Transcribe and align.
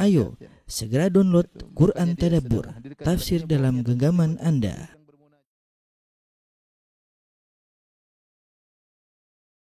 Ayo, 0.00 0.34
segera 0.66 1.06
download 1.06 1.46
Quran 1.76 2.18
Tadabbur, 2.18 2.66
tafsir 2.98 3.46
dalam 3.46 3.86
genggaman 3.86 4.40
Anda. 4.42 4.90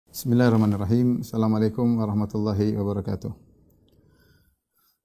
Bismillahirrahmanirrahim. 0.09 1.23
Assalamualaikum 1.23 1.97
warahmatullahi 1.97 2.75
wabarakatuh. 2.75 3.31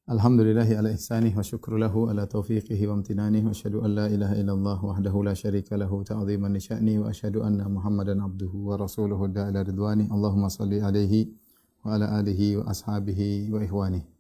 Alhamdulillahi 0.05 0.77
ala 0.77 0.93
ihsanih 0.93 1.33
wa 1.33 1.41
syukru 1.41 1.81
lahu 1.81 2.13
ala 2.13 2.29
taufiqihi 2.29 2.85
wa 2.85 3.01
amtinanih 3.01 3.41
wa 3.41 3.57
asyhadu 3.57 3.81
an 3.81 3.91
la 3.97 4.07
ilaha 4.13 4.37
illallah 4.37 4.79
wahdahu 4.85 5.25
la 5.25 5.33
syarika 5.33 5.81
lahu 5.81 6.05
ta'ziman 6.05 6.53
li 6.53 6.61
sya'ni 6.61 7.01
wa 7.01 7.09
asyhadu 7.09 7.41
anna 7.41 7.65
Muhammadan 7.65 8.21
abduhu 8.21 8.69
wa 8.69 8.77
rasuluhu 8.77 9.33
da'ila 9.33 9.65
ridwani. 9.65 10.13
Allahumma 10.13 10.53
salli 10.53 10.85
alaihi 10.85 11.33
wa 11.81 11.97
ala 11.97 12.21
alihi 12.21 12.61
wa 12.61 12.69
ashabihi 12.69 13.49
wa 13.49 13.65
ikhwani. 13.65 14.14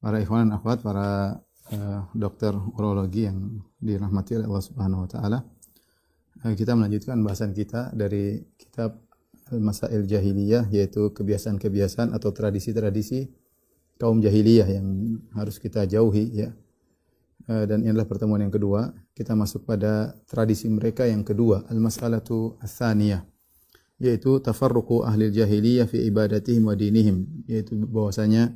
Para 0.00 0.20
ikhwan 0.20 0.48
dan 0.48 0.60
akhwat, 0.60 0.84
para 0.84 1.40
uh, 1.72 2.00
dokter 2.12 2.52
urologi 2.52 3.26
yang 3.26 3.64
dirahmati 3.80 4.38
oleh 4.38 4.46
Allah 4.46 4.64
Subhanahu 4.64 5.04
wa 5.04 5.10
taala. 5.10 5.38
Uh, 6.44 6.54
kita 6.54 6.76
melanjutkan 6.76 7.18
bahasan 7.24 7.56
kita 7.56 7.90
dari 7.96 8.44
kitab 8.60 9.00
Al-Masail 9.50 10.04
Jahiliyah 10.04 10.66
yaitu 10.74 11.14
kebiasaan-kebiasaan 11.14 12.10
atau 12.10 12.34
tradisi-tradisi 12.34 13.30
kaum 13.96 14.18
jahiliyah 14.20 14.68
yang 14.68 14.86
harus 15.32 15.56
kita 15.56 15.88
jauhi 15.88 16.44
ya. 16.44 16.50
Uh, 17.46 17.64
dan 17.64 17.86
ini 17.86 17.94
adalah 17.94 18.10
pertemuan 18.10 18.42
yang 18.42 18.52
kedua. 18.52 18.92
Kita 19.16 19.32
masuk 19.32 19.64
pada 19.64 20.12
tradisi 20.28 20.68
mereka 20.68 21.06
yang 21.08 21.24
kedua, 21.24 21.64
al-mas'alatu 21.70 22.60
ats-tsaniyah 22.60 23.24
yaitu 23.96 24.44
tafarruqu 24.44 25.08
ahli 25.08 25.32
jahiliyah 25.32 25.88
fi 25.88 26.04
ibadatihim 26.04 26.68
wa 26.68 26.76
dinihim 26.76 27.48
yaitu 27.48 27.80
bahwasanya 27.88 28.52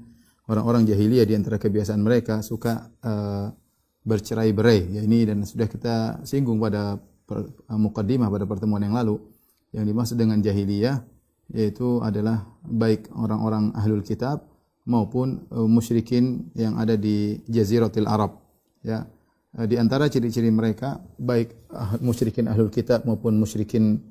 orang-orang 0.50 0.82
jahiliyah 0.82 1.22
di 1.22 1.38
antara 1.38 1.62
kebiasaan 1.62 2.02
mereka 2.02 2.42
suka 2.42 2.90
uh, 3.06 3.54
bercerai-berai. 4.02 4.98
Ya 4.98 5.00
ini 5.06 5.22
dan 5.22 5.46
sudah 5.46 5.70
kita 5.70 6.26
singgung 6.26 6.58
pada 6.58 6.98
per, 6.98 7.46
uh, 7.46 7.78
mukaddimah 7.78 8.26
pada 8.26 8.50
pertemuan 8.50 8.82
yang 8.82 8.98
lalu. 8.98 9.22
Yang 9.70 9.84
dimaksud 9.94 10.16
dengan 10.18 10.42
jahiliyah 10.42 11.06
yaitu 11.54 12.02
adalah 12.02 12.46
baik 12.66 13.10
orang-orang 13.14 13.70
ahlul 13.78 14.02
kitab 14.02 14.42
maupun 14.90 15.46
uh, 15.54 15.70
musyrikin 15.70 16.50
yang 16.58 16.74
ada 16.82 16.98
di 16.98 17.38
jaziratul 17.46 18.10
Arab. 18.10 18.42
Ya 18.82 19.06
uh, 19.54 19.66
di 19.70 19.78
antara 19.78 20.10
ciri-ciri 20.10 20.50
mereka 20.50 20.98
baik 21.14 21.54
uh, 21.70 21.94
musyrikin 22.02 22.50
ahlul 22.50 22.74
kitab 22.74 23.06
maupun 23.06 23.38
musyrikin 23.38 24.02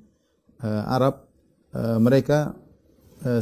uh, 0.64 0.88
Arab 0.88 1.28
uh, 1.76 2.00
mereka 2.00 2.56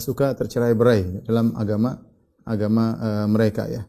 suka 0.02 0.34
tercerai-berai 0.34 1.22
dalam 1.30 1.54
agama 1.54 2.02
agama 2.48 2.95
uh, 2.95 3.28
mereka 3.28 3.67
ya. 3.67 3.84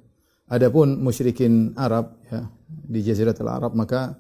Adapun 0.51 0.99
musyrikin 0.99 1.77
Arab 1.79 2.19
ya 2.27 2.51
di 2.67 3.01
Jaziratul 3.05 3.49
Arab 3.49 3.79
maka 3.79 4.17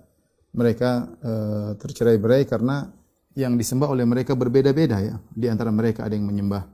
mereka 0.54 1.10
uh, 1.20 1.70
tercerai-berai 1.76 2.46
karena 2.46 2.88
yang 3.34 3.58
disembah 3.58 3.90
oleh 3.90 4.06
mereka 4.06 4.38
berbeda-beda 4.38 4.98
ya. 5.02 5.16
Di 5.34 5.50
antara 5.50 5.74
mereka 5.74 6.06
ada 6.06 6.14
yang 6.14 6.26
menyembah 6.26 6.66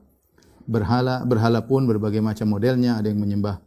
berhala, 0.65 1.25
berhala 1.25 1.61
pun 1.65 1.85
berbagai 1.85 2.21
macam 2.21 2.53
modelnya, 2.53 2.97
ada 3.01 3.09
yang 3.09 3.21
menyembah 3.21 3.61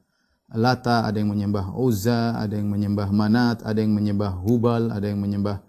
Lata, 0.48 1.04
ada 1.04 1.20
yang 1.20 1.28
menyembah 1.28 1.76
Uzza, 1.76 2.32
ada 2.40 2.56
yang 2.56 2.72
menyembah 2.72 3.12
Manat, 3.12 3.60
ada 3.68 3.84
yang 3.84 3.92
menyembah 3.92 4.32
Hubal, 4.40 4.88
ada 4.88 5.04
yang 5.04 5.20
menyembah 5.20 5.60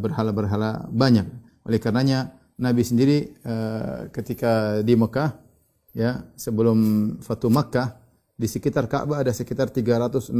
berhala-berhala 0.00 0.70
uh, 0.70 0.76
banyak. 0.90 1.28
Oleh 1.68 1.78
karenanya 1.78 2.34
Nabi 2.60 2.82
sendiri 2.84 3.40
uh, 3.44 4.08
ketika 4.12 4.82
di 4.84 4.92
Mekah 4.98 5.49
ya 5.96 6.24
sebelum 6.38 6.78
Fatu 7.22 7.48
Makkah 7.50 8.00
di 8.40 8.48
sekitar 8.48 8.88
Ka'bah 8.88 9.20
ada 9.20 9.32
sekitar 9.34 9.68
360 9.68 10.32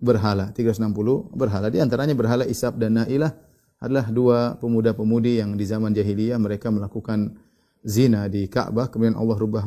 berhala, 0.00 0.54
360 0.54 1.36
berhala. 1.36 1.68
Di 1.68 1.82
antaranya 1.82 2.14
berhala 2.16 2.48
Isab 2.48 2.80
dan 2.80 3.02
Nailah 3.02 3.34
adalah 3.78 4.06
dua 4.10 4.38
pemuda-pemudi 4.58 5.38
yang 5.38 5.54
di 5.54 5.62
zaman 5.68 5.94
jahiliyah 5.94 6.38
mereka 6.40 6.72
melakukan 6.72 7.38
zina 7.84 8.26
di 8.26 8.50
Ka'bah 8.50 8.90
kemudian 8.90 9.14
Allah 9.14 9.36
rubah 9.38 9.64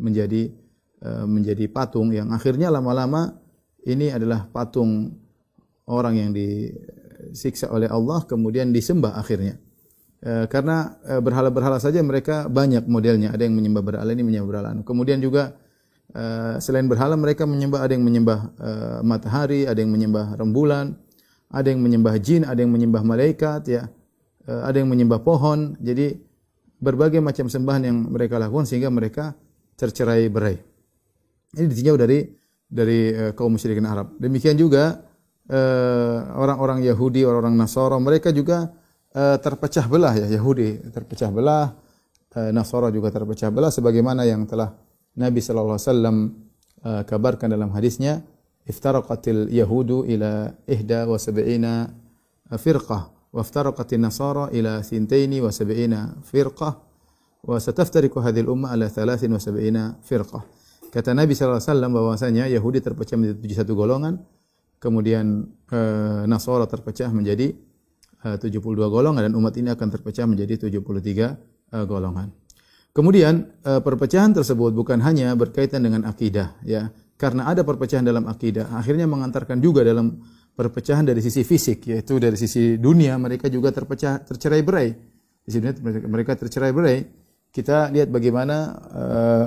menjadi 0.00 0.52
uh, 1.00 1.24
menjadi 1.24 1.64
patung 1.72 2.12
yang 2.12 2.28
akhirnya 2.28 2.68
lama-lama 2.68 3.40
ini 3.88 4.12
adalah 4.12 4.44
patung 4.48 5.16
orang 5.88 6.14
yang 6.16 6.30
disiksa 6.32 7.72
oleh 7.72 7.88
Allah 7.88 8.24
kemudian 8.24 8.72
disembah 8.72 9.16
akhirnya. 9.16 9.60
E, 10.24 10.48
karena 10.48 10.96
e, 11.04 11.20
berhala-berhala 11.20 11.76
saja 11.76 12.00
mereka 12.00 12.48
banyak 12.48 12.88
modelnya. 12.88 13.36
Ada 13.36 13.44
yang 13.44 13.60
menyembah 13.60 13.84
berhala 13.84 14.08
ini 14.16 14.24
menyembah 14.24 14.48
berhala. 14.48 14.72
Kemudian 14.80 15.20
juga 15.20 15.52
e, 16.16 16.24
selain 16.64 16.88
berhala 16.88 17.12
mereka 17.20 17.44
menyembah 17.44 17.84
ada 17.84 17.92
yang 17.92 18.00
menyembah 18.08 18.38
matahari, 19.04 19.68
ada 19.68 19.76
yang 19.76 19.92
menyembah 19.92 20.32
rembulan, 20.40 20.96
ada 21.52 21.68
yang 21.68 21.84
menyembah 21.84 22.16
jin, 22.24 22.48
ada 22.48 22.56
yang 22.56 22.72
menyembah 22.72 23.04
malaikat 23.04 23.68
ya. 23.68 23.84
Ada 24.44 24.80
yang 24.80 24.88
menyembah 24.92 25.20
pohon. 25.24 25.76
Jadi 25.80 26.16
berbagai 26.80 27.20
macam 27.20 27.48
sembahan 27.48 27.82
yang 27.84 27.96
mereka 28.12 28.36
lakukan 28.36 28.68
sehingga 28.68 28.92
mereka 28.92 29.32
tercerai 29.72 30.28
berai. 30.28 30.56
Ini 31.56 31.64
ditinjau 31.64 31.96
dari 31.96 32.28
dari 32.68 33.32
kaum 33.32 33.56
musyrikin 33.56 33.88
Arab. 33.88 34.20
Demikian 34.20 34.60
juga 34.60 35.00
orang-orang 36.36 36.84
Yahudi, 36.84 37.24
orang-orang 37.24 37.56
Nasara, 37.56 37.96
mereka 37.96 38.36
juga 38.36 38.68
uh, 39.14 39.36
terpecah 39.38 39.86
belah 39.86 40.12
ya 40.18 40.26
Yahudi 40.28 40.90
terpecah 40.90 41.30
belah 41.30 41.72
uh, 42.34 42.50
Nasara 42.50 42.90
juga 42.90 43.14
terpecah 43.14 43.48
belah 43.48 43.70
sebagaimana 43.70 44.26
yang 44.26 44.44
telah 44.44 44.74
Nabi 45.14 45.38
sallallahu 45.38 45.78
alaihi 45.78 45.88
wasallam 45.88 46.16
uh, 46.82 47.02
kabarkan 47.06 47.48
dalam 47.54 47.70
hadisnya 47.70 48.26
iftaraqatil 48.66 49.48
yahudu 49.54 50.04
ila 50.10 50.50
ihda 50.66 51.06
wa 51.06 51.16
sab'ina 51.16 51.92
firqah 52.58 53.14
wa 53.34 53.40
iftaraqatin 53.42 54.02
nasara 54.02 54.50
ila 54.50 54.82
sintaini 54.82 55.38
wa 55.42 55.50
sab'ina 55.50 56.18
firqah 56.22 56.72
wa 57.44 57.60
sataftariqu 57.60 58.16
al-ummah 58.24 58.72
ala 58.72 58.88
73 58.88 60.00
firqah. 60.00 60.42
Kata 60.88 61.10
Nabi 61.12 61.34
sallallahu 61.34 61.58
alaihi 61.60 61.70
wasallam 61.74 61.92
bahwasanya 61.92 62.44
Yahudi 62.48 62.78
terpecah 62.80 63.18
menjadi 63.18 63.66
satu 63.66 63.74
golongan 63.74 64.22
kemudian 64.78 65.50
uh, 65.74 66.22
Nasara 66.24 66.70
terpecah 66.70 67.10
menjadi 67.10 67.52
72 68.24 68.56
eh, 68.56 68.88
golongan 68.88 69.22
dan 69.28 69.32
umat 69.36 69.52
ini 69.60 69.68
akan 69.68 69.88
terpecah 69.92 70.24
menjadi 70.24 70.72
73 70.72 70.80
eh, 70.80 71.84
golongan. 71.84 72.32
Kemudian 72.96 73.34
eh, 73.60 73.80
perpecahan 73.84 74.32
tersebut 74.32 74.72
bukan 74.72 75.04
hanya 75.04 75.36
berkaitan 75.36 75.84
dengan 75.84 76.08
akidah 76.08 76.56
ya. 76.64 76.88
Karena 77.14 77.46
ada 77.46 77.62
perpecahan 77.62 78.02
dalam 78.02 78.26
akidah, 78.26 78.74
akhirnya 78.74 79.06
mengantarkan 79.06 79.62
juga 79.62 79.86
dalam 79.86 80.18
perpecahan 80.54 81.06
dari 81.06 81.22
sisi 81.22 81.46
fisik 81.46 81.86
yaitu 81.86 82.18
dari 82.18 82.34
sisi 82.34 82.74
dunia 82.74 83.14
mereka 83.22 83.46
juga 83.46 83.70
terpecah 83.70 84.24
tercerai 84.26 84.62
berai. 84.66 84.88
Di 85.44 85.50
sini 85.54 85.70
mereka 86.10 86.34
tercerai 86.34 86.74
berai. 86.74 86.98
Kita 87.54 87.86
lihat 87.94 88.10
bagaimana 88.10 88.56
uh, 88.74 89.46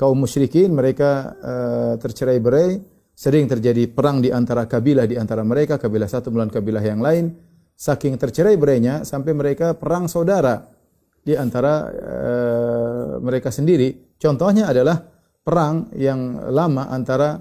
kaum 0.00 0.16
musyrikin 0.16 0.72
mereka 0.72 1.36
uh, 1.36 1.94
tercerai 2.00 2.40
berai, 2.40 2.80
sering 3.12 3.52
terjadi 3.52 3.84
perang 3.92 4.24
di 4.24 4.32
antara 4.32 4.64
kabilah 4.64 5.04
di 5.04 5.20
antara 5.20 5.44
mereka, 5.44 5.76
kabilah 5.76 6.08
satu 6.08 6.32
melawan 6.32 6.48
kabilah 6.48 6.80
yang 6.80 7.04
lain 7.04 7.36
saking 7.74 8.14
tercerai 8.16 8.54
berainya 8.54 9.02
sampai 9.02 9.34
mereka 9.34 9.74
perang 9.74 10.06
saudara 10.06 10.62
di 11.24 11.34
antara 11.34 11.74
uh, 11.90 13.10
mereka 13.18 13.50
sendiri. 13.50 14.14
Contohnya 14.18 14.70
adalah 14.70 15.02
perang 15.44 15.92
yang 15.98 16.48
lama 16.48 16.88
antara 16.88 17.40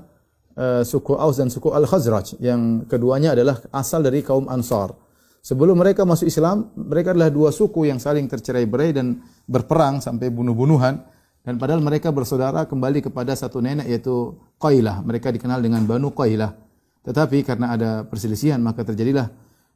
uh, 0.58 0.82
suku 0.82 1.14
Aus 1.16 1.40
dan 1.40 1.48
suku 1.48 1.72
Al-Khazraj 1.72 2.42
yang 2.44 2.84
keduanya 2.90 3.38
adalah 3.38 3.60
asal 3.72 4.04
dari 4.04 4.24
kaum 4.26 4.50
Ansar. 4.52 4.96
Sebelum 5.44 5.76
mereka 5.76 6.08
masuk 6.08 6.32
Islam, 6.32 6.72
mereka 6.72 7.12
adalah 7.12 7.28
dua 7.28 7.52
suku 7.52 7.92
yang 7.92 8.00
saling 8.00 8.32
tercerai 8.32 8.64
berai 8.64 8.96
dan 8.96 9.20
berperang 9.44 10.00
sampai 10.00 10.32
bunuh-bunuhan. 10.32 11.04
Dan 11.44 11.60
padahal 11.60 11.84
mereka 11.84 12.16
bersaudara 12.16 12.64
kembali 12.64 13.04
kepada 13.04 13.36
satu 13.36 13.60
nenek 13.60 13.92
yaitu 13.92 14.40
Qailah. 14.56 15.04
Mereka 15.04 15.36
dikenal 15.36 15.60
dengan 15.60 15.84
Banu 15.84 16.16
Qailah. 16.16 16.56
Tetapi 17.04 17.44
karena 17.44 17.76
ada 17.76 17.90
perselisihan 18.08 18.64
maka 18.64 18.88
terjadilah 18.88 19.28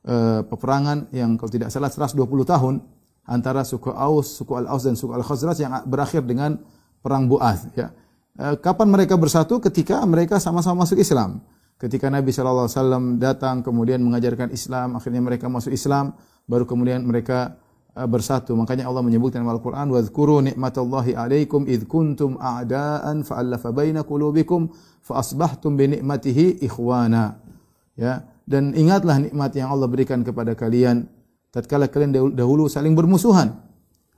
uh, 0.07 0.41
peperangan 0.47 1.11
yang 1.11 1.35
kalau 1.35 1.51
tidak 1.51 1.69
salah 1.69 1.91
120 1.91 2.23
tahun 2.47 2.75
antara 3.27 3.67
suku 3.67 3.91
Aus, 3.91 4.39
suku 4.39 4.55
Al-Aus 4.55 4.87
dan 4.87 4.95
suku 4.95 5.11
Al-Khazraj 5.11 5.57
yang 5.59 5.73
berakhir 5.83 6.23
dengan 6.23 6.57
perang 7.03 7.27
Bu'ath 7.27 7.75
ya. 7.75 7.91
Uh, 8.39 8.55
kapan 8.57 8.87
mereka 8.87 9.19
bersatu? 9.19 9.59
Ketika 9.59 10.01
mereka 10.07 10.39
sama-sama 10.39 10.87
masuk 10.87 10.97
Islam. 10.97 11.43
Ketika 11.77 12.09
Nabi 12.09 12.33
SAW 12.33 13.21
datang 13.21 13.61
kemudian 13.61 14.01
mengajarkan 14.01 14.49
Islam, 14.49 14.97
akhirnya 14.97 15.21
mereka 15.21 15.45
masuk 15.45 15.69
Islam, 15.69 16.17
baru 16.49 16.65
kemudian 16.65 17.05
mereka 17.05 17.53
uh, 17.93 18.09
bersatu. 18.09 18.57
Makanya 18.57 18.89
Allah 18.89 19.05
menyebutkan 19.05 19.45
dalam 19.45 19.53
Al-Qur'an 19.61 19.85
wadhkuru 19.93 20.41
nikmatallahi 20.41 21.13
alaikum 21.13 21.69
id 21.69 21.85
kuntum 21.85 22.41
a'daan 22.41 23.21
fa'alafa 23.21 23.69
baina 23.69 24.01
qulubikum 24.01 24.73
fa 25.05 25.21
asbahtum 25.21 25.77
bi. 25.77 26.01
Ya, 27.97 28.29
dan 28.47 28.71
ingatlah 28.71 29.19
nikmat 29.19 29.51
yang 29.53 29.69
Allah 29.69 29.91
berikan 29.91 30.23
kepada 30.23 30.55
kalian 30.55 31.05
tatkala 31.51 31.91
kalian 31.91 32.33
dahulu 32.33 32.71
saling 32.71 32.95
bermusuhan 32.95 33.59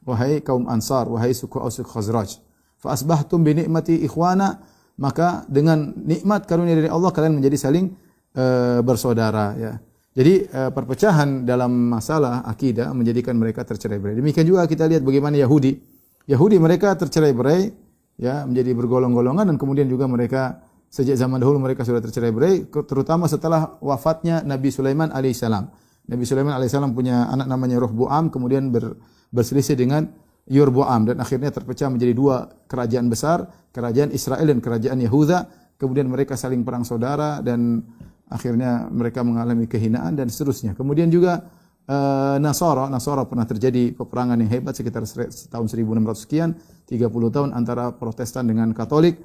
wahai 0.05 0.39
kaum 0.45 0.69
Ansar 0.69 1.09
wahai 1.09 1.33
suku 1.33 1.57
Aus 1.57 1.81
Khazraj 1.81 2.37
fa 2.77 2.93
asbahtum 2.93 3.41
bi 3.41 3.57
ikhwana 4.05 4.61
maka 4.99 5.47
dengan 5.47 5.95
nikmat 5.95 6.43
karunia 6.43 6.75
dari 6.75 6.91
Allah 6.91 7.09
kalian 7.15 7.39
menjadi 7.39 7.55
saling 7.55 7.95
uh, 8.35 8.83
bersaudara 8.83 9.55
ya. 9.55 9.73
Jadi 10.11 10.51
uh, 10.51 10.69
perpecahan 10.75 11.47
dalam 11.47 11.71
masalah 11.95 12.43
akidah 12.43 12.91
menjadikan 12.91 13.39
mereka 13.39 13.63
tercerai-berai. 13.63 14.19
Demikian 14.19 14.43
juga 14.43 14.67
kita 14.67 14.91
lihat 14.91 15.07
bagaimana 15.07 15.39
Yahudi. 15.39 15.79
Yahudi 16.27 16.59
mereka 16.59 16.91
tercerai-berai 16.99 17.71
ya 18.19 18.43
menjadi 18.43 18.75
bergolong-golongan 18.75 19.47
dan 19.47 19.55
kemudian 19.55 19.87
juga 19.87 20.11
mereka 20.11 20.59
sejak 20.89 21.15
zaman 21.15 21.37
dahulu 21.37 21.61
mereka 21.61 21.85
sudah 21.85 22.01
tercerai-berai 22.01 22.67
terutama 22.89 23.29
setelah 23.29 23.77
wafatnya 23.79 24.41
Nabi 24.41 24.73
Sulaiman 24.73 25.13
alaihissalam. 25.13 25.69
Nabi 26.09 26.23
Sulaiman 26.25 26.57
alaihissalam 26.57 26.97
punya 26.97 27.29
anak 27.29 27.45
namanya 27.45 27.77
Rohbuam 27.77 28.33
kemudian 28.33 28.73
ber, 28.73 28.97
berselisih 29.29 29.77
dengan 29.77 30.09
Yurbuam 30.49 31.05
dan 31.05 31.21
akhirnya 31.21 31.53
terpecah 31.53 31.93
menjadi 31.93 32.17
dua 32.17 32.49
kerajaan 32.65 33.05
besar, 33.05 33.45
kerajaan 33.69 34.09
Israel 34.09 34.49
dan 34.49 34.59
kerajaan 34.59 34.97
Yehuda. 34.97 35.39
Kemudian 35.77 36.09
mereka 36.09 36.33
saling 36.33 36.65
perang 36.65 36.81
saudara 36.81 37.39
dan 37.39 37.85
akhirnya 38.27 38.89
mereka 38.89 39.21
mengalami 39.21 39.69
kehinaan 39.69 40.17
dan 40.17 40.27
seterusnya. 40.27 40.73
Kemudian 40.73 41.07
juga 41.13 41.45
uh, 41.85 42.35
Nasara, 42.41 42.89
Nasara 42.89 43.29
pernah 43.29 43.45
terjadi 43.45 43.93
peperangan 43.93 44.41
yang 44.41 44.49
hebat 44.49 44.73
sekitar 44.73 45.05
tahun 45.53 45.67
1600 45.69 46.25
sekian, 46.25 46.49
30 46.89 47.05
tahun 47.29 47.49
antara 47.53 47.93
Protestan 47.93 48.49
dengan 48.49 48.73
Katolik. 48.73 49.21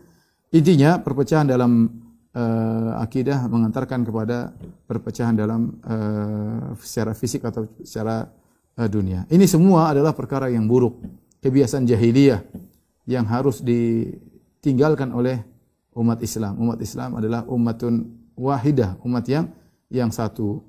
Intinya 0.54 1.02
perpecahan 1.02 1.50
dalam 1.50 1.90
uh, 2.30 2.94
akidah 3.02 3.50
mengantarkan 3.50 4.06
kepada 4.06 4.54
perpecahan 4.86 5.34
dalam 5.34 5.82
uh, 5.82 6.78
secara 6.78 7.10
fisik 7.10 7.42
atau 7.42 7.66
secara 7.82 8.30
uh, 8.78 8.86
dunia. 8.86 9.26
Ini 9.26 9.50
semua 9.50 9.90
adalah 9.90 10.14
perkara 10.14 10.46
yang 10.46 10.70
buruk, 10.70 11.02
kebiasaan 11.42 11.90
jahiliyah 11.90 12.46
yang 13.10 13.26
harus 13.26 13.66
ditinggalkan 13.66 15.10
oleh 15.10 15.42
umat 15.98 16.22
Islam. 16.22 16.54
Umat 16.62 16.78
Islam 16.78 17.18
adalah 17.18 17.42
umatun 17.50 18.14
wahidah, 18.38 18.94
umat 19.02 19.26
yang 19.26 19.50
yang 19.90 20.14
satu. 20.14 20.62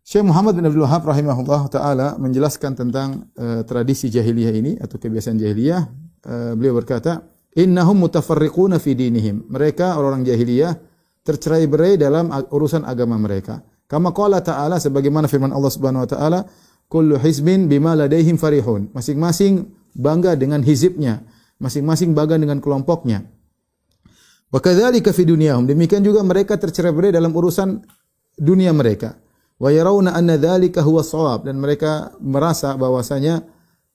Syekh 0.00 0.24
Muhammad 0.24 0.56
bin 0.56 0.64
Abdul 0.64 0.82
Wahab 0.88 1.06
rahimahullah 1.06 1.62
taala 1.68 2.16
menjelaskan 2.16 2.72
tentang 2.72 3.28
uh, 3.36 3.62
tradisi 3.68 4.08
jahiliyah 4.08 4.54
ini 4.56 4.72
atau 4.80 4.96
kebiasaan 4.96 5.36
jahiliyah. 5.36 5.82
Uh, 6.24 6.52
beliau 6.56 6.74
berkata, 6.74 7.22
"Innahum 7.58 8.02
mutafarriquna 8.06 8.80
fi 8.80 8.96
dinihim." 8.96 9.48
Mereka 9.48 9.96
orang-orang 9.96 10.24
jahiliyah 10.28 10.72
tercerai-berai 11.22 12.00
dalam 12.00 12.28
urusan 12.50 12.82
agama 12.82 13.18
mereka. 13.18 13.62
Kama 13.86 14.10
qala 14.16 14.40
ta'ala 14.40 14.80
sebagaimana 14.80 15.28
firman 15.28 15.52
Allah 15.52 15.68
Subhanahu 15.68 16.02
wa 16.04 16.10
taala, 16.10 16.40
kullu 16.88 17.20
hizbin 17.20 17.68
bima 17.68 17.92
ladaihim 17.92 18.40
farihun. 18.40 18.88
Masing-masing 18.96 19.68
bangga 19.92 20.32
dengan 20.32 20.64
hizibnya, 20.64 21.20
masing-masing 21.60 22.16
bangga 22.16 22.40
dengan 22.40 22.58
kelompoknya. 22.58 23.28
Wa 24.52 24.60
kadzalika 24.60 25.12
fi 25.12 25.24
dunyahum. 25.28 25.64
Demikian 25.68 26.04
juga 26.04 26.20
mereka 26.24 26.56
tercerai-berai 26.56 27.12
dalam 27.12 27.32
urusan 27.32 27.80
dunia 28.36 28.72
mereka. 28.72 29.16
Wa 29.60 29.68
yarawna 29.70 30.16
anna 30.16 30.40
dzalika 30.40 30.82
huwa 30.82 31.04
shawab 31.04 31.46
dan 31.46 31.60
mereka 31.60 32.16
merasa 32.20 32.74
bahwasanya 32.76 33.44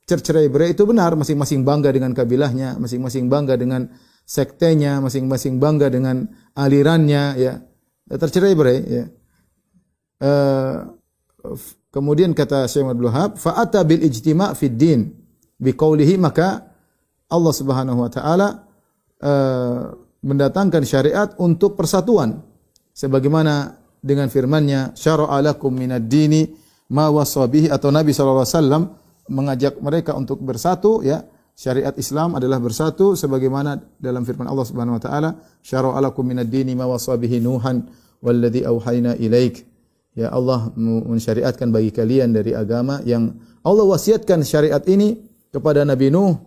tercerai-berai 0.08 0.72
itu 0.72 0.88
benar, 0.88 1.14
masing-masing 1.20 1.68
bangga 1.68 1.92
dengan 1.92 2.16
kabilahnya, 2.16 2.80
masing-masing 2.80 3.28
bangga 3.28 3.60
dengan 3.60 3.92
sektenya, 4.24 5.04
masing-masing 5.04 5.60
bangga 5.60 5.92
dengan 5.92 6.24
alirannya 6.56 7.24
ya. 7.36 7.54
Tercerai-berai 8.08 8.80
ya. 8.88 9.06
Uh, 10.18 10.98
Kemudian 11.88 12.36
kata 12.36 12.70
Syekh 12.70 12.86
Abdul 12.86 13.10
Wahab, 13.10 13.42
fa'ata 13.42 13.82
bil 13.88 14.04
ijtima' 14.06 14.54
fid 14.54 14.76
din 14.78 15.10
biqaulihi 15.58 16.20
maka 16.22 16.62
Allah 17.26 17.54
Subhanahu 17.56 18.06
wa 18.06 18.10
taala 18.12 18.70
uh, 19.24 19.98
mendatangkan 20.22 20.84
syariat 20.86 21.34
untuk 21.42 21.74
persatuan 21.74 22.44
sebagaimana 22.94 23.82
dengan 23.98 24.30
firman-Nya 24.30 24.94
syara'a 24.94 25.42
lakum 25.42 25.74
minad 25.74 26.06
dini 26.06 26.46
ma 26.94 27.10
wasabihi 27.10 27.74
atau 27.74 27.90
Nabi 27.90 28.14
sallallahu 28.14 28.46
alaihi 28.46 28.56
wasallam 28.62 28.84
mengajak 29.28 29.80
mereka 29.80 30.16
untuk 30.16 30.42
bersatu 30.44 31.04
ya. 31.04 31.24
Syariat 31.58 31.98
Islam 31.98 32.38
adalah 32.38 32.62
bersatu 32.62 33.18
sebagaimana 33.18 33.82
dalam 33.98 34.22
firman 34.22 34.46
Allah 34.46 34.62
Subhanahu 34.62 35.02
wa 35.02 35.02
taala 35.02 35.30
syara'a 35.66 35.98
lakum 36.06 36.22
minad 36.22 36.54
dini 36.54 36.78
ma 36.78 36.86
wasabihi 36.86 37.42
nuhan 37.42 37.82
walladzi 38.22 38.62
auhayna 38.62 39.18
ilaika 39.18 39.66
ya 40.14 40.30
Allah 40.30 40.70
mensyariatkan 40.78 41.74
bagi 41.74 41.90
kalian 41.90 42.30
dari 42.30 42.54
agama 42.54 43.02
yang 43.10 43.42
Allah 43.66 43.90
wasiatkan 43.90 44.46
syariat 44.46 44.86
ini 44.86 45.18
kepada 45.50 45.82
Nabi 45.82 46.14
Nuh 46.14 46.38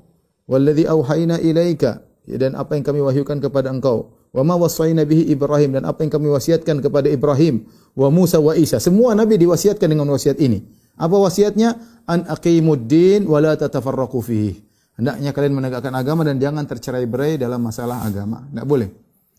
walladzi 0.50 0.84
auhayna 0.90 1.38
ilaika. 1.38 2.02
Ya, 2.26 2.36
dan 2.36 2.58
apa 2.58 2.74
yang 2.74 2.84
kami 2.84 3.00
wahyukan 3.02 3.38
kepada 3.38 3.70
engkau. 3.70 4.14
Wa 4.30 4.42
ma 4.46 4.54
wasayna 4.54 5.06
bihi 5.06 5.30
Ibrahim. 5.30 5.78
Dan 5.78 5.86
apa 5.86 6.06
yang 6.06 6.12
kami 6.12 6.30
wasiatkan 6.30 6.82
kepada 6.82 7.10
Ibrahim 7.10 7.66
wa 7.94 8.06
Musa 8.10 8.38
wa 8.38 8.54
Isa. 8.54 8.78
Semua 8.78 9.14
nabi 9.18 9.38
diwasiatkan 9.38 9.90
dengan 9.90 10.06
wasiat 10.10 10.38
ini 10.42 10.62
apa 11.00 11.16
wasiatnya? 11.16 11.80
An 12.04 12.28
aqimuddin 12.28 13.24
wa 13.24 13.40
la 13.40 13.56
tatafarraqu 13.56 14.20
fihi. 14.20 14.52
Hendaknya 15.00 15.32
kalian 15.32 15.56
menegakkan 15.56 15.96
agama 15.96 16.28
dan 16.28 16.36
jangan 16.36 16.68
tercerai-berai 16.68 17.40
dalam 17.40 17.64
masalah 17.64 18.04
agama. 18.04 18.44
Enggak 18.52 18.66
boleh. 18.68 18.88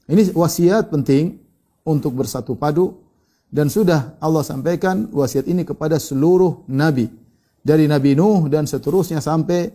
Ini 0.09 0.33
wasiat 0.33 0.89
penting 0.89 1.37
untuk 1.85 2.17
bersatu 2.17 2.57
padu 2.57 2.97
dan 3.53 3.69
sudah 3.69 4.17
Allah 4.17 4.41
sampaikan 4.41 5.05
wasiat 5.13 5.45
ini 5.45 5.61
kepada 5.61 6.01
seluruh 6.01 6.65
nabi. 6.65 7.05
Dari 7.61 7.85
Nabi 7.85 8.17
Nuh 8.17 8.49
dan 8.49 8.65
seterusnya 8.65 9.21
sampai 9.21 9.69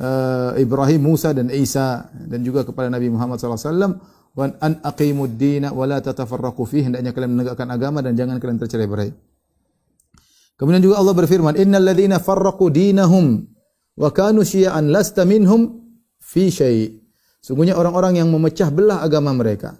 uh, 0.00 0.56
Ibrahim, 0.56 1.04
Musa 1.04 1.36
dan 1.36 1.52
Isa 1.52 2.08
dan 2.16 2.40
juga 2.40 2.64
kepada 2.64 2.88
Nabi 2.88 3.12
Muhammad 3.12 3.36
SAW 3.36 4.00
wan 4.32 4.56
an 4.56 4.80
aqimud 4.80 5.36
dina 5.36 5.68
wa 5.68 5.84
la 5.84 6.00
tatafarraqu 6.00 6.64
fihi. 6.64 6.88
Hendaknya 6.88 7.12
kalian 7.12 7.36
menegakkan 7.36 7.68
agama 7.68 8.00
dan 8.00 8.16
jangan 8.16 8.40
kalian 8.40 8.56
tercerai-berai. 8.56 9.35
Kemudian 10.56 10.80
juga 10.80 10.96
Allah 11.00 11.12
berfirman, 11.12 11.54
"Innal 11.60 11.84
ladzina 11.84 12.16
farraqu 12.16 12.72
dinahum 12.72 13.44
wa 13.96 14.08
kanu 14.12 14.40
syi'an 14.44 14.88
lasta 14.88 15.28
minhum 15.28 15.84
fi 16.20 16.48
syai'." 16.48 16.96
Sungguhnya 17.44 17.76
orang-orang 17.76 18.18
yang 18.18 18.28
memecah 18.32 18.72
belah 18.72 19.04
agama 19.04 19.30
mereka 19.36 19.76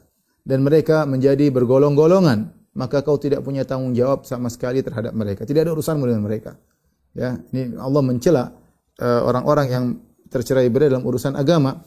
dan 0.46 0.62
mereka 0.62 1.02
menjadi 1.08 1.50
bergolong-golongan 1.50 2.56
maka 2.76 3.00
kau 3.00 3.17
tidak 3.17 3.40
punya 3.40 3.64
tanggung 3.64 3.96
jawab 3.96 4.28
sama 4.28 4.52
sekali 4.52 4.84
terhadap 4.84 5.17
mereka. 5.17 5.49
Tidak 5.49 5.64
ada 5.64 5.73
urusanmu 5.73 6.05
dengan 6.05 6.23
mereka. 6.23 6.61
Ya, 7.17 7.40
ini 7.50 7.73
Allah 7.81 8.02
mencela 8.05 8.52
uh, 9.00 9.20
orang-orang 9.25 9.67
yang 9.73 9.84
tercerai 10.28 10.69
berai 10.69 10.93
dalam 10.93 11.02
urusan 11.08 11.32
agama. 11.32 11.81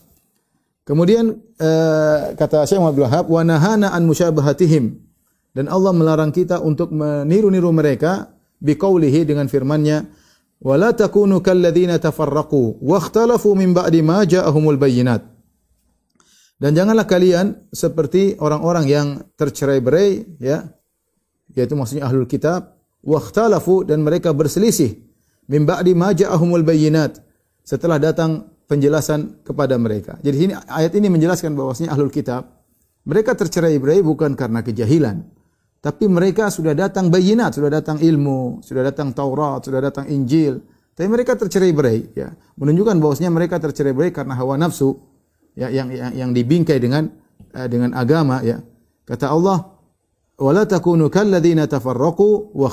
Kemudian 0.82 1.30
uh, 1.62 2.34
kata 2.34 2.66
Syekh 2.66 2.82
Muhammad 2.82 3.06
Wahab, 3.06 3.24
"Wa 3.30 3.46
nahana 3.46 3.94
an 3.94 4.02
musyabahatihim." 4.10 4.98
Dan 5.54 5.70
Allah 5.70 5.94
melarang 5.94 6.34
kita 6.34 6.58
untuk 6.58 6.90
meniru-niru 6.90 7.70
mereka 7.70 8.34
biqaulihi 8.60 9.24
dengan 9.24 9.48
firman-Nya, 9.48 10.04
"Wa 10.60 10.76
la 10.76 10.92
takunu 10.92 11.40
kalladzina 11.40 11.96
tafarraqu 11.98 12.84
wa 12.84 12.96
ikhtalafu 13.00 13.56
min 13.56 13.72
ba'di 13.72 14.04
ma 14.04 14.22
ja'ahumul 14.22 14.76
bayyinat." 14.76 15.24
Dan 16.60 16.76
janganlah 16.76 17.08
kalian 17.08 17.72
seperti 17.72 18.36
orang-orang 18.36 18.84
yang 18.84 19.06
tercerai-berai 19.40 20.36
ya 20.36 20.68
yaitu 21.56 21.74
maksudnya 21.74 22.06
ahlul 22.06 22.28
kitab 22.28 22.76
wakhtalafu 23.00 23.82
dan 23.82 24.04
mereka 24.04 24.30
berselisih 24.36 25.00
min 25.48 25.64
ba'di 25.64 25.96
ma 25.96 26.12
ja'ahumul 26.12 26.62
bayyinat 26.62 27.18
setelah 27.64 27.96
datang 27.96 28.52
penjelasan 28.70 29.42
kepada 29.42 29.74
mereka. 29.80 30.20
Jadi 30.22 30.36
sini 30.36 30.52
ayat 30.54 30.94
ini 30.94 31.10
menjelaskan 31.10 31.56
bahwasanya 31.58 31.90
ahlul 31.96 32.12
kitab 32.12 32.62
mereka 33.02 33.34
tercerai-berai 33.34 34.04
bukan 34.04 34.36
karena 34.36 34.60
kejahilan, 34.60 35.26
tapi 35.80 36.04
mereka 36.12 36.52
sudah 36.52 36.76
datang 36.76 37.08
bayinat, 37.08 37.56
sudah 37.56 37.72
datang 37.72 37.96
ilmu, 37.96 38.60
sudah 38.60 38.84
datang 38.84 39.16
Taurat, 39.16 39.64
sudah 39.64 39.80
datang 39.80 40.04
Injil, 40.12 40.60
tapi 40.92 41.08
mereka 41.08 41.32
tercerai-berai 41.32 42.12
ya, 42.12 42.36
menunjukkan 42.60 43.00
bahwasanya 43.00 43.32
mereka 43.32 43.56
tercerai-berai 43.56 44.12
karena 44.12 44.36
hawa 44.36 44.60
nafsu 44.60 45.00
ya 45.56 45.72
yang 45.72 45.88
yang, 45.88 46.12
yang 46.12 46.30
dibingkai 46.36 46.76
dengan 46.76 47.08
uh, 47.56 47.64
dengan 47.64 47.96
agama 47.96 48.44
ya. 48.44 48.60
Kata 49.08 49.32
Allah, 49.32 49.80
wala 50.36 50.68
takunu 50.68 51.08
kalladzina 51.08 51.64
tafarraqu 51.64 52.52
wa. 52.52 52.68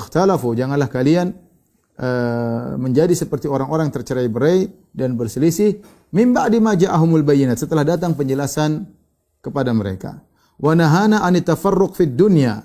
Janganlah 0.52 0.92
kalian 0.92 1.32
uh, 1.96 2.76
menjadi 2.76 3.16
seperti 3.16 3.48
orang-orang 3.48 3.88
tercerai-berai 3.88 4.92
dan 4.92 5.16
berselisih 5.16 5.80
mim 6.12 6.36
ba'di 6.36 6.60
ma 6.60 6.76
ja'ahumul 6.76 7.24
bayyinat 7.24 7.56
setelah 7.56 7.88
datang 7.88 8.12
penjelasan 8.12 8.84
kepada 9.40 9.72
mereka. 9.72 10.20
Wa 10.60 10.76
nahana 10.76 11.24
an 11.24 11.32
tafarruq 11.40 11.96
fid 11.96 12.12
dunya. 12.12 12.60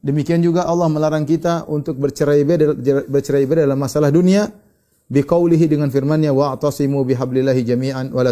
Demikian 0.00 0.40
juga 0.40 0.64
Allah 0.64 0.88
melarang 0.88 1.28
kita 1.28 1.68
untuk 1.68 2.00
bercerai-berai 2.00 3.04
bercerai-berai 3.04 3.68
dalam 3.68 3.76
masalah 3.76 4.08
dunia 4.08 4.48
biqaulihi 5.12 5.68
dengan 5.68 5.92
firman-Nya 5.92 6.32
wa'tasimu 6.32 7.04
bihablillahi 7.04 7.60
jami'an 7.60 8.08
wa. 8.08 8.24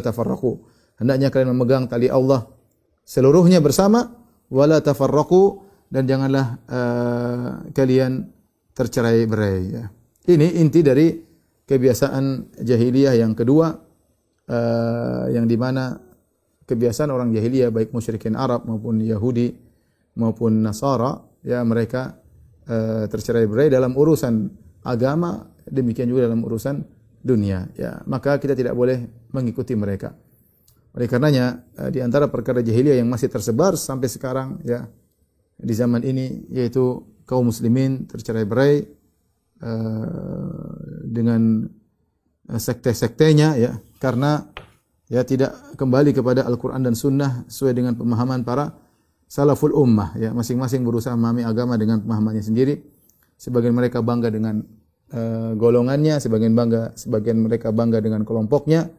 Hendaknya 0.98 1.28
kalian 1.28 1.52
memegang 1.52 1.84
tali 1.84 2.08
Allah 2.08 2.48
seluruhnya 3.04 3.60
bersama 3.60 4.08
tafarraqu 4.80 5.60
dan 5.92 6.08
janganlah 6.08 6.56
uh, 6.72 7.48
kalian 7.76 8.32
tercerai 8.72 9.28
berai. 9.28 9.60
Ya. 9.68 9.84
Ini 10.24 10.64
inti 10.64 10.80
dari 10.80 11.12
kebiasaan 11.68 12.56
jahiliyah 12.64 13.20
yang 13.20 13.36
kedua 13.36 13.76
uh, 14.48 15.24
yang 15.28 15.44
di 15.44 15.56
mana 15.60 16.00
kebiasaan 16.64 17.12
orang 17.12 17.28
jahiliyah 17.36 17.68
baik 17.68 17.92
musyrikin 17.92 18.36
Arab 18.36 18.64
maupun 18.64 19.04
Yahudi 19.04 19.52
maupun 20.16 20.64
Nasara 20.64 21.27
ya 21.48 21.64
mereka 21.64 22.20
uh, 22.68 23.08
tercerai-berai 23.08 23.72
dalam 23.72 23.96
urusan 23.96 24.52
agama 24.84 25.48
demikian 25.64 26.12
juga 26.12 26.28
dalam 26.28 26.44
urusan 26.44 26.84
dunia. 27.24 27.72
Ya 27.72 28.04
maka 28.04 28.36
kita 28.36 28.52
tidak 28.52 28.76
boleh 28.76 29.08
mengikuti 29.32 29.72
mereka. 29.72 30.12
Oleh 30.92 31.08
karenanya 31.08 31.64
uh, 31.80 31.88
di 31.88 32.04
antara 32.04 32.28
perkara 32.28 32.60
jahiliyah 32.60 33.00
yang 33.00 33.08
masih 33.08 33.32
tersebar 33.32 33.80
sampai 33.80 34.12
sekarang 34.12 34.60
ya 34.68 34.84
di 35.56 35.72
zaman 35.72 36.04
ini 36.04 36.44
yaitu 36.52 37.00
kaum 37.24 37.48
muslimin 37.48 38.04
tercerai-berai 38.04 38.84
uh, 39.64 40.76
dengan 41.08 41.64
sekte-sektenya 42.48 43.60
ya 43.60 43.76
karena 44.00 44.48
ya 45.12 45.20
tidak 45.24 45.52
kembali 45.76 46.16
kepada 46.16 46.48
Al-Qur'an 46.48 46.80
dan 46.80 46.96
Sunnah 46.96 47.44
sesuai 47.48 47.76
dengan 47.76 47.92
pemahaman 47.92 48.40
para 48.40 48.87
salaful 49.28 49.76
ummah 49.76 50.16
ya 50.16 50.32
masing-masing 50.32 50.82
berusaha 50.82 51.12
memahami 51.12 51.44
agama 51.44 51.76
dengan 51.76 52.00
pemahamannya 52.00 52.42
sendiri. 52.42 52.80
Sebagian 53.38 53.76
mereka 53.76 54.02
bangga 54.02 54.32
dengan 54.34 54.64
uh, 55.14 55.54
golongannya 55.54 56.18
sebagian 56.18 56.58
bangga 56.58 56.96
sebagian 56.98 57.38
mereka 57.38 57.70
bangga 57.70 58.02
dengan 58.02 58.26
kelompoknya. 58.26 58.90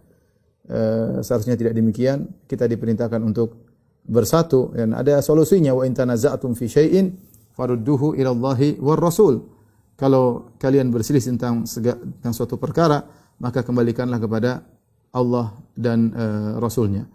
Uh, 0.69 1.19
seharusnya 1.25 1.57
tidak 1.57 1.73
demikian. 1.75 2.29
Kita 2.45 2.69
diperintahkan 2.69 3.19
untuk 3.25 3.67
bersatu 4.05 4.71
dan 4.71 4.95
ada 4.95 5.19
solusinya. 5.19 5.75
Wa 5.75 5.83
in 5.83 5.97
tanaza'tum 5.97 6.55
fi 6.55 6.71
syai'in 6.71 7.11
farudduhu 7.57 8.15
ila 8.15 8.31
Allahi 8.31 8.79
war 8.79 9.01
rasul 9.01 9.43
kalau 9.99 10.55
kalian 10.55 10.93
berselisih 10.95 11.35
tentang 11.35 11.67
tentang 11.67 12.31
suatu 12.31 12.55
perkara 12.55 13.03
maka 13.43 13.67
kembalikanlah 13.67 14.19
kepada 14.23 14.63
Allah 15.11 15.57
dan 15.73 16.13
uh, 16.13 16.51
Rasulnya. 16.61 17.07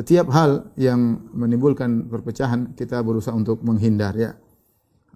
Setiap 0.00 0.32
hal 0.32 0.72
yang 0.80 1.28
menimbulkan 1.36 2.08
perpecahan 2.08 2.72
kita 2.72 3.04
berusaha 3.04 3.36
untuk 3.36 3.60
menghindar 3.60 4.16
ya. 4.16 4.32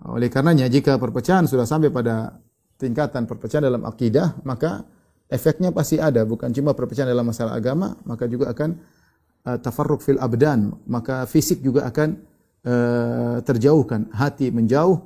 Oleh 0.04 0.28
karenanya 0.28 0.68
jika 0.68 1.00
perpecahan 1.00 1.48
sudah 1.48 1.64
sampai 1.64 1.88
pada 1.88 2.36
tingkatan 2.76 3.24
perpecahan 3.24 3.64
dalam 3.64 3.88
akidah, 3.88 4.36
maka 4.44 4.84
efeknya 5.32 5.72
pasti 5.72 5.96
ada, 5.96 6.28
bukan 6.28 6.52
cuma 6.52 6.76
perpecahan 6.76 7.08
dalam 7.08 7.24
masalah 7.24 7.56
agama, 7.56 7.96
maka 8.04 8.28
juga 8.28 8.52
akan 8.52 8.76
uh, 9.48 9.56
tafarruq 9.56 10.04
fil 10.04 10.20
abdan, 10.20 10.76
maka 10.84 11.24
fisik 11.24 11.64
juga 11.64 11.88
akan 11.88 12.20
uh, 12.68 13.36
terjauhkan, 13.40 14.12
hati 14.12 14.52
menjauh 14.52 15.00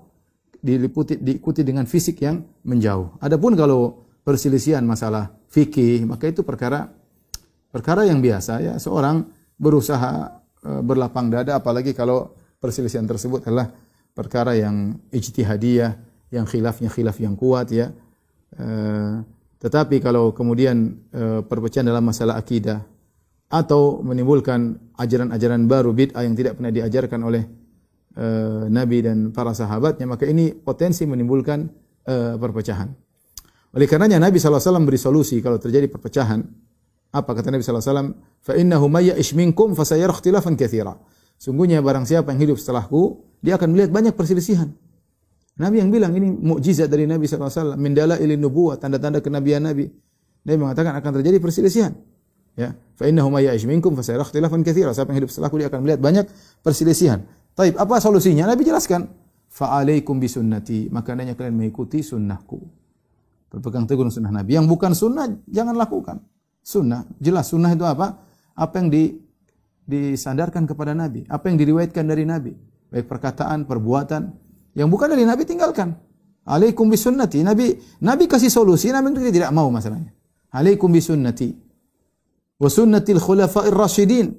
diliputi 0.59 1.23
diikuti 1.23 1.63
dengan 1.63 1.87
fisik 1.87 2.19
yang 2.27 2.43
menjauh. 2.67 3.23
Adapun 3.23 3.55
kalau 3.55 4.11
perselisihan 4.27 4.83
masalah 4.83 5.31
fikih, 5.47 6.03
maka 6.03 6.27
itu 6.27 6.43
perkara 6.43 6.91
perkara 7.71 8.11
yang 8.11 8.19
biasa 8.19 8.59
ya 8.59 8.75
seorang 8.83 9.38
berusaha 9.59 10.41
e, 10.63 10.71
berlapang 10.81 11.29
dada 11.29 11.59
apalagi 11.59 11.93
kalau 11.93 12.33
perselisihan 12.63 13.05
tersebut 13.05 13.45
adalah 13.45 13.69
perkara 14.15 14.55
yang 14.55 14.99
ijtihadiyah, 15.11 15.93
yang 16.33 16.47
khilafnya 16.47 16.89
khilaf 16.89 17.19
yang 17.19 17.35
kuat 17.35 17.69
ya. 17.75 17.91
E, 18.55 18.67
tetapi 19.59 19.99
kalau 19.99 20.31
kemudian 20.31 20.95
e, 21.11 21.43
perpecahan 21.43 21.91
dalam 21.91 22.07
masalah 22.07 22.39
akidah 22.39 22.87
atau 23.51 24.01
menimbulkan 24.07 24.95
ajaran-ajaran 24.95 25.67
baru 25.67 25.91
bid'ah 25.91 26.23
yang 26.23 26.39
tidak 26.39 26.57
pernah 26.57 26.73
diajarkan 26.73 27.23
oleh 27.27 27.45
Nabi 28.67 28.99
dan 28.99 29.31
para 29.31 29.55
sahabatnya, 29.55 30.03
maka 30.03 30.27
ini 30.27 30.51
potensi 30.51 31.07
menimbulkan 31.07 31.71
perpecahan. 32.35 32.91
Oleh 33.79 33.87
karenanya 33.87 34.19
Nabi 34.19 34.43
SAW 34.43 34.83
beri 34.83 34.99
solusi 34.99 35.39
kalau 35.39 35.55
terjadi 35.63 35.87
perpecahan 35.87 36.43
apa 37.09 37.31
kata 37.33 37.49
Nabi 37.49 37.65
sallallahu 37.65 37.85
alaihi 37.85 37.95
wasallam? 37.97 38.11
Fa 38.45 38.53
innahu 38.57 38.87
may 38.93 39.09
ya'ish 39.09 39.33
minkum 39.33 39.73
fasayara 39.73 40.13
ikhtilafan 40.13 40.61
katsira. 40.61 40.93
Sungguhnya 41.41 41.81
barang 41.81 42.05
siapa 42.05 42.35
yang 42.37 42.51
hidup 42.51 42.57
setelahku, 42.61 43.25
dia 43.41 43.57
akan 43.57 43.73
melihat 43.73 43.91
banyak 43.95 44.13
perselisihan. 44.13 44.69
Nabi 45.59 45.83
yang 45.83 45.91
bilang 45.91 46.13
ini 46.15 46.31
mukjizat 46.31 46.87
dari 46.87 47.09
Nabi 47.09 47.27
sallallahu 47.27 47.51
alaihi 47.51 47.61
wasallam, 47.65 47.81
min 47.81 47.93
dalailin 47.97 48.39
nubuwah, 48.39 48.77
tanda-tanda 48.77 49.25
kenabian 49.25 49.65
Nabi. 49.65 49.89
Nabi 50.45 50.57
mengatakan 50.59 50.95
akan 51.01 51.11
terjadi 51.19 51.39
perselisihan. 51.41 51.93
Ya, 52.59 52.75
fa 52.99 53.07
innahu 53.07 53.31
may 53.31 53.47
ya'ish 53.47 53.65
minkum 53.65 53.95
fasayara 53.97 54.29
ikhtilafan 54.29 54.61
katsira. 54.61 54.93
Siapa 54.93 55.15
yang 55.15 55.25
hidup 55.25 55.31
setelahku 55.33 55.57
dia 55.57 55.73
akan 55.73 55.81
melihat 55.87 56.01
banyak 56.03 56.27
perselisihan. 56.61 57.25
Taib, 57.57 57.75
apa 57.79 57.99
solusinya? 57.99 58.47
Nabi 58.47 58.69
jelaskan, 58.69 59.09
fa 59.49 59.81
alaikum 59.81 60.21
bisunnati, 60.21 60.93
maka 60.93 61.17
hendaknya 61.17 61.35
kalian 61.39 61.57
mengikuti 61.57 62.05
sunnahku. 62.05 62.59
Berpegang 63.49 63.89
teguh 63.89 64.05
sunnah 64.13 64.31
Nabi. 64.31 64.61
Yang 64.61 64.67
bukan 64.69 64.93
sunnah 64.93 65.27
jangan 65.49 65.73
lakukan 65.73 66.21
sunnah. 66.69 67.09
Jelas 67.17 67.49
sunnah 67.49 67.73
itu 67.73 67.89
apa? 67.89 68.21
Apa 68.53 68.85
yang 68.85 68.93
di, 68.93 69.17
disandarkan 69.89 70.69
kepada 70.69 70.93
Nabi, 70.93 71.25
apa 71.25 71.49
yang 71.49 71.57
diriwayatkan 71.57 72.05
dari 72.05 72.29
Nabi, 72.29 72.53
baik 72.93 73.09
perkataan, 73.09 73.65
perbuatan, 73.65 74.29
yang 74.77 74.93
bukan 74.93 75.09
dari 75.09 75.25
Nabi 75.25 75.49
tinggalkan. 75.49 75.97
Alaikum 76.49 76.89
bisunnati. 76.89 77.45
Nabi 77.45 77.77
Nabi 78.05 78.25
kasih 78.29 78.53
solusi, 78.53 78.93
Nabi 78.93 79.13
tidak 79.33 79.53
mau 79.53 79.69
masalahnya. 79.73 80.13
Alaikum 80.53 80.93
bisunnati. 80.93 81.53
Wa 82.57 82.69
sunnatil 82.69 83.21
khulafa'ir 83.21 83.73
rasyidin. 83.73 84.33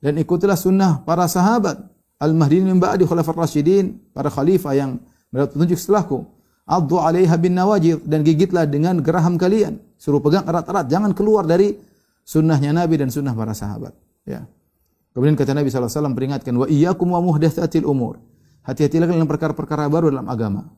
Dan 0.00 0.16
ikutilah 0.22 0.56
sunnah 0.56 1.02
para 1.02 1.26
sahabat. 1.26 1.76
Al-Mahdiin 2.22 2.70
min 2.70 2.78
ba'di 2.78 3.02
khulafa'ir 3.02 3.34
rasyidin. 3.34 4.14
Para 4.14 4.30
khalifah 4.30 4.72
yang 4.78 5.02
mendapat 5.34 5.58
petunjuk 5.58 5.78
setelahku. 5.78 6.39
Addu 6.70 7.02
alaiha 7.02 7.34
bin 7.34 7.58
nawajir. 7.58 7.98
Dan 8.06 8.22
gigitlah 8.22 8.70
dengan 8.70 9.02
geraham 9.02 9.34
kalian. 9.34 9.82
Suruh 9.98 10.22
pegang 10.22 10.46
erat-erat, 10.46 10.86
jangan 10.86 11.10
keluar 11.10 11.42
dari 11.42 11.74
sunnahnya 12.22 12.70
Nabi 12.70 12.94
dan 13.02 13.10
sunnah 13.10 13.34
para 13.34 13.52
sahabat. 13.52 13.92
Ya. 14.22 14.46
Kemudian 15.10 15.34
kata 15.34 15.52
Nabi 15.58 15.66
SAW 15.68 16.14
peringatkan, 16.14 16.54
wa 16.54 16.70
iyyakum 16.70 17.10
wa 17.10 17.18
muhdatsatil 17.18 17.82
umur. 17.82 18.22
Hati-hatilah 18.62 19.10
dengan 19.10 19.26
perkara-perkara 19.26 19.90
baru 19.90 20.14
dalam 20.14 20.30
agama. 20.30 20.70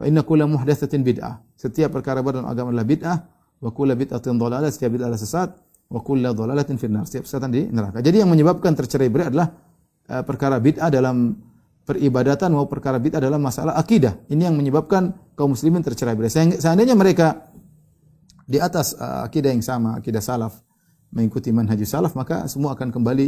Fa 0.00 0.08
inna 0.08 0.24
kulla 0.24 0.48
muhdatsatin 0.48 1.04
bid'ah. 1.04 1.44
Setiap 1.60 1.92
perkara 1.92 2.24
baru 2.24 2.40
dalam 2.40 2.48
agama 2.48 2.72
adalah 2.72 2.88
bid'ah, 2.88 3.16
wa 3.60 3.70
kulla 3.76 3.92
bid'atin 3.92 4.40
dhalalah, 4.40 4.72
setiap 4.72 4.96
bid'ah 4.96 5.12
adalah 5.12 5.20
sesat, 5.20 5.52
wa 5.92 6.00
kulla 6.00 6.32
dhalalatin 6.32 6.80
finnar. 6.80 7.04
Setiap 7.04 7.28
sesatan 7.28 7.52
di 7.52 7.68
neraka. 7.68 8.00
Jadi 8.00 8.24
yang 8.24 8.32
menyebabkan 8.32 8.72
tercerai 8.72 9.12
berai 9.12 9.28
adalah 9.28 9.52
uh, 10.08 10.22
perkara 10.24 10.56
bid'ah 10.56 10.88
dalam 10.88 11.36
peribadatan 11.90 12.54
maupun 12.54 12.78
perkara 12.78 13.02
bid'ah 13.02 13.18
dalam 13.18 13.42
masalah 13.42 13.74
akidah. 13.74 14.14
Ini 14.30 14.46
yang 14.46 14.54
menyebabkan 14.54 15.34
kaum 15.34 15.58
muslimin 15.58 15.82
tercerai 15.82 16.14
berai. 16.14 16.30
Seandainya 16.30 16.94
mereka 16.94 17.50
di 18.46 18.62
atas 18.62 18.94
uh, 18.94 19.26
akidah 19.26 19.50
yang 19.50 19.66
sama, 19.66 19.98
akidah 19.98 20.22
salaf, 20.22 20.62
mengikuti 21.10 21.50
manhaj 21.50 21.82
salaf, 21.82 22.14
maka 22.14 22.46
semua 22.46 22.78
akan 22.78 22.94
kembali 22.94 23.26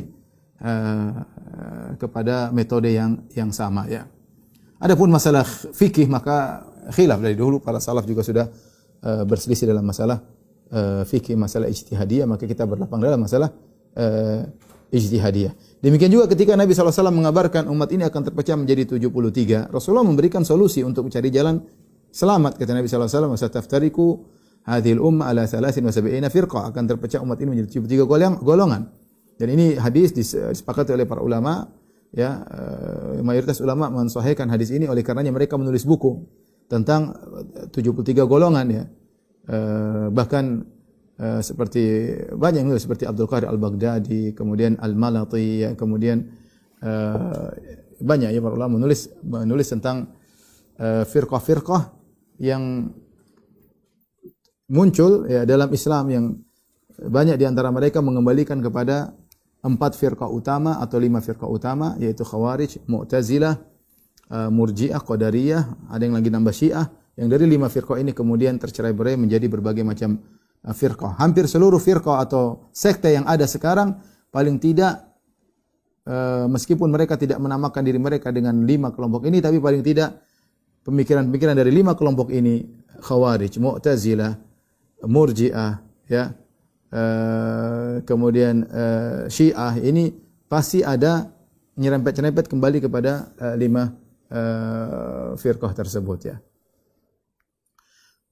uh, 0.62 1.10
kepada 1.98 2.54
metode 2.54 2.94
yang 2.94 3.26
yang 3.34 3.50
sama 3.50 3.90
ya. 3.90 4.06
Adapun 4.78 5.10
masalah 5.10 5.46
fikih 5.74 6.10
maka 6.10 6.66
khilaf 6.90 7.22
dari 7.22 7.38
dulu 7.38 7.62
para 7.62 7.78
salaf 7.78 8.06
juga 8.06 8.22
sudah 8.26 8.46
uh, 9.02 9.22
berselisih 9.26 9.70
dalam 9.70 9.86
masalah 9.86 10.22
uh, 10.70 11.02
fikih, 11.06 11.38
masalah 11.38 11.66
ijtihadiyah, 11.70 12.26
maka 12.26 12.46
kita 12.46 12.66
berlapang 12.66 12.98
dalam 12.98 13.22
masalah 13.22 13.50
uh, 13.98 14.46
ijtihadiyah. 14.90 15.54
Demikian 15.82 16.14
juga 16.14 16.30
ketika 16.30 16.54
Nabi 16.54 16.78
SAW 16.78 17.10
mengabarkan 17.10 17.66
umat 17.66 17.90
ini 17.90 18.06
akan 18.06 18.22
terpecah 18.30 18.54
menjadi 18.54 18.86
73, 19.02 19.66
Rasulullah 19.74 20.06
memberikan 20.06 20.46
solusi 20.46 20.86
untuk 20.86 21.10
mencari 21.10 21.26
jalan 21.34 21.58
selamat. 22.14 22.54
Kata 22.54 22.70
Nabi 22.70 22.86
SAW, 22.86 23.26
masa 23.26 23.50
taftariku 23.50 24.22
hadhil 24.62 25.02
umma 25.02 25.34
ala 25.34 25.42
salasin 25.42 25.82
wa 25.82 25.90
sab'ina 25.90 26.30
firqa 26.30 26.70
akan 26.70 26.86
terpecah 26.86 27.18
umat 27.26 27.34
ini 27.42 27.58
menjadi 27.58 27.82
tiga 27.82 28.06
golongan. 28.06 28.94
Dan 29.34 29.48
ini 29.58 29.74
hadis 29.74 30.14
disepakati 30.14 30.94
oleh 30.94 31.02
para 31.02 31.18
ulama 31.18 31.66
ya 32.14 32.44
uh, 32.44 33.18
mayoritas 33.24 33.58
ulama 33.58 33.90
mensahihkan 33.90 34.46
hadis 34.52 34.70
ini 34.70 34.86
oleh 34.86 35.02
karenanya 35.02 35.34
mereka 35.34 35.58
menulis 35.58 35.82
buku 35.82 36.22
tentang 36.70 37.10
73 37.74 38.22
golongan 38.22 38.66
ya. 38.70 38.84
Uh, 39.42 40.06
bahkan 40.14 40.62
uh, 41.22 41.38
seperti 41.38 42.10
banyak 42.34 42.66
yang 42.66 42.74
seperti 42.82 43.06
Abdul 43.06 43.30
Qadir 43.30 43.46
Al-Baghdadi, 43.46 44.34
kemudian 44.34 44.74
Al-Malati 44.82 45.62
ya, 45.62 45.70
kemudian 45.78 46.26
uh, 46.82 47.48
banyak 48.02 48.34
ya 48.34 48.40
para 48.42 48.58
ulama 48.58 48.82
menulis 48.82 49.06
menulis 49.22 49.70
tentang 49.70 50.10
firqah-firqah 50.82 51.94
yang 52.42 52.90
muncul 54.66 55.30
ya 55.30 55.46
dalam 55.46 55.70
Islam 55.70 56.04
yang 56.10 56.24
banyak 56.98 57.38
di 57.38 57.46
antara 57.46 57.70
mereka 57.70 58.02
mengembalikan 58.02 58.58
kepada 58.58 59.14
empat 59.62 59.94
firqah 59.94 60.26
utama 60.26 60.82
atau 60.82 60.98
lima 60.98 61.22
firqah 61.22 61.46
utama 61.46 61.94
yaitu 62.02 62.26
Khawarij, 62.26 62.82
Mu'tazilah, 62.90 63.54
uh, 64.30 64.50
Murji'ah, 64.50 65.00
Qadariyah, 65.00 65.62
ada 65.88 66.02
yang 66.02 66.18
lagi 66.18 66.30
nambah 66.30 66.54
Syiah. 66.54 66.86
Yang 67.14 67.28
dari 67.38 67.44
lima 67.46 67.68
firqah 67.68 68.00
ini 68.00 68.10
kemudian 68.16 68.58
tercerai-berai 68.58 69.20
menjadi 69.20 69.46
berbagai 69.46 69.84
macam 69.86 70.18
uh, 70.18 70.41
firqah. 70.70 71.18
Hampir 71.18 71.50
seluruh 71.50 71.82
firqah 71.82 72.22
atau 72.22 72.70
sekte 72.70 73.10
yang 73.10 73.26
ada 73.26 73.50
sekarang 73.50 73.98
paling 74.30 74.62
tidak 74.62 75.10
uh, 76.06 76.46
meskipun 76.46 76.86
mereka 76.86 77.18
tidak 77.18 77.42
menamakan 77.42 77.82
diri 77.82 77.98
mereka 77.98 78.30
dengan 78.30 78.62
lima 78.62 78.94
kelompok 78.94 79.26
ini 79.26 79.42
tapi 79.42 79.58
paling 79.58 79.82
tidak 79.82 80.22
pemikiran-pemikiran 80.86 81.58
dari 81.58 81.74
lima 81.74 81.98
kelompok 81.98 82.30
ini 82.30 82.62
Khawarij, 83.02 83.58
Mu'tazilah, 83.58 84.38
Murji'ah, 85.02 85.82
ya, 86.06 86.30
uh, 86.94 87.98
kemudian 88.06 88.62
uh, 88.70 89.26
Syiah 89.26 89.74
ini 89.82 90.14
pasti 90.46 90.86
ada 90.86 91.26
nyerempet-nyerempet 91.74 92.46
kembali 92.46 92.84
kepada 92.84 93.32
lima 93.56 93.96
firqah 95.40 95.72
tersebut 95.72 96.18
ya. 96.28 96.36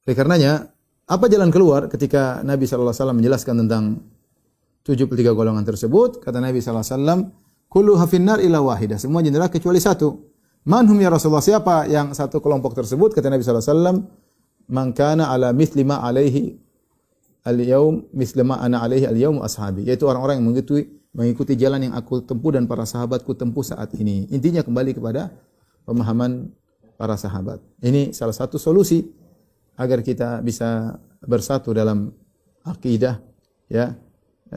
Oleh 0.04 0.12
karenanya, 0.16 0.68
apa 1.10 1.26
jalan 1.26 1.50
keluar 1.50 1.90
ketika 1.90 2.38
Nabi 2.46 2.70
wasallam 2.70 3.18
menjelaskan 3.18 3.66
tentang 3.66 3.98
73 4.86 5.34
golongan 5.34 5.66
tersebut? 5.66 6.22
Kata 6.22 6.38
Nabi 6.38 6.62
sallallahu 6.62 6.86
alaihi 6.86 6.94
wasallam, 6.94 7.20
"Kullu 7.66 7.98
hafinnar 7.98 8.38
ila 8.38 8.62
wahidah." 8.62 8.94
Semua 8.94 9.18
jendela 9.18 9.50
kecuali 9.50 9.82
satu. 9.82 10.14
Manhum 10.62 10.94
ya 11.02 11.10
Rasulullah? 11.10 11.42
Siapa 11.42 11.90
yang 11.90 12.14
satu 12.14 12.38
kelompok 12.38 12.78
tersebut? 12.78 13.10
Kata 13.10 13.26
Nabi 13.26 13.42
sallallahu 13.42 13.66
alaihi 13.66 13.74
wasallam, 13.74 13.96
"Man 14.70 14.86
kana 14.94 15.34
ala 15.34 15.50
mithli 15.50 15.82
ma 15.82 15.98
alaihi 15.98 16.54
al-yaum 17.42 18.06
mithli 18.14 18.46
ma 18.46 18.62
ana 18.62 18.78
alaihi 18.78 19.10
al-yaum 19.10 19.42
ashabi." 19.42 19.90
Yaitu 19.90 20.06
orang-orang 20.06 20.38
yang 20.38 20.46
mengikuti 20.46 20.86
mengikuti 21.10 21.58
jalan 21.58 21.90
yang 21.90 21.94
aku 21.98 22.22
tempuh 22.22 22.54
dan 22.54 22.70
para 22.70 22.86
sahabatku 22.86 23.34
tempuh 23.34 23.66
saat 23.66 23.90
ini. 23.98 24.30
Intinya 24.30 24.62
kembali 24.62 24.94
kepada 24.94 25.34
pemahaman 25.82 26.54
para 26.94 27.18
sahabat. 27.18 27.58
Ini 27.82 28.14
salah 28.14 28.36
satu 28.36 28.62
solusi 28.62 29.10
agar 29.80 30.04
kita 30.04 30.44
bisa 30.44 31.00
bersatu 31.24 31.72
dalam 31.72 32.12
akidah 32.68 33.16
ya 33.72 33.96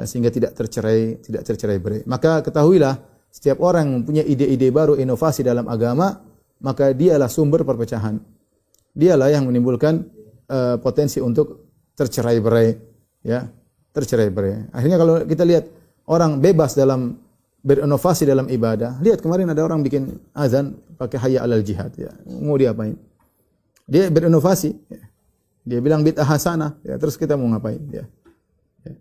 sehingga 0.03 0.27
tidak 0.34 0.51
tercerai 0.58 1.24
tidak 1.24 1.48
tercerai 1.48 1.80
berai. 1.80 2.01
Maka 2.03 2.44
ketahuilah 2.44 3.00
setiap 3.32 3.63
orang 3.63 3.88
yang 3.88 3.96
mempunyai 4.03 4.25
ide-ide 4.27 4.68
baru 4.74 5.00
inovasi 5.00 5.48
dalam 5.48 5.65
agama 5.72 6.20
maka 6.60 6.92
dialah 6.92 7.32
sumber 7.32 7.63
perpecahan. 7.63 8.20
Dialah 8.94 9.32
yang 9.32 9.48
menimbulkan 9.48 10.06
uh, 10.51 10.77
potensi 10.77 11.24
untuk 11.24 11.72
tercerai 11.96 12.38
berai 12.44 12.70
ya 13.24 13.48
tercerai 13.96 14.30
berai. 14.34 14.70
Akhirnya 14.75 14.98
kalau 15.00 15.24
kita 15.24 15.48
lihat 15.48 15.65
orang 16.10 16.42
bebas 16.44 16.75
dalam 16.75 17.15
berinovasi 17.63 18.27
dalam 18.27 18.51
ibadah. 18.51 19.00
Lihat 19.00 19.24
kemarin 19.24 19.48
ada 19.48 19.63
orang 19.63 19.80
bikin 19.82 20.20
azan 20.36 20.75
pakai 21.00 21.18
hayya 21.18 21.39
alal 21.48 21.63
jihad 21.63 21.96
ya. 21.96 22.12
Mau 22.27 22.60
diapain? 22.60 23.00
Dia 23.88 24.12
berinovasi. 24.12 24.75
Ya. 24.92 25.01
Dia 25.63 25.79
bilang 25.79 26.03
bid'ah 26.03 26.27
hasanah, 26.27 26.75
ya 26.84 27.00
terus 27.00 27.15
kita 27.15 27.39
mau 27.39 27.48
ngapain? 27.48 27.79
Ya. 27.88 28.03
ya. 28.84 28.93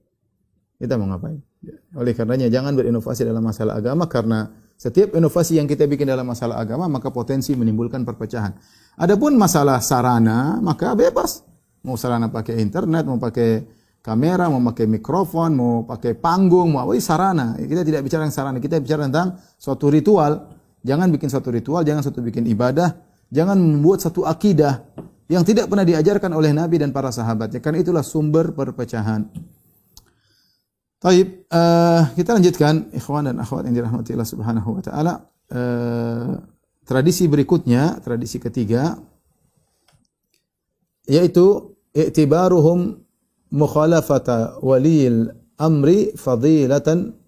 Kita 0.78 0.94
mau 0.94 1.10
ngapain? 1.10 1.42
Ya. 1.58 1.74
Oleh 1.98 2.14
karenanya 2.14 2.46
jangan 2.46 2.78
berinovasi 2.78 3.26
dalam 3.26 3.42
masalah 3.42 3.78
agama 3.82 4.06
karena 4.06 4.50
setiap 4.78 5.14
inovasi 5.14 5.58
yang 5.58 5.66
kita 5.66 5.86
bikin 5.86 6.10
dalam 6.10 6.26
masalah 6.26 6.58
agama 6.62 6.86
maka 6.86 7.10
potensi 7.10 7.54
menimbulkan 7.54 8.06
perpecahan. 8.06 8.54
Adapun 8.98 9.34
masalah 9.34 9.82
sarana 9.82 10.62
maka 10.62 10.94
bebas. 10.94 11.42
Mau 11.82 11.98
sarana 11.98 12.30
pakai 12.30 12.62
internet, 12.62 13.10
mau 13.10 13.18
pakai 13.18 13.66
kamera, 14.02 14.46
mau 14.46 14.62
pakai 14.70 14.86
mikrofon, 14.86 15.50
mau 15.54 15.72
pakai 15.82 16.14
panggung, 16.14 16.74
mau 16.74 16.86
apa 16.86 16.94
sarana. 17.02 17.58
Kita 17.58 17.82
tidak 17.82 18.06
bicara 18.06 18.26
tentang 18.26 18.34
sarana, 18.38 18.58
kita 18.62 18.78
bicara 18.78 19.10
tentang 19.10 19.38
suatu 19.58 19.90
ritual. 19.90 20.50
Jangan 20.82 21.10
bikin 21.14 21.26
suatu 21.30 21.50
ritual, 21.50 21.82
jangan 21.86 22.02
suatu 22.06 22.22
bikin 22.22 22.46
ibadah, 22.50 23.02
jangan 23.30 23.54
membuat 23.58 24.02
satu 24.02 24.26
akidah 24.26 24.82
yang 25.30 25.46
tidak 25.46 25.70
pernah 25.70 25.86
diajarkan 25.86 26.32
oleh 26.34 26.50
Nabi 26.54 26.82
dan 26.82 26.90
para 26.90 27.10
sahabatnya. 27.14 27.62
Karena 27.62 27.82
itulah 27.82 28.04
sumber 28.06 28.50
perpecahan. 28.54 29.26
Taib, 31.02 31.50
uh, 31.50 32.02
kita 32.14 32.38
lanjutkan 32.38 32.94
ikhwan 32.94 33.26
dan 33.26 33.42
akhwat 33.42 33.66
yang 33.66 33.74
dirahmati 33.74 34.14
Allah 34.14 34.30
Subhanahu 34.30 34.68
wa 34.78 34.82
taala. 34.82 35.14
Uh, 35.50 36.38
tradisi 36.86 37.26
berikutnya, 37.26 37.98
tradisi 38.02 38.38
ketiga 38.38 38.96
yaitu 41.10 41.74
i'tibaruhum 41.90 43.02
mukhalafata 43.50 44.62
waliyil 44.62 45.34
amri 45.58 46.14
fadilatan 46.14 47.18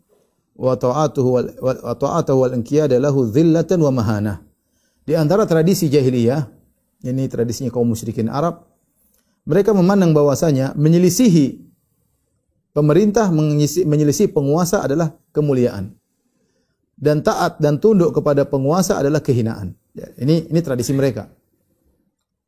wa 0.54 0.78
ta'atuhu 0.78 1.28
wa 1.58 1.94
ta'atuhu 1.98 2.38
wal 2.46 2.54
inqiyada 2.54 2.94
lahu 3.02 3.26
dhillatan 3.26 3.82
wa 3.82 3.90
mahana. 3.90 4.34
Di 5.04 5.18
antara 5.18 5.44
tradisi 5.44 5.90
jahiliyah, 5.90 6.53
ini 7.04 7.28
tradisinya 7.28 7.68
kaum 7.68 7.84
musyrikin 7.84 8.32
Arab, 8.32 8.64
mereka 9.44 9.76
memandang 9.76 10.16
bahwasanya 10.16 10.72
menyelisihi 10.72 11.60
pemerintah 12.72 13.28
menyelisih 13.84 14.32
penguasa 14.32 14.80
adalah 14.80 15.12
kemuliaan. 15.36 15.92
Dan 16.94 17.20
taat 17.20 17.60
dan 17.60 17.76
tunduk 17.82 18.16
kepada 18.16 18.48
penguasa 18.48 18.96
adalah 18.96 19.20
kehinaan. 19.20 19.76
Ya, 19.92 20.08
ini 20.16 20.48
ini 20.48 20.60
tradisi 20.64 20.94
mereka. 20.96 21.28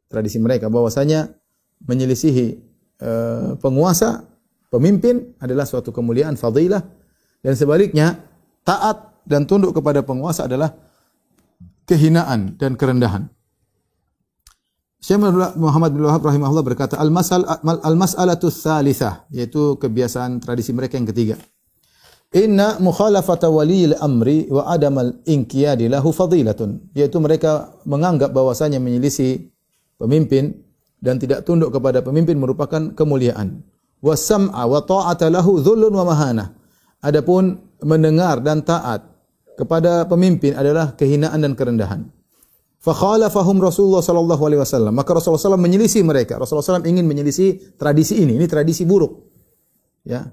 Tradisi 0.07 0.39
mereka 0.39 0.71
bahwasanya 0.71 1.35
menyelisihi 1.83 2.67
Eh, 2.97 3.51
penguasa, 3.61 4.25
pemimpin 4.73 5.37
adalah 5.37 5.69
suatu 5.69 5.93
kemuliaan, 5.93 6.33
fadilah. 6.41 6.81
Dan 7.45 7.53
sebaliknya, 7.53 8.25
taat 8.65 9.21
dan 9.29 9.45
tunduk 9.45 9.77
kepada 9.77 10.01
penguasa 10.01 10.49
adalah 10.49 10.73
kehinaan 11.85 12.57
dan 12.57 12.73
kerendahan. 12.73 13.29
Syekh 15.07 15.23
Muhammad 15.55 15.95
bin 15.95 16.03
Wahab 16.03 16.27
rahimahullah 16.27 16.67
berkata, 16.67 16.99
al-mas'al 16.99 17.47
al-mas'alatu 17.63 18.51
tsalitsah, 18.51 19.31
yaitu 19.31 19.79
kebiasaan 19.79 20.43
tradisi 20.43 20.75
mereka 20.75 20.99
yang 20.99 21.07
ketiga. 21.07 21.39
Inna 22.35 22.83
mukhalafata 22.83 23.47
waliyil 23.47 23.95
amri 24.03 24.51
wa 24.51 24.67
adamal 24.67 25.23
inqiyadi 25.23 25.87
lahu 25.87 26.11
fadilatun, 26.11 26.91
yaitu 26.91 27.23
mereka 27.23 27.79
menganggap 27.87 28.35
bahwasanya 28.35 28.83
menyelisih 28.83 29.47
pemimpin 29.95 30.59
dan 30.99 31.23
tidak 31.23 31.47
tunduk 31.47 31.71
kepada 31.71 32.03
pemimpin 32.03 32.35
merupakan 32.35 32.91
kemuliaan. 32.91 33.63
Wasam'a 34.03 34.67
wa 34.67 34.83
ta'ata 34.83 35.31
lahu 35.31 35.63
dhullun 35.63 35.95
wa 35.95 36.03
mahana. 36.03 36.59
Adapun 36.99 37.63
mendengar 37.79 38.43
dan 38.43 38.67
taat 38.67 39.07
kepada 39.55 40.03
pemimpin 40.11 40.59
adalah 40.59 40.99
kehinaan 40.99 41.47
dan 41.47 41.55
kerendahan. 41.55 42.11
Fakhalafahum 42.87 43.59
Rasulullah 43.59 43.99
sallallahu 43.99 44.43
alaihi 44.47 44.63
wasallam. 44.63 44.95
Maka 44.95 45.11
Rasulullah 45.19 45.43
SAW 45.43 45.59
menyelisih 45.59 46.07
mereka. 46.07 46.39
Rasulullah 46.39 46.79
SAW 46.79 46.87
ingin 46.87 47.03
menyelisih 47.03 47.75
tradisi 47.75 48.23
ini. 48.23 48.39
Ini 48.39 48.47
tradisi 48.47 48.87
buruk. 48.87 49.27
Ya. 50.07 50.31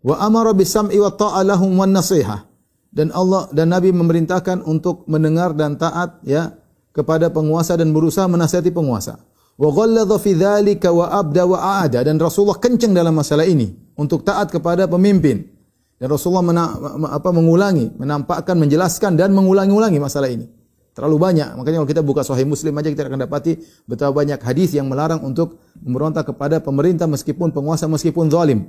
Wa 0.00 0.16
amara 0.24 0.56
bisam'i 0.56 0.96
wa 0.96 1.12
ta'a 1.12 1.44
lahum 1.44 1.76
wan 1.76 1.92
nasihah. 1.92 2.48
Dan 2.88 3.12
Allah 3.12 3.52
dan 3.52 3.68
Nabi 3.68 3.92
memerintahkan 3.92 4.64
untuk 4.64 5.04
mendengar 5.12 5.52
dan 5.52 5.76
taat 5.76 6.24
ya 6.24 6.56
kepada 6.96 7.28
penguasa 7.28 7.76
dan 7.76 7.92
berusaha 7.92 8.26
menasihati 8.26 8.72
penguasa 8.72 9.20
wa 9.60 9.68
ghalladha 9.70 10.16
fi 10.16 10.32
dzalika 10.34 10.88
wa 10.90 11.06
abda 11.06 11.42
wa 11.44 11.58
aada 11.60 12.00
dan 12.00 12.16
Rasulullah 12.16 12.56
kencang 12.56 12.96
dalam 12.96 13.12
masalah 13.12 13.44
ini 13.44 13.68
untuk 14.00 14.24
taat 14.24 14.48
kepada 14.48 14.88
pemimpin. 14.88 15.44
Dan 16.00 16.08
Rasulullah 16.08 16.40
mena, 16.40 16.64
apa 17.12 17.28
mengulangi, 17.28 17.92
menampakkan, 18.00 18.56
menjelaskan 18.56 19.20
dan 19.20 19.36
mengulangi-ulangi 19.36 20.00
masalah 20.00 20.32
ini. 20.32 20.48
Terlalu 21.00 21.16
banyak. 21.16 21.56
Makanya 21.56 21.80
kalau 21.80 21.88
kita 21.88 22.04
buka 22.04 22.20
Sahih 22.20 22.44
Muslim 22.44 22.76
aja 22.76 22.92
kita 22.92 23.08
akan 23.08 23.24
dapati 23.24 23.56
betapa 23.88 24.20
banyak 24.20 24.36
hadis 24.36 24.76
yang 24.76 24.84
melarang 24.84 25.24
untuk 25.24 25.56
memberontak 25.80 26.28
kepada 26.28 26.60
pemerintah 26.60 27.08
meskipun 27.08 27.56
penguasa 27.56 27.88
meskipun 27.88 28.28
zalim. 28.28 28.68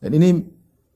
Dan 0.00 0.16
ini 0.16 0.40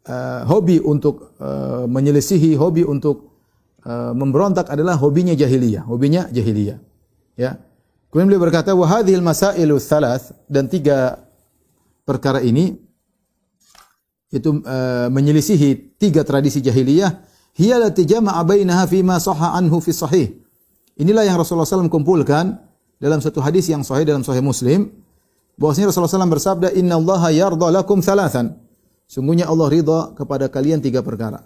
uh, 0.09 0.49
hobi 0.49 0.81
untuk 0.81 1.37
uh, 1.37 1.85
menyelisihi, 1.85 2.57
hobi 2.57 2.89
untuk 2.89 3.45
uh, 3.85 4.17
memberontak 4.17 4.73
adalah 4.73 4.97
hobinya 4.97 5.37
jahiliyah, 5.37 5.85
hobinya 5.85 6.33
jahiliyah. 6.33 6.81
Ya. 7.37 7.61
Kemudian 8.09 8.33
beliau 8.33 8.49
berkata, 8.49 8.73
"Wa 8.73 8.89
hadhil 8.89 9.21
masailu 9.21 9.77
thalath" 9.77 10.33
dan 10.49 10.65
tiga 10.65 11.29
perkara 12.09 12.41
ini 12.41 12.81
itu 14.33 14.65
uh, 14.65 15.13
menyelisihi 15.13 16.01
tiga 16.01 16.25
tradisi 16.25 16.65
jahiliyah, 16.65 17.21
hiya 17.53 17.77
lati 17.77 18.09
jama'a 18.09 18.41
bainaha 18.49 18.89
fi 18.89 19.05
ma 19.05 19.21
sahha 19.21 19.61
fi 19.61 19.93
sahih. 19.93 20.41
Inilah 21.01 21.25
yang 21.25 21.41
Rasulullah 21.41 21.65
SAW 21.65 21.89
kumpulkan 21.89 22.61
dalam 23.01 23.25
satu 23.25 23.41
hadis 23.41 23.73
yang 23.73 23.81
sahih 23.81 24.05
dalam 24.05 24.21
sahih 24.21 24.45
Muslim 24.45 24.93
bahwasanya 25.57 25.89
Rasulullah 25.89 26.13
SAW 26.13 26.29
bersabda, 26.29 26.69
"Inna 26.77 27.01
Allah 27.01 27.33
yarda 27.33 27.73
lakum 27.73 28.05
thalathan." 28.05 28.61
Sungguhnya 29.09 29.49
Allah 29.49 29.73
ridha 29.73 30.13
kepada 30.13 30.53
kalian 30.53 30.85
tiga 30.85 31.01
perkara. 31.01 31.41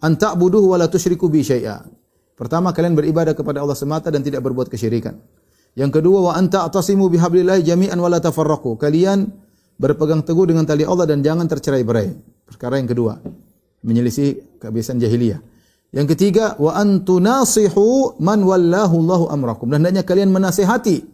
An 0.00 0.16
ta'buduhu 0.16 0.72
wa 0.72 0.80
la 0.80 0.88
tusyriku 0.88 1.28
bi 1.28 1.44
syai'a. 1.44 1.84
Pertama 2.34 2.74
kalian 2.74 2.98
beribadah 2.98 3.36
kepada 3.36 3.62
Allah 3.62 3.78
semata 3.78 4.10
dan 4.10 4.24
tidak 4.24 4.42
berbuat 4.42 4.66
kesyirikan. 4.66 5.14
Yang 5.78 6.00
kedua 6.02 6.18
wa 6.30 6.32
anta 6.34 6.66
atasimu 6.66 7.06
bihablillah 7.12 7.62
jami'an 7.62 7.94
wa 8.00 8.10
la 8.10 8.18
tafarraqu. 8.18 8.74
Kalian 8.80 9.30
berpegang 9.78 10.26
teguh 10.26 10.50
dengan 10.50 10.66
tali 10.66 10.82
Allah 10.82 11.06
dan 11.06 11.22
jangan 11.22 11.46
tercerai-berai. 11.46 12.08
Perkara 12.50 12.82
yang 12.82 12.90
kedua, 12.90 13.20
menyelisih 13.86 14.58
kebiasaan 14.58 14.98
jahiliyah. 14.98 15.53
Yang 15.94 16.18
ketiga, 16.18 16.58
wa 16.58 16.74
antunasihu 16.74 18.18
man 18.18 18.42
wallahu 18.42 18.98
Allahu 18.98 19.24
amrakum. 19.30 19.70
Dan 19.70 19.86
hendaknya 19.86 20.02
kalian 20.02 20.34
menasihati 20.34 21.06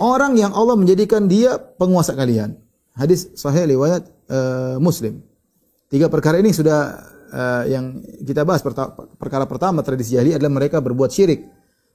orang 0.00 0.32
yang 0.40 0.56
Allah 0.56 0.80
menjadikan 0.80 1.28
dia 1.28 1.60
penguasa 1.60 2.16
kalian. 2.16 2.56
Hadis 2.96 3.28
sahih 3.36 3.68
riwayat 3.68 4.08
uh, 4.32 4.76
Muslim. 4.80 5.20
Tiga 5.92 6.08
perkara 6.08 6.40
ini 6.40 6.56
sudah 6.56 7.04
uh, 7.36 7.64
yang 7.68 8.00
kita 8.24 8.48
bahas. 8.48 8.64
Perkara 9.20 9.44
pertama 9.44 9.84
tradisi 9.84 10.16
jahiliyah 10.16 10.40
adalah 10.40 10.56
mereka 10.56 10.80
berbuat 10.80 11.12
syirik 11.12 11.44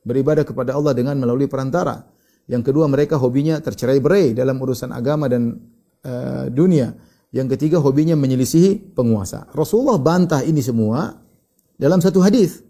beribadah 0.05 0.45
kepada 0.45 0.77
Allah 0.77 0.93
dengan 0.93 1.17
melalui 1.17 1.49
perantara. 1.49 2.05
Yang 2.45 2.71
kedua 2.71 2.85
mereka 2.85 3.17
hobinya 3.17 3.57
tercerai 3.57 3.97
berai 3.97 4.37
dalam 4.37 4.61
urusan 4.61 4.93
agama 4.93 5.25
dan 5.25 5.49
uh, 6.05 6.45
dunia. 6.53 6.93
Yang 7.33 7.57
ketiga 7.57 7.81
hobinya 7.81 8.13
menyelisihi 8.13 8.93
penguasa. 8.93 9.49
Rasulullah 9.49 9.97
bantah 9.97 10.45
ini 10.45 10.61
semua 10.61 11.25
dalam 11.77 12.01
satu 12.01 12.19
hadis 12.25 12.65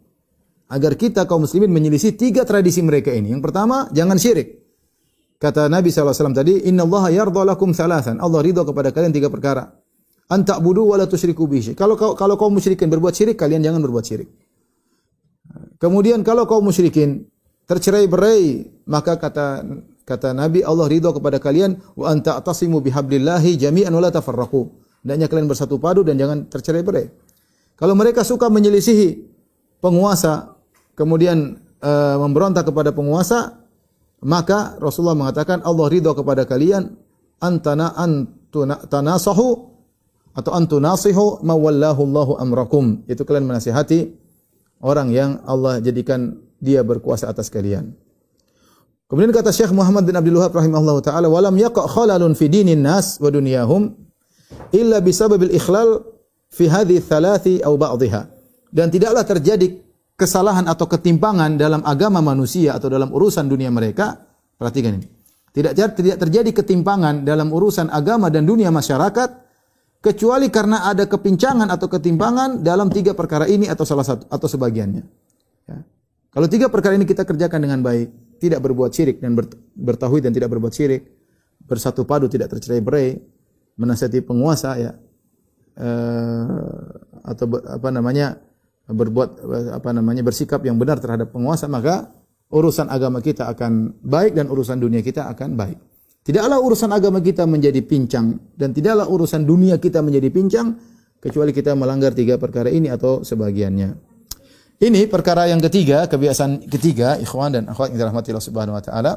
agar 0.67 1.00
kita 1.00 1.24
kaum 1.24 1.48
muslimin 1.48 1.72
menyelisih 1.72 2.20
tiga 2.20 2.43
tradisi 2.43 2.84
mereka 2.84 3.12
ini. 3.15 3.32
Yang 3.32 3.43
pertama, 3.50 3.88
jangan 3.96 4.20
syirik. 4.20 4.67
Kata 5.39 5.72
Nabi 5.72 5.93
SAW 5.93 6.36
tadi, 6.36 6.67
Inna 6.67 6.84
Allah 6.84 7.24
yardha 7.24 7.41
lakum 7.48 7.72
thalathan. 7.72 8.20
Allah 8.20 8.39
ridho 8.43 8.67
kepada 8.67 8.91
kalian 8.91 9.15
tiga 9.15 9.32
perkara. 9.32 9.70
Anta 10.28 10.60
budu 10.60 10.91
wa 10.91 11.00
la 11.00 11.08
tusyriku 11.08 11.48
bihi. 11.48 11.72
Kalau 11.72 11.96
kalau 11.96 12.36
kaum 12.36 12.52
musyrikin 12.52 12.91
berbuat 12.91 13.15
syirik, 13.15 13.39
kalian 13.39 13.63
jangan 13.63 13.80
berbuat 13.80 14.04
syirik. 14.04 14.28
Kemudian 15.80 16.20
kalau 16.28 16.43
kaum 16.43 16.67
musyrikin 16.67 17.24
tercerai 17.63 18.12
berai, 18.12 18.67
maka 18.91 19.15
kata 19.15 19.63
kata 20.04 20.36
Nabi 20.36 20.67
Allah 20.67 20.89
ridho 20.91 21.15
kepada 21.15 21.39
kalian 21.39 21.80
wa 21.96 22.12
anta 22.12 22.36
atasimu 22.36 22.84
bihablillahi 22.84 23.56
jami'an 23.56 23.93
wa 23.93 24.04
la 24.04 24.12
tafarraqu. 24.12 24.67
Hendaknya 25.06 25.32
kalian 25.32 25.48
bersatu 25.48 25.80
padu 25.80 26.04
dan 26.04 26.20
jangan 26.20 26.52
tercerai 26.52 26.84
berai. 26.84 27.08
Kalau 27.78 27.94
mereka 27.94 28.26
suka 28.26 28.50
menyelisihi 28.50 29.22
penguasa, 29.78 30.58
kemudian 30.98 31.62
uh, 31.78 32.18
memberontak 32.26 32.66
kepada 32.66 32.90
penguasa, 32.90 33.62
maka 34.26 34.82
Rasulullah 34.82 35.13
mengatakan 35.13 35.62
Allah 35.62 35.86
ridho 35.86 36.10
kepada 36.18 36.50
kalian 36.50 36.98
antana 37.38 37.94
antuna 37.94 38.82
tanasahu 38.82 39.78
atau 40.34 40.52
antu 40.58 40.82
nasihu 40.82 41.38
mawallahu 41.46 42.02
Allahu 42.02 42.34
amrakum. 42.42 43.06
Itu 43.06 43.22
kalian 43.30 43.46
menasihati 43.46 44.10
orang 44.82 45.13
yang 45.13 45.46
Allah 45.46 45.78
jadikan 45.78 46.42
dia 46.58 46.82
berkuasa 46.82 47.30
atas 47.30 47.54
kalian. 47.54 47.94
Kemudian 49.06 49.30
kata 49.32 49.54
Syekh 49.54 49.72
Muhammad 49.72 50.04
bin 50.04 50.18
Abdul 50.18 50.42
Wahab 50.42 50.58
rahimahullahu 50.58 51.00
taala, 51.06 51.30
"Walam 51.30 51.56
yaqa 51.56 51.86
khalalun 51.86 52.34
fi 52.34 52.50
dinin 52.50 52.82
nas 52.82 53.22
wa 53.22 53.30
dunyahum 53.30 53.96
illa 54.74 54.98
bisababil 55.00 55.54
ikhlal 55.54 56.17
fi 56.52 56.66
hadhihi 56.68 57.02
thalathi 57.04 57.54
aw 57.64 57.74
ba'dihha." 57.76 58.28
Dan 58.68 58.92
tidaklah 58.92 59.24
terjadi 59.24 59.80
kesalahan 60.18 60.66
atau 60.66 60.90
ketimpangan 60.90 61.56
dalam 61.56 61.86
agama 61.86 62.20
manusia 62.20 62.76
atau 62.76 62.90
dalam 62.92 63.14
urusan 63.14 63.48
dunia 63.48 63.72
mereka. 63.72 64.18
Perhatikan 64.58 64.98
ini. 64.98 65.08
Tidak 65.54 65.74
tidak 65.74 66.18
terjadi 66.18 66.50
ketimpangan 66.54 67.22
dalam 67.26 67.54
urusan 67.54 67.90
agama 67.94 68.30
dan 68.30 68.46
dunia 68.46 68.74
masyarakat 68.74 69.48
kecuali 70.02 70.50
karena 70.54 70.86
ada 70.86 71.10
kepincangan 71.10 71.70
atau 71.74 71.90
ketimpangan 71.90 72.62
dalam 72.62 72.90
tiga 72.94 73.18
perkara 73.18 73.50
ini 73.50 73.66
atau 73.66 73.86
salah 73.86 74.06
satu 74.06 74.30
atau 74.30 74.48
sebagiannya. 74.50 75.04
Ya. 75.66 75.78
Kalau 76.30 76.48
tiga 76.50 76.70
perkara 76.70 76.94
ini 76.94 77.10
kita 77.10 77.26
kerjakan 77.26 77.66
dengan 77.66 77.82
baik, 77.82 78.38
tidak 78.38 78.62
berbuat 78.62 78.94
syirik 78.94 79.18
dan 79.18 79.34
bertauhid 79.74 80.30
dan 80.30 80.34
tidak 80.34 80.50
berbuat 80.54 80.74
syirik, 80.74 81.10
bersatu 81.66 82.06
padu 82.06 82.30
tidak 82.30 82.54
tercerai 82.54 82.82
berai, 82.82 83.18
menasihati 83.78 84.22
penguasa 84.22 84.78
ya, 84.78 84.94
atau 87.22 87.46
apa 87.70 87.90
namanya 87.94 88.42
berbuat 88.88 89.30
apa 89.76 89.90
namanya 89.94 90.24
bersikap 90.26 90.63
yang 90.66 90.80
benar 90.82 90.98
terhadap 90.98 91.30
penguasa 91.30 91.70
maka 91.70 92.10
urusan 92.50 92.88
agama 92.88 93.20
kita 93.20 93.52
akan 93.52 94.00
baik 94.00 94.34
dan 94.34 94.48
urusan 94.48 94.80
dunia 94.80 95.04
kita 95.04 95.28
akan 95.28 95.60
baik. 95.60 95.78
Tidaklah 96.24 96.60
urusan 96.60 96.92
agama 96.92 97.24
kita 97.24 97.48
menjadi 97.48 97.80
pincang 97.84 98.36
dan 98.56 98.76
tidaklah 98.76 99.08
urusan 99.08 99.48
dunia 99.48 99.80
kita 99.80 100.04
menjadi 100.04 100.28
pincang 100.28 100.76
kecuali 101.24 101.56
kita 101.56 101.72
melanggar 101.76 102.12
tiga 102.12 102.36
perkara 102.36 102.68
ini 102.68 102.92
atau 102.92 103.24
sebagiannya. 103.24 103.96
Ini 104.78 105.10
perkara 105.10 105.50
yang 105.50 105.58
ketiga, 105.58 106.06
kebiasaan 106.06 106.70
ketiga, 106.70 107.18
ikhwan 107.18 107.50
dan 107.50 107.63
akhwat 107.66 107.96
yang 107.96 108.06
dirahmati 108.06 108.30
Allah 108.30 108.46
Subhanahu 108.46 108.76
wa 108.78 108.84
taala. 108.84 109.13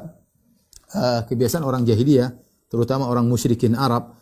Uh, 0.90 1.20
kebiasaan 1.29 1.62
orang 1.62 1.87
jahiliyah, 1.87 2.35
terutama 2.66 3.07
orang 3.07 3.29
musyrikin 3.29 3.77
Arab 3.79 4.16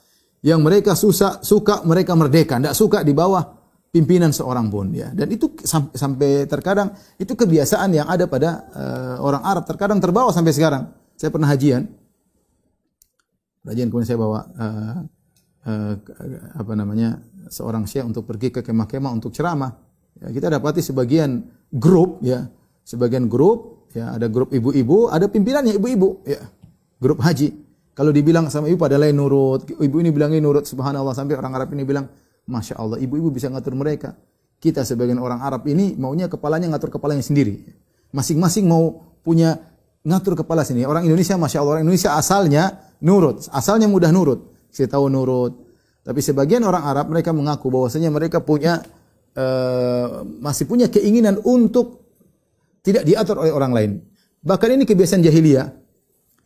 yang 0.44 0.62
mereka 0.62 0.94
susah, 0.94 1.42
suka 1.42 1.82
mereka 1.82 2.14
merdeka, 2.14 2.58
tidak 2.58 2.76
suka 2.78 3.02
di 3.02 3.10
bawah 3.14 3.42
pimpinan 3.90 4.30
seorang 4.30 4.70
pun 4.70 4.94
ya. 4.94 5.10
Dan 5.10 5.32
itu 5.34 5.50
sampai 5.66 6.46
terkadang 6.46 6.94
itu 7.18 7.34
kebiasaan 7.34 7.90
yang 7.94 8.06
ada 8.06 8.30
pada 8.30 8.50
uh, 8.70 9.16
orang 9.24 9.42
Arab, 9.42 9.64
terkadang 9.66 9.98
terbawa 9.98 10.30
sampai 10.30 10.54
sekarang. 10.54 10.94
Saya 11.18 11.34
pernah 11.34 11.50
hajian, 11.50 11.90
Kajian 13.68 13.92
kemudian 13.92 14.08
saya 14.08 14.16
bawa 14.16 14.40
uh, 14.48 14.96
uh, 15.68 15.94
apa 16.56 16.72
namanya 16.72 17.20
seorang 17.52 17.84
syekh 17.84 18.08
untuk 18.08 18.24
pergi 18.24 18.48
ke 18.48 18.64
kemah-kemah 18.64 19.12
untuk 19.12 19.28
ceramah. 19.28 19.76
Ya, 20.16 20.32
kita 20.32 20.48
dapati 20.48 20.80
sebagian 20.80 21.44
grup 21.68 22.24
ya, 22.24 22.48
sebagian 22.88 23.28
grup 23.28 23.92
ya 23.92 24.16
ada 24.16 24.24
grup 24.32 24.56
ibu-ibu, 24.56 25.12
ada 25.12 25.28
pimpinannya 25.28 25.76
ibu-ibu 25.76 26.24
ya. 26.24 26.40
Grup 26.96 27.20
haji. 27.20 27.67
Kalau 27.98 28.14
dibilang 28.14 28.46
sama 28.46 28.70
ibu 28.70 28.78
pada 28.78 28.94
lain 28.94 29.18
nurut, 29.18 29.66
ibu 29.74 29.96
ini 29.98 30.14
bilangnya 30.14 30.38
nurut 30.38 30.62
subhanallah 30.70 31.18
sampai 31.18 31.34
orang 31.34 31.50
Arab 31.58 31.74
ini 31.74 31.82
bilang, 31.82 32.06
"Masya 32.46 32.78
Allah, 32.78 33.02
ibu-ibu 33.02 33.34
bisa 33.34 33.50
ngatur 33.50 33.74
mereka." 33.74 34.14
Kita 34.62 34.86
sebagian 34.86 35.18
orang 35.18 35.42
Arab 35.42 35.66
ini 35.66 35.98
maunya 35.98 36.30
kepalanya 36.30 36.70
ngatur 36.70 36.94
kepalanya 36.94 37.26
sendiri. 37.26 37.58
Masing-masing 38.14 38.70
mau 38.70 39.02
punya 39.26 39.58
ngatur 40.06 40.38
kepala 40.38 40.62
sini. 40.62 40.86
Orang 40.86 41.10
Indonesia, 41.10 41.34
masya 41.34 41.58
Allah, 41.58 41.72
orang 41.74 41.84
Indonesia 41.90 42.14
asalnya 42.14 42.94
nurut, 43.02 43.50
asalnya 43.50 43.90
mudah 43.90 44.14
nurut. 44.14 44.46
Saya 44.70 44.86
tahu 44.86 45.10
nurut. 45.10 45.58
Tapi 46.06 46.22
sebagian 46.22 46.62
orang 46.62 46.86
Arab 46.86 47.10
mereka 47.10 47.34
mengaku 47.34 47.66
bahwasanya 47.66 48.14
mereka 48.14 48.38
punya 48.38 48.78
uh, 49.34 50.22
masih 50.38 50.70
punya 50.70 50.86
keinginan 50.86 51.42
untuk 51.42 52.06
tidak 52.86 53.02
diatur 53.02 53.42
oleh 53.42 53.50
orang 53.50 53.72
lain. 53.74 53.90
Bahkan 54.38 54.78
ini 54.78 54.86
kebiasaan 54.86 55.18
jahiliyah, 55.26 55.66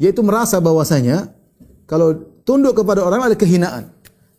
yaitu 0.00 0.24
merasa 0.24 0.56
bahwasanya 0.56 1.41
kalau 1.86 2.14
tunduk 2.46 2.78
kepada 2.78 3.02
orang 3.02 3.30
ada 3.30 3.36
kehinaan. 3.38 3.90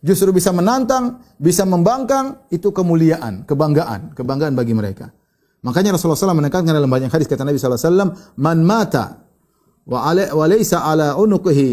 Justru 0.04 0.36
bisa 0.36 0.52
menantang, 0.52 1.24
bisa 1.40 1.64
membangkang, 1.64 2.44
itu 2.52 2.68
kemuliaan, 2.68 3.48
kebanggaan, 3.48 4.12
kebanggaan 4.12 4.52
bagi 4.52 4.76
mereka. 4.76 5.08
Makanya 5.64 5.96
Rasulullah 5.96 6.20
SAW 6.20 6.44
menekankan 6.44 6.76
dalam 6.76 6.92
banyak 6.92 7.08
hadis 7.08 7.24
kata 7.24 7.40
Nabi 7.40 7.56
SAW, 7.56 8.12
"Man 8.36 8.68
mata 8.68 9.24
wa 9.88 10.04
ala 10.04 10.28
wa 10.36 10.44
laysa 10.44 10.84
ala 10.84 11.16
unuqihi 11.16 11.68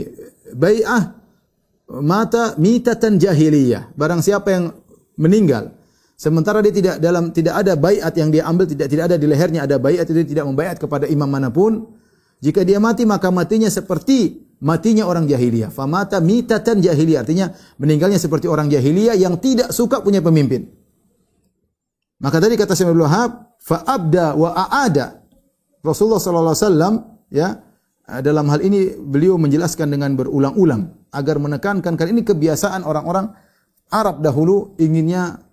bai'ah 0.56 1.04
mata 2.00 2.56
mitatan 2.56 3.20
jahiliyah." 3.20 3.92
Barang 4.00 4.24
siapa 4.24 4.48
yang 4.48 4.72
meninggal 5.20 5.76
sementara 6.16 6.64
dia 6.64 6.72
tidak 6.72 6.96
dalam 7.04 7.36
tidak 7.36 7.68
ada 7.68 7.76
baiat 7.76 8.16
yang 8.16 8.32
dia 8.32 8.48
ambil 8.48 8.64
tidak 8.64 8.88
tidak 8.88 9.12
ada 9.12 9.16
di 9.20 9.28
lehernya 9.28 9.68
ada 9.68 9.76
baiat 9.76 10.08
itu 10.08 10.24
tidak 10.24 10.48
membaiat 10.48 10.80
kepada 10.80 11.04
imam 11.12 11.28
mana 11.28 11.52
pun, 11.52 11.84
jika 12.40 12.64
dia 12.64 12.80
mati 12.80 13.04
maka 13.04 13.28
matinya 13.28 13.68
seperti 13.68 14.40
matinya 14.62 15.10
orang 15.10 15.26
jahiliyah. 15.26 15.74
Famata 15.74 16.21
mitatan 16.21 16.80
jahiliyah 16.80 17.26
artinya 17.26 17.52
meninggalnya 17.82 18.21
seperti 18.21 18.45
orang 18.47 18.69
jahiliyah 18.69 19.17
yang 19.17 19.36
tidak 19.41 19.74
suka 19.74 20.00
punya 20.00 20.21
pemimpin. 20.21 20.69
Maka 22.21 22.38
tadi 22.38 22.54
kata 22.54 22.78
Syekh 22.78 22.93
Abdul 22.93 23.04
Wahab, 23.04 23.58
fa'abda 23.58 24.38
wa 24.38 24.50
a'ada. 24.54 25.26
Rasulullah 25.82 26.21
sallallahu 26.21 26.54
alaihi 26.54 26.65
wasallam 26.69 26.93
ya 27.34 27.47
dalam 28.21 28.45
hal 28.54 28.62
ini 28.62 28.93
beliau 28.93 29.41
menjelaskan 29.41 29.89
dengan 29.89 30.13
berulang-ulang 30.13 31.10
agar 31.10 31.41
menekankan 31.41 31.97
kan 31.97 32.08
ini 32.08 32.21
kebiasaan 32.21 32.86
orang-orang 32.86 33.34
Arab 33.91 34.24
dahulu 34.24 34.76
inginnya 34.80 35.43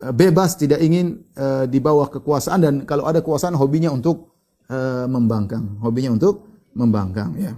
eh, 0.00 0.12
bebas, 0.12 0.60
tidak 0.60 0.84
ingin 0.84 1.24
uh, 1.40 1.64
di 1.64 1.80
bawah 1.80 2.12
kekuasaan 2.12 2.60
dan 2.60 2.74
kalau 2.84 3.08
ada 3.08 3.24
kekuasaan 3.24 3.56
hobinya 3.56 3.88
untuk 3.88 4.36
uh, 4.68 5.08
membangkang, 5.08 5.80
hobinya 5.80 6.12
untuk 6.12 6.68
membangkang 6.76 7.32
ya. 7.40 7.56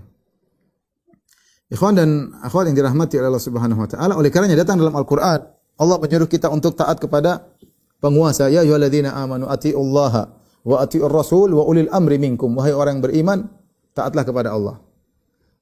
Ikhwan 1.74 1.98
dan 1.98 2.30
akhwat 2.38 2.70
yang 2.70 2.78
dirahmati 2.78 3.18
oleh 3.18 3.34
Allah 3.34 3.42
Subhanahu 3.42 3.82
wa 3.82 3.88
taala, 3.90 4.14
oleh 4.14 4.30
karenanya 4.30 4.62
datang 4.62 4.78
dalam 4.78 4.94
Al-Qur'an 4.94 5.42
Allah 5.74 5.96
menyuruh 5.98 6.30
kita 6.30 6.46
untuk 6.50 6.78
taat 6.78 7.02
kepada 7.02 7.50
penguasa. 7.98 8.46
Ya 8.46 8.62
ayyuhalladzina 8.62 9.10
amanu 9.10 9.50
atiullaha 9.50 10.30
wa 10.62 10.76
atiur 10.78 11.10
rasul 11.10 11.50
wa 11.50 11.66
ulil 11.66 11.90
amri 11.90 12.22
minkum. 12.22 12.54
Wahai 12.54 12.70
orang 12.70 13.00
yang 13.00 13.04
beriman 13.10 13.38
taatlah 13.90 14.22
kepada 14.22 14.54
Allah. 14.54 14.78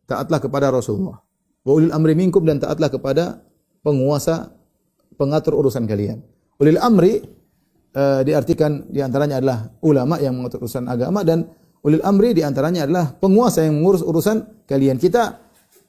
Taatlah 0.05 0.39
kepada 0.43 0.69
Rasulullah. 0.69 1.17
Wa 1.65 1.73
ulil 1.73 1.93
amri 1.97 2.13
minkum 2.13 2.45
dan 2.45 2.61
taatlah 2.61 2.93
kepada 2.93 3.41
penguasa 3.81 4.53
pengatur 5.17 5.57
urusan 5.57 5.89
kalian. 5.89 6.21
Ulil 6.61 6.77
amri 6.77 7.25
uh, 7.97 8.21
diartikan 8.21 8.85
di 8.93 9.01
antaranya 9.01 9.41
adalah 9.41 9.65
ulama 9.81 10.21
yang 10.21 10.37
mengatur 10.37 10.61
urusan 10.61 10.93
agama 10.93 11.25
dan 11.25 11.49
ulil 11.81 12.05
amri 12.05 12.37
di 12.37 12.45
antaranya 12.45 12.85
adalah 12.85 13.17
penguasa 13.17 13.65
yang 13.65 13.81
mengurus 13.81 14.05
urusan 14.05 14.69
kalian. 14.69 15.01
Kita 15.01 15.41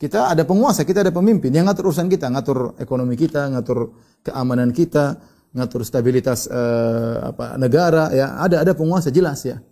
kita 0.04 0.36
ada 0.36 0.44
penguasa, 0.44 0.84
kita 0.84 1.00
ada 1.00 1.16
pemimpin 1.16 1.48
yang 1.48 1.64
ngatur 1.64 1.88
urusan 1.88 2.12
kita, 2.12 2.28
ngatur 2.28 2.76
ekonomi 2.76 3.16
kita, 3.16 3.48
ngatur 3.56 3.96
keamanan 4.20 4.76
kita, 4.76 5.16
ngatur 5.56 5.88
stabilitas 5.88 6.44
uh, 6.52 7.32
apa 7.32 7.56
negara 7.56 8.12
ya. 8.12 8.36
Ada 8.44 8.68
ada 8.68 8.76
penguasa 8.76 9.08
jelas 9.16 9.48
ya. 9.48 9.64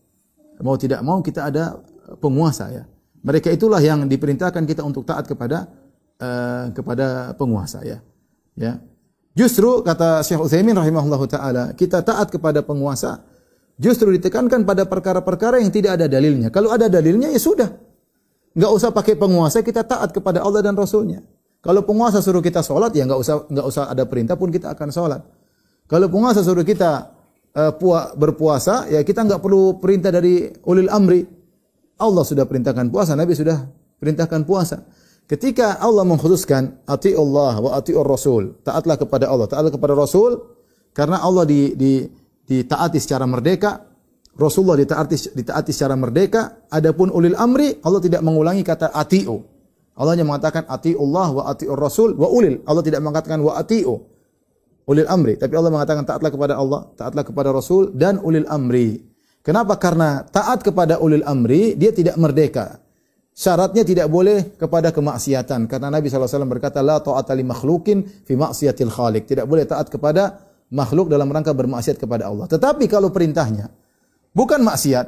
Mau 0.64 0.80
tidak 0.80 1.04
mau 1.04 1.20
kita 1.20 1.52
ada 1.52 1.84
penguasa 2.24 2.72
ya. 2.72 2.88
Mereka 3.28 3.52
itulah 3.52 3.84
yang 3.84 4.08
diperintahkan 4.08 4.64
kita 4.64 4.88
untuk 4.88 5.04
taat 5.04 5.28
kepada 5.28 5.68
uh, 6.24 6.72
kepada 6.72 7.36
penguasa 7.36 7.84
ya. 7.84 8.00
Ya. 8.56 8.80
Justru 9.36 9.84
kata 9.84 10.24
Syekh 10.24 10.48
Utsaimin 10.48 10.80
rahimahullahu 10.80 11.28
taala 11.28 11.76
kita 11.76 12.08
taat 12.08 12.32
kepada 12.32 12.64
penguasa 12.64 13.28
justru 13.76 14.16
ditekankan 14.16 14.64
pada 14.64 14.88
perkara-perkara 14.88 15.60
yang 15.60 15.76
tidak 15.76 16.00
ada 16.00 16.08
dalilnya. 16.08 16.48
Kalau 16.56 16.72
ada 16.72 16.88
dalilnya 16.88 17.28
ya 17.28 17.42
sudah 17.42 17.91
nggak 18.58 18.72
usah 18.72 18.90
pakai 18.92 19.16
penguasa 19.16 19.64
kita 19.64 19.88
taat 19.88 20.12
kepada 20.12 20.44
Allah 20.44 20.60
dan 20.64 20.76
Rasulnya 20.76 21.24
Kalau 21.62 21.86
penguasa 21.86 22.26
suruh 22.26 22.42
kita 22.42 22.66
sholat, 22.66 22.90
ya 22.98 23.06
nggak 23.06 23.22
usah 23.22 23.46
nggak 23.46 23.66
usah 23.70 23.84
ada 23.86 24.10
perintah 24.10 24.34
pun 24.34 24.50
kita 24.50 24.74
akan 24.74 24.90
sholat. 24.90 25.22
Kalau 25.86 26.10
penguasa 26.10 26.42
suruh 26.42 26.66
kita 26.66 27.14
uh, 27.54 27.72
pua, 27.78 28.18
berpuasa, 28.18 28.90
ya 28.90 29.06
kita 29.06 29.22
nggak 29.22 29.38
perlu 29.46 29.78
perintah 29.78 30.10
dari 30.10 30.50
ulil 30.66 30.90
amri. 30.90 31.22
Allah 32.02 32.26
sudah 32.26 32.50
perintahkan 32.50 32.90
puasa, 32.90 33.14
Nabi 33.14 33.38
sudah 33.38 33.62
perintahkan 34.02 34.42
puasa. 34.42 34.82
Ketika 35.30 35.78
Allah 35.78 36.02
mengkhususkan 36.02 36.82
ati 36.90 37.14
Allah 37.14 37.62
wa 37.62 37.78
ati 37.78 37.94
Rasul, 37.94 38.58
taatlah 38.66 38.98
kepada 38.98 39.30
Allah, 39.30 39.46
taatlah 39.46 39.70
kepada 39.70 39.94
Rasul, 39.94 40.42
karena 40.98 41.22
Allah 41.22 41.46
di, 41.46 41.78
di, 41.78 42.10
ditaati 42.50 42.98
secara 42.98 43.30
merdeka, 43.30 43.86
Rasulullah 44.36 44.80
ditaati, 44.80 45.36
ditaati 45.36 45.72
secara 45.76 46.00
merdeka, 46.00 46.68
adapun 46.72 47.12
ulil 47.12 47.36
amri, 47.36 47.78
Allah 47.84 48.00
tidak 48.00 48.22
mengulangi 48.24 48.64
kata 48.64 48.96
atiu. 48.96 49.44
Allah 49.92 50.16
hanya 50.16 50.26
mengatakan 50.26 50.64
ati 50.72 50.96
Allah 50.96 51.28
wa 51.36 51.44
ati 51.52 51.68
Rasul 51.68 52.16
wa 52.16 52.32
ulil. 52.32 52.64
Allah 52.64 52.82
tidak 52.82 53.04
mengatakan 53.04 53.44
wa 53.44 53.60
atiu 53.60 54.00
ulil 54.88 55.08
amri, 55.08 55.36
tapi 55.38 55.54
Allah 55.54 55.70
mengatakan 55.70 56.04
taatlah 56.08 56.32
kepada 56.32 56.54
Allah, 56.58 56.90
taatlah 56.96 57.24
kepada 57.28 57.50
Rasul 57.54 57.92
dan 57.94 58.18
ulil 58.24 58.48
amri. 58.48 59.04
Kenapa? 59.42 59.78
Karena 59.78 60.22
taat 60.26 60.62
kepada 60.62 61.02
ulil 61.02 61.26
amri 61.26 61.76
dia 61.76 61.92
tidak 61.92 62.16
merdeka. 62.18 62.80
Syaratnya 63.32 63.88
tidak 63.88 64.12
boleh 64.12 64.54
kepada 64.60 64.92
kemaksiatan 64.92 65.66
karena 65.66 65.88
Nabi 65.88 66.12
SAW 66.12 66.46
berkata 66.46 66.84
la 66.84 67.00
ta'ata 67.00 67.32
li 67.32 67.42
makhlukin 67.48 68.04
fi 68.28 68.36
maksiatil 68.36 68.92
khaliq. 68.92 69.24
Tidak 69.26 69.48
boleh 69.48 69.64
taat 69.66 69.88
kepada 69.88 70.46
makhluk 70.72 71.10
dalam 71.10 71.32
rangka 71.32 71.56
bermaksiat 71.56 71.98
kepada 71.98 72.28
Allah. 72.28 72.46
Tetapi 72.52 72.86
kalau 72.92 73.10
perintahnya 73.10 73.72
bukan 74.36 74.60
maksiat, 74.64 75.08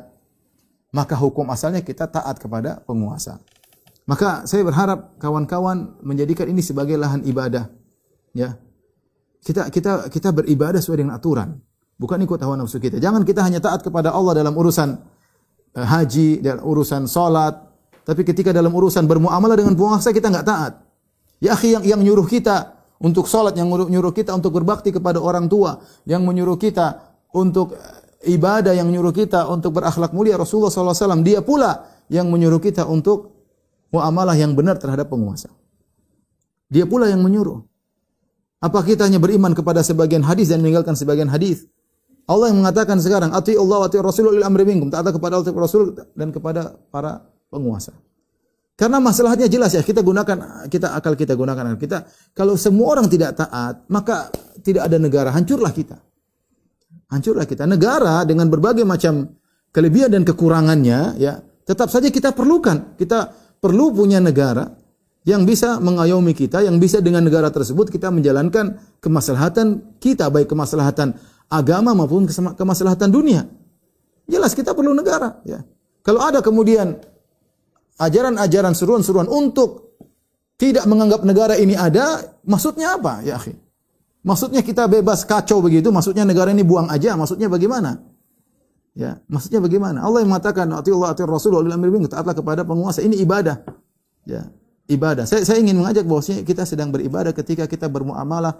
maka 0.94 1.18
hukum 1.18 1.50
asalnya 1.50 1.82
kita 1.82 2.08
taat 2.08 2.38
kepada 2.38 2.84
penguasa. 2.86 3.42
Maka 4.04 4.44
saya 4.44 4.68
berharap 4.68 5.16
kawan-kawan 5.16 5.96
menjadikan 6.04 6.46
ini 6.52 6.60
sebagai 6.60 7.00
lahan 7.00 7.24
ibadah. 7.24 7.72
Ya. 8.36 8.60
Kita 9.44 9.68
kita 9.68 10.08
kita 10.08 10.32
beribadah 10.32 10.80
sesuai 10.80 11.04
dengan 11.04 11.20
aturan, 11.20 11.60
bukan 12.00 12.16
ikut 12.24 12.40
hawa 12.40 12.56
nafsu 12.56 12.80
kita. 12.80 13.00
Jangan 13.00 13.28
kita 13.28 13.44
hanya 13.44 13.60
taat 13.60 13.84
kepada 13.84 14.16
Allah 14.16 14.40
dalam 14.40 14.56
urusan 14.56 14.96
uh, 15.76 15.88
haji, 15.88 16.40
dalam 16.40 16.64
urusan 16.64 17.04
salat, 17.12 17.60
tapi 18.08 18.24
ketika 18.24 18.56
dalam 18.56 18.72
urusan 18.72 19.04
bermuamalah 19.04 19.60
dengan 19.60 19.76
penguasa 19.76 20.16
kita 20.16 20.32
nggak 20.32 20.48
taat. 20.48 20.74
Ya 21.44 21.60
akhi 21.60 21.76
yang 21.76 21.84
yang 21.84 22.00
nyuruh 22.00 22.24
kita 22.24 22.72
untuk 23.04 23.28
salat, 23.28 23.52
yang 23.60 23.68
nyuruh, 23.68 24.16
kita 24.16 24.32
untuk 24.32 24.56
berbakti 24.56 24.96
kepada 24.96 25.20
orang 25.20 25.52
tua, 25.52 25.84
yang 26.08 26.24
menyuruh 26.24 26.56
kita 26.56 27.04
untuk 27.36 27.76
ibadah, 28.26 28.74
yang 28.74 28.88
menyuruh 28.90 29.12
kita 29.12 29.46
untuk 29.52 29.80
berakhlak 29.80 30.12
mulia 30.16 30.40
Rasulullah 30.40 30.72
SAW. 30.72 31.22
Dia 31.22 31.44
pula 31.44 31.88
yang 32.08 32.28
menyuruh 32.32 32.60
kita 32.60 32.88
untuk 32.88 33.32
muamalah 33.94 34.34
yang 34.34 34.58
benar 34.58 34.82
terhadap 34.82 35.12
penguasa. 35.12 35.54
Dia 36.74 36.90
pula 36.90 37.06
yang 37.06 37.22
menyuruh. 37.22 37.62
Apa 38.64 38.82
kita 38.82 39.06
hanya 39.06 39.20
beriman 39.20 39.52
kepada 39.52 39.84
sebagian 39.84 40.24
hadis 40.24 40.50
dan 40.50 40.64
meninggalkan 40.64 40.96
sebagian 40.96 41.28
hadis? 41.28 41.68
Allah 42.24 42.50
yang 42.50 42.64
mengatakan 42.64 42.98
sekarang, 43.04 43.36
"Ati 43.36 43.60
Allah 43.60 43.84
wa 43.84 43.88
ati 43.92 44.00
Rasul 44.00 44.32
lil 44.32 44.48
amri 44.48 44.64
minkum." 44.64 44.88
Taat 44.88 45.12
kepada 45.12 45.44
Allah 45.44 45.52
Rasul 45.52 45.92
dan 46.16 46.32
kepada 46.32 46.72
para 46.88 47.28
penguasa. 47.52 47.92
Karena 48.74 48.98
masalahnya 48.98 49.46
jelas 49.46 49.76
ya, 49.76 49.84
kita 49.86 50.02
gunakan 50.02 50.66
kita 50.72 50.98
akal 50.98 51.14
kita 51.14 51.38
gunakan 51.38 51.78
kita. 51.78 52.10
Kalau 52.34 52.58
semua 52.58 52.98
orang 52.98 53.06
tidak 53.12 53.38
taat, 53.38 53.86
maka 53.92 54.34
tidak 54.66 54.90
ada 54.90 54.98
negara, 54.98 55.30
hancurlah 55.30 55.70
kita. 55.70 56.00
Hancurlah 57.14 57.46
kita. 57.46 57.70
Negara 57.70 58.26
dengan 58.26 58.50
berbagai 58.50 58.82
macam 58.82 59.30
kelebihan 59.70 60.18
dan 60.18 60.26
kekurangannya 60.26 61.22
ya, 61.22 61.38
tetap 61.62 61.94
saja 61.94 62.10
kita 62.10 62.34
perlukan. 62.34 62.98
Kita 62.98 63.30
perlu 63.62 63.94
punya 63.94 64.18
negara 64.18 64.66
yang 65.24 65.46
bisa 65.46 65.78
mengayomi 65.80 66.34
kita, 66.36 66.66
yang 66.66 66.82
bisa 66.82 67.00
dengan 67.00 67.24
negara 67.24 67.54
tersebut 67.54 67.94
kita 67.94 68.10
menjalankan 68.10 68.98
kemaslahatan 69.00 69.98
kita, 70.02 70.28
baik 70.34 70.50
kemaslahatan 70.50 71.16
agama 71.48 71.96
maupun 71.96 72.26
kemaslahatan 72.58 73.14
dunia. 73.14 73.48
Jelas 74.28 74.58
kita 74.58 74.74
perlu 74.74 74.92
negara. 74.92 75.40
Ya. 75.48 75.64
Kalau 76.04 76.20
ada 76.20 76.44
kemudian 76.44 77.00
ajaran-ajaran 78.02 78.76
seruan-seruan 78.76 79.32
untuk 79.32 79.96
tidak 80.60 80.84
menganggap 80.90 81.24
negara 81.24 81.56
ini 81.56 81.78
ada, 81.78 82.20
maksudnya 82.44 83.00
apa 83.00 83.24
ya 83.24 83.40
akhi? 83.40 83.63
Maksudnya 84.24 84.64
kita 84.64 84.88
bebas 84.88 85.28
kacau 85.28 85.60
begitu, 85.60 85.92
maksudnya 85.92 86.24
negara 86.24 86.56
ini 86.56 86.64
buang 86.64 86.88
aja, 86.88 87.20
maksudnya 87.20 87.52
bagaimana? 87.52 88.00
Ya, 88.96 89.20
maksudnya 89.28 89.60
bagaimana? 89.60 90.00
Allah 90.00 90.24
yang 90.24 90.32
mengatakan, 90.32 90.70
"Ati 90.72 90.94
Allah, 90.96 91.12
ati 91.12 91.28
Rasul, 91.28 91.52
wa 91.58 91.66
amri 91.66 91.92
minkum." 91.92 92.08
Taatlah 92.08 92.32
kepada 92.32 92.62
penguasa. 92.64 93.04
Ini 93.04 93.20
ibadah. 93.20 93.60
Ya, 94.24 94.48
ibadah. 94.88 95.28
Saya, 95.28 95.44
saya 95.44 95.60
ingin 95.60 95.76
mengajak 95.82 96.08
bahwasanya 96.08 96.48
kita 96.48 96.64
sedang 96.64 96.94
beribadah 96.94 97.36
ketika 97.36 97.68
kita 97.68 97.92
bermuamalah 97.92 98.56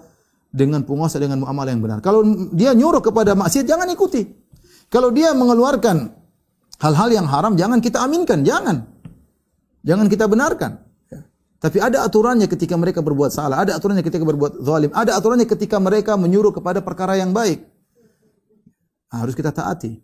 dengan 0.54 0.84
penguasa 0.84 1.22
dengan 1.22 1.42
muamalah 1.42 1.72
yang 1.72 1.82
benar. 1.82 2.00
Kalau 2.04 2.26
dia 2.52 2.76
nyuruh 2.76 3.00
kepada 3.00 3.38
maksiat, 3.38 3.64
jangan 3.64 3.88
ikuti. 3.94 4.26
Kalau 4.90 5.10
dia 5.10 5.32
mengeluarkan 5.32 6.12
hal-hal 6.82 7.10
yang 7.10 7.26
haram, 7.30 7.54
jangan 7.56 7.80
kita 7.80 8.02
aminkan, 8.04 8.44
jangan. 8.44 8.90
Jangan 9.86 10.06
kita 10.12 10.26
benarkan. 10.28 10.82
Tapi 11.64 11.80
ada 11.80 12.04
aturannya 12.04 12.52
ketika 12.52 12.76
mereka 12.76 13.00
berbuat 13.00 13.32
salah, 13.32 13.64
ada 13.64 13.80
aturannya 13.80 14.04
ketika 14.04 14.28
berbuat 14.28 14.60
zalim, 14.60 14.92
ada 14.92 15.16
aturannya 15.16 15.48
ketika 15.48 15.80
mereka 15.80 16.20
menyuruh 16.20 16.52
kepada 16.52 16.84
perkara 16.84 17.16
yang 17.16 17.32
baik. 17.32 17.64
Harus 19.08 19.32
kita 19.32 19.56
taati. 19.56 19.96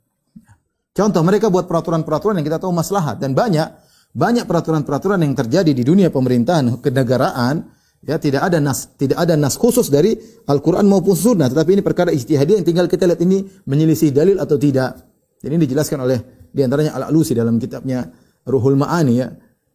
Contoh 0.96 1.20
mereka 1.20 1.52
buat 1.52 1.68
peraturan-peraturan 1.68 2.40
yang 2.40 2.48
kita 2.48 2.64
tahu 2.64 2.72
maslahat 2.72 3.20
dan 3.20 3.36
banyak 3.36 3.76
banyak 4.16 4.48
peraturan-peraturan 4.48 5.20
yang 5.20 5.36
terjadi 5.36 5.72
di 5.76 5.84
dunia 5.84 6.08
pemerintahan 6.08 6.80
kenegaraan 6.80 7.68
ya 8.08 8.16
tidak 8.16 8.48
ada 8.48 8.58
nas 8.64 8.96
tidak 8.96 9.20
ada 9.20 9.36
nas 9.36 9.60
khusus 9.60 9.92
dari 9.92 10.16
Al-Qur'an 10.48 10.88
maupun 10.88 11.14
sunnah 11.14 11.52
tetapi 11.52 11.76
ini 11.76 11.84
perkara 11.84 12.10
ijtihadi 12.16 12.56
yang 12.56 12.66
tinggal 12.66 12.88
kita 12.88 13.04
lihat 13.04 13.20
ini 13.20 13.44
menyelisih 13.68 14.16
dalil 14.16 14.40
atau 14.40 14.56
tidak. 14.56 14.96
Ini 15.44 15.60
dijelaskan 15.60 16.00
oleh 16.08 16.20
di 16.56 16.64
antaranya 16.64 16.96
Al-Alusi 16.96 17.36
dalam 17.36 17.60
kitabnya 17.60 18.08
Ruhul 18.48 18.80
Ma'ani 18.80 19.14
ya 19.20 19.28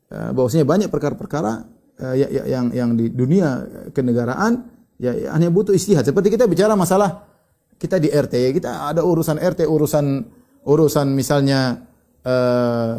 eh, 0.09 0.31
bahwasanya 0.33 0.65
banyak 0.65 0.89
perkara-perkara 0.89 1.74
eh, 2.01 2.15
ya, 2.25 2.29
ya, 2.31 2.43
yang 2.49 2.67
yang 2.75 2.91
di 2.99 3.11
dunia 3.11 3.65
kenegaraan 3.95 4.67
ya, 4.99 5.13
ya 5.15 5.29
hanya 5.35 5.51
butuh 5.51 5.75
istihad. 5.75 6.07
Seperti 6.07 6.35
kita 6.35 6.49
bicara 6.49 6.75
masalah 6.75 7.27
kita 7.79 7.99
di 7.99 8.09
RT, 8.09 8.55
kita 8.57 8.91
ada 8.91 9.03
urusan 9.03 9.37
RT, 9.37 9.67
urusan 9.67 10.25
urusan 10.65 11.07
misalnya 11.13 11.85
uh, 12.25 12.97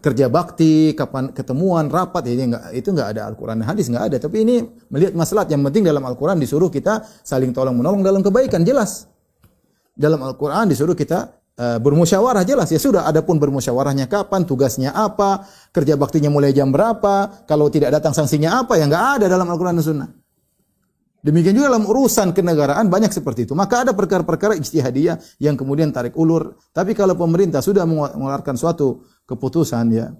kerja 0.00 0.32
bakti, 0.32 0.96
kapan 0.96 1.30
ketemuan, 1.36 1.92
rapat 1.92 2.24
ini 2.32 2.48
enggak 2.48 2.64
itu 2.72 2.88
enggak 2.94 3.08
ada 3.12 3.28
Al-Qur'an 3.28 3.60
hadis 3.60 3.92
enggak 3.92 4.04
ada, 4.08 4.16
tapi 4.16 4.46
ini 4.48 4.64
melihat 4.88 5.12
masalah 5.12 5.44
yang 5.50 5.60
penting 5.68 5.84
dalam 5.84 6.00
Al-Qur'an 6.00 6.40
disuruh 6.40 6.72
kita 6.72 7.04
saling 7.20 7.52
tolong 7.52 7.76
menolong 7.76 8.00
dalam 8.00 8.24
kebaikan 8.24 8.64
jelas. 8.64 9.06
Dalam 9.94 10.18
Al-Qur'an 10.24 10.66
disuruh 10.66 10.96
kita 10.96 11.43
uh, 11.58 11.78
bermusyawarah 11.78 12.42
jelas 12.46 12.70
ya 12.70 12.80
sudah 12.80 13.06
adapun 13.06 13.38
bermusyawarahnya 13.38 14.06
kapan, 14.06 14.46
tugasnya 14.46 14.90
apa, 14.94 15.46
kerja 15.70 15.94
baktinya 15.98 16.30
mulai 16.30 16.54
jam 16.54 16.70
berapa, 16.70 17.46
kalau 17.48 17.70
tidak 17.70 17.94
datang 17.94 18.14
sanksinya 18.14 18.62
apa 18.62 18.78
yang 18.78 18.90
enggak 18.90 19.22
ada 19.22 19.26
dalam 19.30 19.46
Al-Qur'an 19.50 19.74
dan 19.78 19.84
Sunnah. 19.84 20.10
Demikian 21.24 21.56
juga 21.56 21.72
dalam 21.72 21.88
urusan 21.88 22.36
kenegaraan 22.36 22.92
banyak 22.92 23.08
seperti 23.08 23.48
itu. 23.48 23.56
Maka 23.56 23.88
ada 23.88 23.96
perkara-perkara 23.96 24.60
ijtihadiyah 24.60 25.40
yang 25.40 25.56
kemudian 25.56 25.88
tarik 25.88 26.12
ulur. 26.20 26.60
Tapi 26.68 26.92
kalau 26.92 27.16
pemerintah 27.16 27.64
sudah 27.64 27.88
mengeluarkan 27.88 28.60
suatu 28.60 29.00
keputusan 29.24 29.88
ya, 29.88 30.12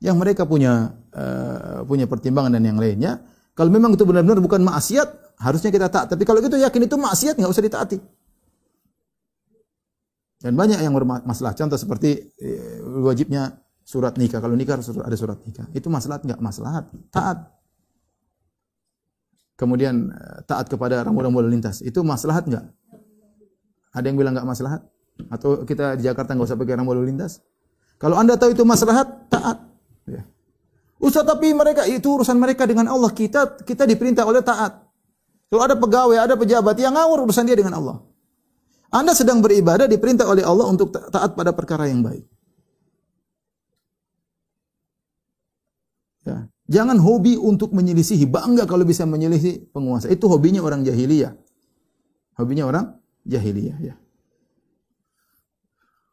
yang 0.00 0.16
mereka 0.16 0.48
punya 0.48 0.96
uh, 1.12 1.84
punya 1.84 2.08
pertimbangan 2.08 2.56
dan 2.56 2.64
yang 2.64 2.80
lainnya, 2.80 3.20
kalau 3.52 3.68
memang 3.68 4.00
itu 4.00 4.08
benar-benar 4.08 4.40
bukan 4.40 4.64
maksiat, 4.64 5.36
harusnya 5.44 5.68
kita 5.68 5.92
taat. 5.92 6.16
Tapi 6.16 6.24
kalau 6.24 6.40
gitu 6.40 6.56
yakin 6.56 6.88
itu 6.88 6.96
maksiat, 6.96 7.36
nggak 7.36 7.52
usah 7.52 7.64
ditaati. 7.64 7.96
Dan 10.36 10.52
banyak 10.52 10.78
yang 10.84 10.92
bermasalah. 10.92 11.56
Contoh 11.56 11.80
seperti 11.80 12.32
eh, 12.36 12.80
wajibnya 13.00 13.56
surat 13.86 14.14
nikah. 14.20 14.42
Kalau 14.42 14.52
nikah 14.52 14.76
harus 14.76 14.92
ada 14.92 15.16
surat 15.16 15.40
nikah. 15.42 15.66
Itu 15.72 15.88
masalah 15.88 16.20
nggak 16.20 16.40
masalah. 16.42 16.84
Taat 17.08 17.56
kemudian 19.56 20.12
eh, 20.12 20.38
taat 20.44 20.68
kepada 20.68 21.02
rambu-rambu 21.02 21.40
lalu 21.40 21.58
lintas, 21.58 21.80
itu 21.80 22.04
maslahat 22.04 22.46
enggak? 22.46 22.68
Ada 23.96 24.04
yang 24.12 24.16
bilang 24.20 24.36
enggak 24.36 24.46
maslahat? 24.46 24.80
Atau 25.32 25.64
kita 25.64 25.96
di 25.96 26.04
Jakarta 26.04 26.36
enggak 26.36 26.52
usah 26.52 26.60
pakai 26.60 26.76
rambu 26.76 26.92
lalu 26.92 27.10
lintas? 27.10 27.40
Kalau 27.96 28.20
Anda 28.20 28.36
tahu 28.36 28.52
itu 28.52 28.62
maslahat, 28.68 29.32
taat. 29.32 29.64
Ya. 30.04 30.28
Ustaz, 31.00 31.24
tapi 31.24 31.56
mereka 31.56 31.88
itu 31.88 32.04
urusan 32.04 32.36
mereka 32.36 32.68
dengan 32.68 32.92
Allah. 32.92 33.08
Kita 33.08 33.56
kita 33.64 33.88
diperintah 33.88 34.28
oleh 34.28 34.44
taat. 34.44 34.84
Kalau 35.48 35.62
ada 35.64 35.72
pegawai, 35.72 36.20
ada 36.20 36.36
pejabat 36.36 36.76
yang 36.76 36.92
ngawur 36.92 37.24
urusan 37.24 37.48
dia 37.48 37.56
dengan 37.56 37.80
Allah. 37.80 37.96
Anda 38.90 39.12
sedang 39.12 39.42
beribadah 39.42 39.90
diperintah 39.90 40.26
oleh 40.26 40.46
Allah 40.46 40.66
untuk 40.70 40.94
taat 40.94 41.34
pada 41.34 41.50
perkara 41.50 41.90
yang 41.90 42.06
baik. 42.06 42.24
Ya. 46.26 46.46
Jangan 46.66 46.98
hobi 46.98 47.38
untuk 47.38 47.70
menyelisihi, 47.70 48.26
bangga 48.26 48.66
kalau 48.66 48.82
bisa 48.82 49.06
menyelisih 49.06 49.70
penguasa. 49.70 50.10
Itu 50.10 50.26
hobinya 50.26 50.62
orang 50.62 50.82
jahiliyah. 50.82 51.34
Hobinya 52.38 52.66
orang 52.66 52.98
jahiliyah 53.22 53.78
ya. 53.78 53.94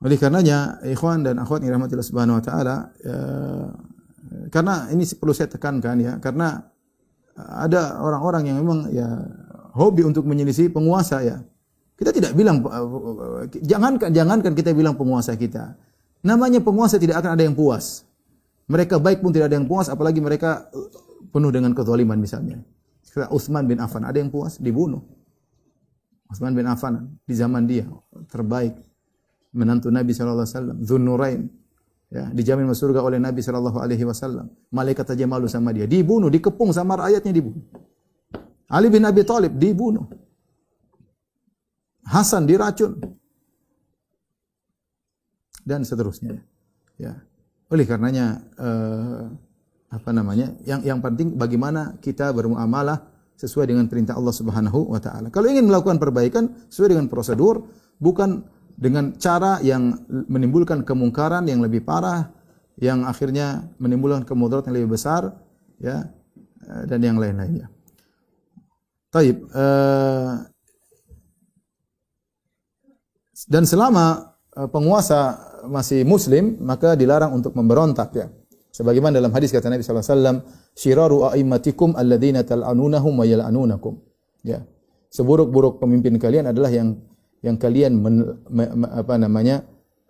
Oleh 0.03 0.19
karenanya, 0.19 0.83
ikhwan 0.83 1.23
dan 1.23 1.39
akhwat 1.39 1.63
yang 1.63 1.79
rahmatillah 1.79 2.03
subhanahu 2.03 2.38
wa 2.38 2.43
taala, 2.43 2.91
ya, 2.99 3.17
karena 4.51 4.91
ini 4.91 5.07
perlu 5.15 5.31
saya 5.31 5.47
tekankan 5.47 5.95
ya, 6.03 6.13
karena 6.19 6.59
ada 7.39 8.03
orang-orang 8.03 8.51
yang 8.51 8.57
memang 8.59 8.91
ya 8.91 9.07
hobi 9.73 10.03
untuk 10.03 10.27
menyelisih 10.27 10.69
penguasa 10.75 11.23
ya. 11.23 11.41
Kita 11.93 12.10
tidak 12.10 12.34
bilang 12.34 12.65
jangankan 13.53 14.10
jangankan 14.10 14.53
kita 14.58 14.73
bilang 14.73 14.97
penguasa 14.97 15.38
kita. 15.38 15.77
Namanya 16.25 16.63
penguasa 16.63 16.97
tidak 16.97 17.21
akan 17.21 17.38
ada 17.38 17.43
yang 17.45 17.53
puas. 17.53 18.08
Mereka 18.65 18.97
baik 18.97 19.19
pun 19.21 19.36
tidak 19.36 19.51
ada 19.51 19.60
yang 19.60 19.67
puas 19.67 19.91
apalagi 19.91 20.23
mereka 20.23 20.71
penuh 21.29 21.51
dengan 21.53 21.75
kezaliman 21.75 22.17
misalnya. 22.17 22.63
Utsman 23.29 23.69
bin 23.69 23.77
Affan 23.77 24.08
ada 24.08 24.17
yang 24.17 24.34
puas 24.34 24.58
dibunuh. 24.58 25.06
Utsman 26.32 26.58
bin 26.58 26.65
Affan 26.65 27.13
di 27.29 27.36
zaman 27.38 27.69
dia 27.69 27.86
terbaik 28.32 28.73
menantu 29.53 29.93
Nabi 29.93 30.17
sallallahu 30.17 30.49
alaihi 30.49 30.58
wasallam. 30.58 31.49
Ya, 32.13 32.29
dijamin 32.29 32.69
masuk 32.69 32.93
surga 32.93 33.01
oleh 33.01 33.17
Nabi 33.17 33.41
sallallahu 33.41 33.82
alaihi 33.82 34.06
wasallam. 34.06 34.49
Malaikat 34.69 35.10
saja 35.13 35.25
malu 35.25 35.49
sama 35.49 35.73
dia. 35.73 35.89
Dibunuh, 35.89 36.29
dikepung 36.29 36.69
sama 36.69 36.93
rakyatnya 36.93 37.34
dibunuh. 37.34 37.65
Ali 38.69 38.93
bin 38.93 39.01
Abi 39.01 39.25
Thalib 39.25 39.58
dibunuh. 39.58 40.06
Hasan 42.07 42.47
diracun. 42.47 42.99
Dan 45.63 45.87
seterusnya. 45.87 46.43
Ya. 46.99 47.23
Oleh 47.71 47.87
karenanya 47.87 48.43
uh, 48.59 49.31
apa 49.89 50.09
namanya? 50.11 50.51
Yang 50.67 50.81
yang 50.89 50.99
penting 50.99 51.39
bagaimana 51.39 51.95
kita 52.03 52.35
bermuamalah 52.35 53.13
sesuai 53.39 53.71
dengan 53.71 53.89
perintah 53.89 54.13
Allah 54.19 54.35
Subhanahu 54.35 54.93
wa 54.93 54.99
taala. 55.01 55.33
Kalau 55.33 55.49
ingin 55.49 55.65
melakukan 55.65 55.97
perbaikan 55.97 56.67
sesuai 56.69 56.93
dengan 56.93 57.07
prosedur, 57.09 57.65
bukan 57.97 58.45
dengan 58.77 59.15
cara 59.17 59.61
yang 59.61 60.05
menimbulkan 60.09 60.81
kemungkaran 60.85 61.45
yang 61.45 61.61
lebih 61.61 61.85
parah, 61.85 62.29
yang 62.77 63.05
akhirnya 63.05 63.69
menimbulkan 63.77 64.25
kemudaratan 64.25 64.73
yang 64.73 64.85
lebih 64.85 64.97
besar, 64.97 65.33
ya, 65.77 66.09
eh, 66.65 66.83
dan 66.89 66.99
yang 67.01 67.17
lain-lainnya. 67.21 67.69
Taib. 69.13 69.45
Uh, 69.53 70.52
dan 73.47 73.63
selama 73.67 74.36
uh, 74.56 74.69
penguasa 74.71 75.51
masih 75.67 76.03
muslim, 76.03 76.60
maka 76.60 76.95
dilarang 76.95 77.36
untuk 77.36 77.56
memberontak 77.56 78.10
ya. 78.15 78.27
Sebagaimana 78.73 79.21
dalam 79.21 79.29
hadis 79.29 79.53
kata 79.53 79.69
Nabi 79.69 79.86
sallallahu 79.86 80.01
alaihi 80.01 80.17
wasallam, 80.17 80.38
"Syiraru 80.73 81.17
a'immatikum 81.29 81.93
alladziina 81.93 82.41
tal'anunahum 82.41 83.13
wa 83.13 83.25
yal'anunakum." 83.25 84.01
Ya. 84.41 84.65
Seburuk-buruk 85.13 85.77
pemimpin 85.77 86.17
kalian 86.17 86.49
adalah 86.49 86.73
yang 86.73 86.97
yang 87.45 87.62
kalian 87.62 87.93
men, 88.01 88.41
me, 88.49 88.65
me, 88.73 88.88
apa 88.89 89.15
namanya? 89.21 89.58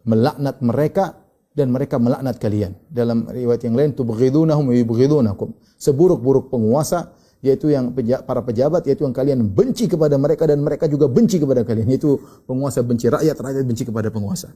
melaknat 0.03 0.59
mereka 0.59 1.15
dan 1.55 1.71
mereka 1.71 1.95
melaknat 1.95 2.35
kalian. 2.35 2.75
Dalam 2.91 3.23
riwayat 3.23 3.63
yang 3.63 3.75
lain, 3.75 3.95
"Tubghidunahum 3.95 4.67
wa 4.67 4.75
yubghidunakum." 4.75 5.55
Seburuk-buruk 5.79 6.51
penguasa 6.51 7.15
yaitu 7.43 7.75
yang 7.75 7.91
para 8.23 8.39
pejabat 8.39 8.87
yaitu 8.87 9.03
yang 9.03 9.11
kalian 9.11 9.43
benci 9.51 9.91
kepada 9.91 10.15
mereka 10.15 10.47
dan 10.47 10.63
mereka 10.63 10.87
juga 10.87 11.11
benci 11.11 11.43
kepada 11.43 11.67
kalian. 11.67 11.91
Yaitu 11.91 12.15
penguasa 12.47 12.79
benci 12.79 13.11
rakyat 13.11 13.35
rakyat 13.35 13.67
benci 13.67 13.83
kepada 13.83 14.07
penguasa. 14.07 14.55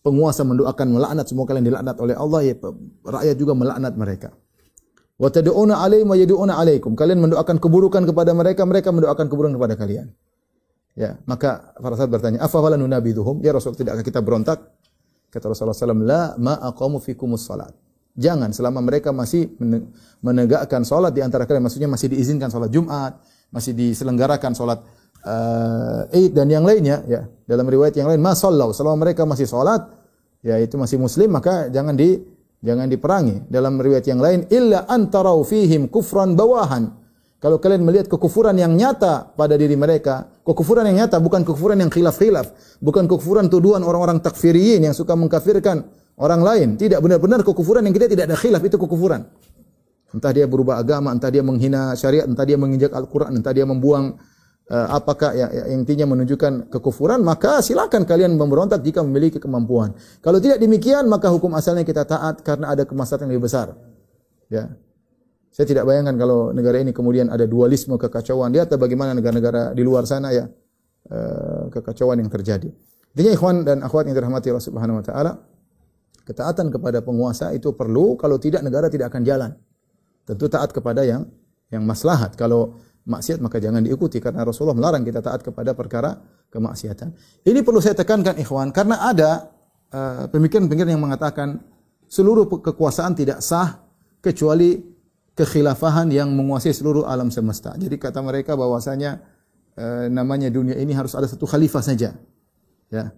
Penguasa 0.00 0.40
mendoakan 0.40 0.86
melaknat 0.88 1.28
semua 1.28 1.44
kalian 1.44 1.68
dilaknat 1.68 2.00
oleh 2.00 2.16
Allah 2.16 2.40
ya 2.48 2.56
rakyat 3.04 3.36
juga 3.36 3.52
melaknat 3.52 3.92
mereka. 3.92 4.32
Wa 5.20 5.28
tad'una 5.28 5.84
alaihim 5.84 6.08
wa 6.08 6.16
yad'una 6.16 6.52
alaikum. 6.56 6.96
Kalian 6.96 7.20
mendoakan 7.28 7.60
keburukan 7.60 8.02
kepada 8.08 8.32
mereka 8.32 8.64
mereka 8.64 8.88
mendoakan 8.88 9.26
keburukan 9.28 9.54
kepada 9.60 9.74
kalian. 9.76 10.08
Ya 10.96 11.20
maka 11.28 11.76
para 11.76 11.92
sahabat 11.92 12.24
bertanya 12.24 12.40
afa 12.40 12.56
wala 12.56 12.80
nunabiduhum? 12.80 13.44
Ya 13.44 13.52
rasul 13.52 13.76
tidakkah 13.76 14.00
kita 14.00 14.24
berontak? 14.24 14.64
Kata 15.28 15.52
Rasulullah 15.52 15.76
SAW 15.76 16.08
la 16.08 16.22
ma 16.40 16.56
aqamu 16.56 17.04
fikumus 17.04 17.44
salat 17.44 17.76
Jangan 18.18 18.50
selama 18.50 18.82
mereka 18.82 19.14
masih 19.14 19.54
menegakkan 20.18 20.82
sholat 20.82 21.14
di 21.14 21.22
antara 21.22 21.46
kalian, 21.46 21.70
maksudnya 21.70 21.86
masih 21.86 22.10
diizinkan 22.10 22.50
sholat 22.50 22.66
Jumat, 22.74 23.22
masih 23.54 23.78
diselenggarakan 23.78 24.58
sholat 24.58 24.82
uh, 25.22 26.10
Eid 26.10 26.34
dan 26.34 26.50
yang 26.50 26.66
lainnya, 26.66 27.06
ya 27.06 27.30
dalam 27.46 27.70
riwayat 27.70 27.94
yang 27.94 28.10
lain, 28.10 28.18
masallau 28.18 28.74
selama 28.74 29.06
mereka 29.06 29.22
masih 29.22 29.46
sholat, 29.46 29.86
ya 30.42 30.58
itu 30.58 30.74
masih 30.74 30.98
Muslim 30.98 31.30
maka 31.30 31.70
jangan 31.70 31.94
di 31.94 32.18
jangan 32.58 32.90
diperangi. 32.90 33.46
Dalam 33.46 33.78
riwayat 33.78 34.10
yang 34.10 34.18
lain, 34.18 34.50
illa 34.50 34.90
antarau 34.90 35.46
fihim 35.46 35.86
kufran 35.86 36.34
bawahan. 36.34 36.90
Kalau 37.38 37.62
kalian 37.62 37.86
melihat 37.86 38.10
kekufuran 38.10 38.58
yang 38.58 38.74
nyata 38.74 39.30
pada 39.38 39.54
diri 39.54 39.78
mereka, 39.78 40.26
kekufuran 40.42 40.90
yang 40.90 41.06
nyata 41.06 41.22
bukan 41.22 41.46
kekufuran 41.46 41.78
yang 41.78 41.86
khilaf-khilaf, 41.86 42.50
bukan 42.82 43.06
kekufuran 43.06 43.46
tuduhan 43.46 43.86
orang-orang 43.86 44.18
takfiriyin 44.18 44.82
yang 44.82 44.90
suka 44.90 45.14
mengkafirkan 45.14 45.86
orang 46.18 46.40
lain. 46.42 46.68
Tidak 46.74 46.98
benar-benar 46.98 47.46
kekufuran 47.46 47.86
yang 47.86 47.94
kita 47.94 48.10
tidak 48.10 48.30
ada 48.30 48.36
khilaf 48.36 48.62
itu 48.62 48.76
kekufuran. 48.76 49.24
Entah 50.08 50.32
dia 50.32 50.48
berubah 50.48 50.80
agama, 50.80 51.12
entah 51.12 51.28
dia 51.28 51.44
menghina 51.44 51.92
syariat, 51.92 52.24
entah 52.24 52.44
dia 52.44 52.56
menginjak 52.56 52.92
Al-Quran, 52.96 53.38
entah 53.38 53.52
dia 53.52 53.68
membuang 53.68 54.16
uh, 54.72 54.88
apakah 54.96 55.36
ya, 55.36 55.52
ya, 55.52 55.64
intinya 55.68 56.08
menunjukkan 56.08 56.72
kekufuran, 56.72 57.20
maka 57.20 57.60
silakan 57.60 58.08
kalian 58.08 58.32
memberontak 58.36 58.80
jika 58.80 59.04
memiliki 59.04 59.36
kemampuan. 59.36 59.92
Kalau 60.24 60.40
tidak 60.40 60.64
demikian, 60.64 61.04
maka 61.12 61.28
hukum 61.28 61.52
asalnya 61.52 61.84
kita 61.84 62.08
taat 62.08 62.40
karena 62.40 62.72
ada 62.72 62.88
kemaslahatan 62.88 63.28
yang 63.28 63.36
lebih 63.36 63.46
besar. 63.52 63.76
Ya. 64.48 64.72
Saya 65.52 65.66
tidak 65.66 65.84
bayangkan 65.90 66.14
kalau 66.16 66.54
negara 66.54 66.78
ini 66.78 66.94
kemudian 66.94 67.28
ada 67.28 67.44
dualisme 67.44 67.98
kekacauan. 67.98 68.48
Lihat 68.54 68.72
bagaimana 68.78 69.12
negara-negara 69.12 69.74
di 69.76 69.82
luar 69.84 70.08
sana 70.08 70.32
ya 70.32 70.48
uh, 71.10 71.68
kekacauan 71.68 72.16
yang 72.22 72.30
terjadi. 72.32 72.72
Intinya 73.12 73.32
ikhwan 73.34 73.56
dan 73.66 73.82
akhwat 73.82 74.06
yang 74.06 74.16
dirahmati 74.16 74.54
Allah 74.54 74.62
Subhanahu 74.62 75.00
wa 75.00 75.04
taala, 75.04 75.32
Ketaatan 76.28 76.68
kepada 76.68 77.00
penguasa 77.00 77.56
itu 77.56 77.72
perlu, 77.72 78.12
kalau 78.20 78.36
tidak 78.36 78.60
negara 78.60 78.92
tidak 78.92 79.08
akan 79.08 79.24
jalan. 79.24 79.50
Tentu 80.28 80.44
taat 80.52 80.76
kepada 80.76 81.00
yang 81.00 81.24
yang 81.72 81.88
maslahat. 81.88 82.36
Kalau 82.36 82.76
maksiat 83.08 83.40
maka 83.40 83.56
jangan 83.56 83.80
diikuti 83.80 84.20
karena 84.20 84.44
Rasulullah 84.44 84.76
melarang 84.76 85.00
kita 85.08 85.24
taat 85.24 85.40
kepada 85.40 85.72
perkara 85.72 86.20
kemaksiatan. 86.52 87.16
Ini 87.48 87.64
perlu 87.64 87.80
saya 87.80 87.96
tekankan 87.96 88.36
ikhwan 88.36 88.68
karena 88.76 89.08
ada 89.08 89.48
uh, 89.88 90.28
pemikiran-pemikiran 90.28 90.92
yang 90.92 91.00
mengatakan 91.00 91.64
seluruh 92.04 92.44
kekuasaan 92.44 93.16
tidak 93.16 93.40
sah 93.40 93.80
kecuali 94.20 94.76
kekhilafahan 95.32 96.12
yang 96.12 96.28
menguasai 96.28 96.76
seluruh 96.76 97.08
alam 97.08 97.32
semesta. 97.32 97.72
Jadi 97.80 97.96
kata 97.96 98.20
mereka 98.20 98.52
bahwasanya 98.52 99.24
uh, 99.80 100.12
namanya 100.12 100.52
dunia 100.52 100.76
ini 100.76 100.92
harus 100.92 101.16
ada 101.16 101.24
satu 101.24 101.48
khalifah 101.48 101.80
saja. 101.80 102.12
Ya. 102.92 103.16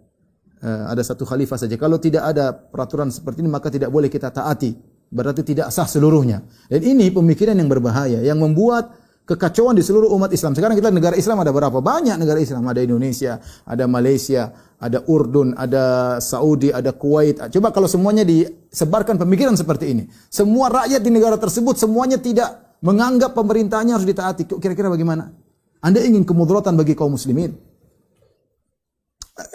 Eh, 0.61 0.85
ada 0.93 1.01
satu 1.01 1.25
khalifah 1.25 1.57
saja. 1.57 1.73
Kalau 1.81 1.97
tidak 1.97 2.21
ada 2.21 2.53
peraturan 2.53 3.09
seperti 3.09 3.41
ini 3.41 3.49
maka 3.49 3.73
tidak 3.73 3.89
boleh 3.89 4.13
kita 4.13 4.29
taati. 4.29 4.77
Berarti 5.09 5.41
tidak 5.41 5.73
sah 5.73 5.89
seluruhnya. 5.89 6.45
Dan 6.69 6.85
ini 6.85 7.09
pemikiran 7.09 7.57
yang 7.57 7.67
berbahaya 7.67 8.21
yang 8.21 8.37
membuat 8.37 8.93
kekacauan 9.25 9.73
di 9.73 9.81
seluruh 9.81 10.13
umat 10.13 10.29
Islam. 10.37 10.53
Sekarang 10.53 10.77
kita 10.77 10.93
negara 10.93 11.17
Islam 11.17 11.41
ada 11.41 11.49
berapa? 11.49 11.81
Banyak 11.81 12.21
negara 12.21 12.37
Islam. 12.37 12.69
Ada 12.69 12.85
Indonesia, 12.85 13.41
ada 13.65 13.89
Malaysia, 13.89 14.53
ada 14.77 15.01
Urdun, 15.09 15.57
ada 15.57 16.19
Saudi, 16.21 16.69
ada 16.69 16.93
Kuwait. 16.93 17.41
Coba 17.49 17.73
kalau 17.73 17.89
semuanya 17.89 18.29
disebarkan 18.29 19.17
pemikiran 19.17 19.57
seperti 19.57 19.97
ini. 19.97 20.05
Semua 20.29 20.69
rakyat 20.69 21.01
di 21.01 21.09
negara 21.09 21.41
tersebut 21.41 21.81
semuanya 21.81 22.21
tidak 22.21 22.77
menganggap 22.85 23.33
pemerintahnya 23.33 23.97
harus 23.97 24.05
ditaati. 24.05 24.45
Kira-kira 24.61 24.93
bagaimana? 24.93 25.33
Anda 25.81 26.05
ingin 26.05 26.29
kemudaratan 26.29 26.77
bagi 26.77 26.93
kaum 26.93 27.17
muslimin? 27.17 27.70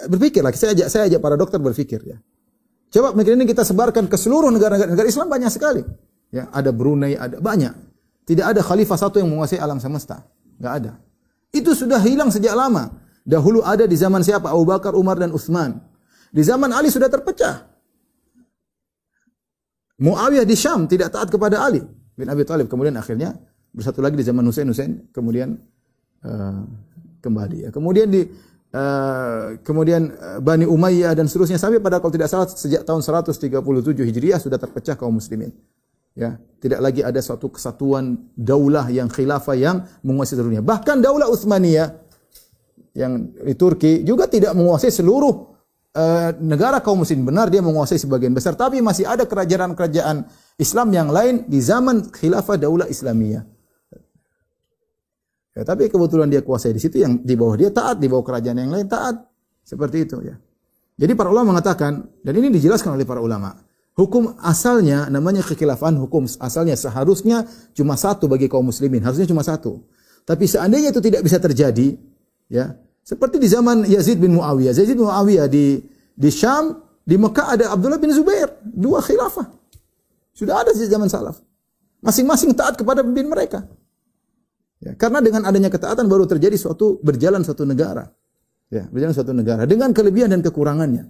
Berpikirlah. 0.08 0.50
Saya 0.54 0.72
ajak 0.76 0.88
saya 0.88 1.02
ajak 1.10 1.20
para 1.20 1.34
dokter 1.34 1.58
berpikir 1.60 2.00
ya. 2.04 2.18
Coba 2.90 3.12
pemikiran 3.12 3.42
ini 3.42 3.48
kita 3.50 3.66
sebarkan 3.66 4.06
ke 4.06 4.16
seluruh 4.16 4.48
negara-negara 4.48 4.90
negara 4.94 5.06
Islam 5.08 5.26
banyak 5.26 5.50
sekali. 5.50 5.82
Ya, 6.30 6.50
ada 6.50 6.70
Brunei, 6.70 7.14
ada 7.14 7.38
banyak. 7.38 7.74
Tidak 8.26 8.42
ada 8.42 8.60
khalifah 8.62 8.98
satu 8.98 9.22
yang 9.22 9.30
menguasai 9.30 9.62
alam 9.62 9.78
semesta. 9.78 10.26
Enggak 10.58 10.72
ada. 10.82 10.92
Itu 11.54 11.74
sudah 11.74 12.02
hilang 12.02 12.34
sejak 12.34 12.54
lama. 12.54 12.90
Dahulu 13.26 13.62
ada 13.62 13.86
di 13.86 13.94
zaman 13.98 14.22
siapa? 14.22 14.50
Abu 14.50 14.66
Bakar, 14.66 14.94
Umar 14.94 15.18
dan 15.18 15.34
Utsman. 15.34 15.78
Di 16.30 16.42
zaman 16.42 16.70
Ali 16.74 16.90
sudah 16.90 17.10
terpecah. 17.10 17.66
Muawiyah 19.96 20.44
di 20.44 20.52
Syam 20.52 20.84
tidak 20.84 21.14
taat 21.14 21.32
kepada 21.32 21.64
Ali 21.64 21.80
bin 22.14 22.26
Abi 22.28 22.44
Thalib. 22.44 22.68
Kemudian 22.68 22.94
akhirnya 23.00 23.32
bersatu 23.72 24.04
lagi 24.04 24.20
di 24.20 24.24
zaman 24.26 24.44
Husain. 24.44 24.68
Husain 24.68 25.08
kemudian 25.10 25.56
uh, 26.22 26.62
kembali. 27.24 27.66
Ya. 27.66 27.70
Kemudian 27.72 28.12
di 28.12 28.28
Uh, 28.74 29.56
kemudian 29.62 30.12
uh, 30.18 30.42
Bani 30.42 30.66
Umayyah 30.66 31.14
dan 31.14 31.30
seterusnya 31.30 31.56
sampai 31.56 31.78
pada 31.78 32.02
kalau 32.02 32.12
tidak 32.12 32.28
salah 32.28 32.50
sejak 32.50 32.82
tahun 32.82 33.00
137 33.00 33.62
Hijriah 34.04 34.42
sudah 34.42 34.58
terpecah 34.58 34.98
kaum 34.98 35.16
muslimin. 35.16 35.54
Ya, 36.16 36.40
tidak 36.58 36.80
lagi 36.80 37.00
ada 37.04 37.20
suatu 37.20 37.52
kesatuan 37.52 38.16
daulah 38.34 38.88
yang 38.88 39.06
khilafah 39.06 39.56
yang 39.56 39.86
menguasai 40.00 40.40
dunia. 40.40 40.64
Bahkan 40.64 41.04
daulah 41.04 41.28
Utsmaniyah 41.28 41.92
yang 42.96 43.36
di 43.36 43.54
Turki 43.54 44.00
juga 44.00 44.24
tidak 44.24 44.56
menguasai 44.56 44.88
seluruh 44.88 45.56
uh, 45.96 46.30
negara 46.40 46.80
kaum 46.84 47.00
muslimin. 47.04 47.28
Benar 47.28 47.48
dia 47.48 47.64
menguasai 47.64 48.00
sebagian 48.00 48.36
besar, 48.36 48.56
tapi 48.56 48.80
masih 48.84 49.08
ada 49.08 49.24
kerajaan-kerajaan 49.24 50.26
Islam 50.60 50.88
yang 50.92 51.08
lain 51.08 51.48
di 51.48 51.60
zaman 51.60 52.12
khilafah 52.12 52.60
daulah 52.60 52.88
Islamiyah. 52.88 53.55
Ya, 55.56 55.64
tapi 55.64 55.88
kebetulan 55.88 56.28
dia 56.28 56.44
kuasai 56.44 56.76
di 56.76 56.80
situ 56.84 57.00
yang 57.00 57.24
di 57.24 57.32
bawah 57.32 57.56
dia 57.56 57.72
taat, 57.72 57.96
di 57.96 58.12
bawah 58.12 58.20
kerajaan 58.20 58.60
yang 58.60 58.68
lain 58.68 58.84
taat. 58.84 59.16
Seperti 59.64 60.04
itu 60.04 60.20
ya. 60.20 60.36
Jadi 61.00 61.12
para 61.16 61.32
ulama 61.32 61.56
mengatakan 61.56 62.04
dan 62.20 62.32
ini 62.36 62.52
dijelaskan 62.52 62.92
oleh 62.92 63.08
para 63.08 63.24
ulama. 63.24 63.56
Hukum 63.96 64.36
asalnya 64.44 65.08
namanya 65.08 65.40
kekhilafan 65.40 65.96
hukum 65.96 66.28
asalnya 66.44 66.76
seharusnya 66.76 67.48
cuma 67.72 67.96
satu 67.96 68.28
bagi 68.28 68.52
kaum 68.52 68.68
muslimin, 68.68 69.00
harusnya 69.00 69.24
cuma 69.24 69.40
satu. 69.40 69.80
Tapi 70.28 70.44
seandainya 70.44 70.92
itu 70.92 71.00
tidak 71.00 71.24
bisa 71.24 71.40
terjadi, 71.40 71.96
ya, 72.52 72.76
seperti 73.00 73.40
di 73.40 73.48
zaman 73.48 73.88
Yazid 73.88 74.20
bin 74.20 74.36
Muawiyah. 74.36 74.76
Yazid 74.76 74.92
bin 74.92 75.08
Muawiyah 75.08 75.48
di 75.48 75.80
di 76.12 76.28
Syam, 76.28 76.84
di 77.00 77.16
Mekah 77.16 77.56
ada 77.56 77.64
Abdullah 77.72 77.96
bin 77.96 78.12
Zubair, 78.12 78.60
dua 78.60 79.00
khilafah. 79.00 79.48
Sudah 80.36 80.60
ada 80.60 80.76
sejak 80.76 81.00
zaman 81.00 81.08
salaf. 81.08 81.40
Masing-masing 82.04 82.52
taat 82.52 82.76
kepada 82.76 83.00
pemimpin 83.00 83.32
mereka. 83.32 83.64
Ya, 84.76 84.92
karena 84.92 85.24
dengan 85.24 85.48
adanya 85.48 85.72
ketaatan 85.72 86.04
baru 86.04 86.28
terjadi 86.28 86.54
suatu 86.60 87.00
berjalan 87.00 87.40
suatu 87.40 87.64
negara. 87.64 88.12
Ya, 88.68 88.84
berjalan 88.92 89.14
suatu 89.16 89.32
negara 89.32 89.64
dengan 89.64 89.94
kelebihan 89.96 90.28
dan 90.28 90.44
kekurangannya. 90.44 91.08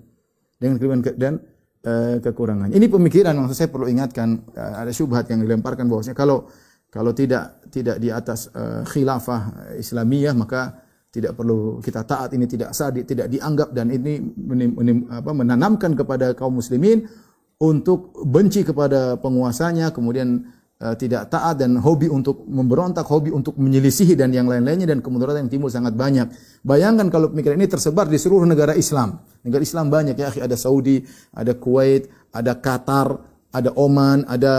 Dengan 0.56 0.76
kelebihan 0.78 1.02
ke, 1.02 1.10
dan 1.18 1.42
uh, 1.82 2.16
kekurangannya. 2.22 2.74
Ini 2.78 2.86
pemikiran 2.86 3.34
maksud 3.34 3.56
saya 3.56 3.70
perlu 3.72 3.90
ingatkan 3.90 4.46
uh, 4.54 4.86
ada 4.86 4.92
syubhat 4.94 5.26
yang 5.30 5.42
dilemparkan 5.42 5.90
bahwasanya 5.90 6.14
kalau 6.14 6.46
kalau 6.86 7.10
tidak 7.10 7.66
tidak 7.74 7.98
di 7.98 8.08
atas 8.14 8.48
uh, 8.54 8.86
khilafah 8.86 9.74
Islamiyah 9.74 10.32
maka 10.38 10.86
tidak 11.10 11.32
perlu 11.32 11.80
kita 11.80 12.04
taat 12.04 12.36
ini 12.36 12.44
tidak 12.44 12.76
sah 12.76 12.92
tidak 12.92 13.32
dianggap 13.32 13.72
dan 13.72 13.88
ini 13.88 14.20
menim, 14.20 14.76
menim, 14.76 14.98
apa, 15.08 15.32
menanamkan 15.32 15.96
kepada 15.96 16.36
kaum 16.36 16.60
muslimin 16.60 17.08
untuk 17.56 18.12
benci 18.28 18.62
kepada 18.68 19.16
penguasanya 19.16 19.96
kemudian 19.96 20.44
tidak 20.76 21.32
taat 21.32 21.56
dan 21.56 21.80
hobi 21.80 22.04
untuk 22.12 22.44
memberontak, 22.44 23.08
hobi 23.08 23.32
untuk 23.32 23.56
menyelisihi 23.56 24.12
dan 24.12 24.28
yang 24.28 24.44
lain-lainnya 24.44 24.92
dan 24.92 25.00
kemudaratan 25.00 25.48
yang 25.48 25.52
timbul 25.52 25.72
sangat 25.72 25.96
banyak. 25.96 26.28
Bayangkan 26.60 27.08
kalau 27.08 27.32
pemikiran 27.32 27.56
ini 27.56 27.64
tersebar 27.64 28.04
di 28.12 28.20
seluruh 28.20 28.44
negara 28.44 28.76
Islam. 28.76 29.24
Negara 29.40 29.64
Islam 29.64 29.88
banyak 29.88 30.20
ya, 30.20 30.28
ada 30.36 30.52
Saudi, 30.52 31.00
ada 31.32 31.56
Kuwait, 31.56 32.12
ada 32.28 32.52
Qatar, 32.60 33.08
ada 33.56 33.70
Oman, 33.72 34.28
ada 34.28 34.54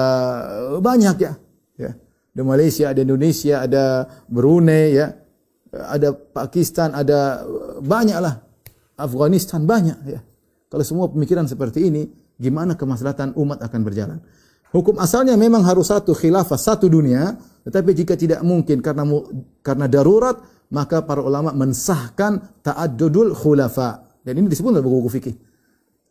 eh, 0.74 0.82
banyak 0.82 1.16
ya. 1.22 1.34
Ya. 1.78 1.92
Ada 2.34 2.42
Malaysia, 2.42 2.86
ada 2.90 3.00
Indonesia, 3.06 3.56
ada 3.62 3.84
Brunei 4.26 4.98
ya. 4.98 5.14
Ada 5.70 6.18
Pakistan, 6.18 6.98
ada 6.98 7.46
eh, 7.46 7.78
banyak 7.86 8.18
lah. 8.18 8.42
Afghanistan 8.98 9.62
banyak 9.70 9.98
ya. 10.10 10.20
Kalau 10.68 10.82
semua 10.82 11.06
pemikiran 11.14 11.46
seperti 11.46 11.94
ini, 11.94 12.10
gimana 12.42 12.74
kemaslahatan 12.74 13.38
umat 13.38 13.62
akan 13.62 13.82
berjalan? 13.86 14.20
Hukum 14.76 15.00
asalnya 15.00 15.40
memang 15.40 15.64
harus 15.64 15.88
satu 15.88 16.12
khilafah, 16.12 16.60
satu 16.60 16.92
dunia, 16.92 17.40
tetapi 17.64 17.96
jika 17.96 18.20
tidak 18.20 18.44
mungkin 18.44 18.84
karena 18.84 19.08
karena 19.64 19.88
darurat, 19.88 20.36
maka 20.68 21.00
para 21.08 21.24
ulama 21.24 21.56
mensahkan 21.56 22.60
ta'addudul 22.64 23.32
khulafa. 23.32 24.04
Dan 24.28 24.44
ini 24.44 24.52
disebut 24.52 24.76
dalam 24.76 24.84
buku-buku 24.84 25.12
fikih. 25.20 25.36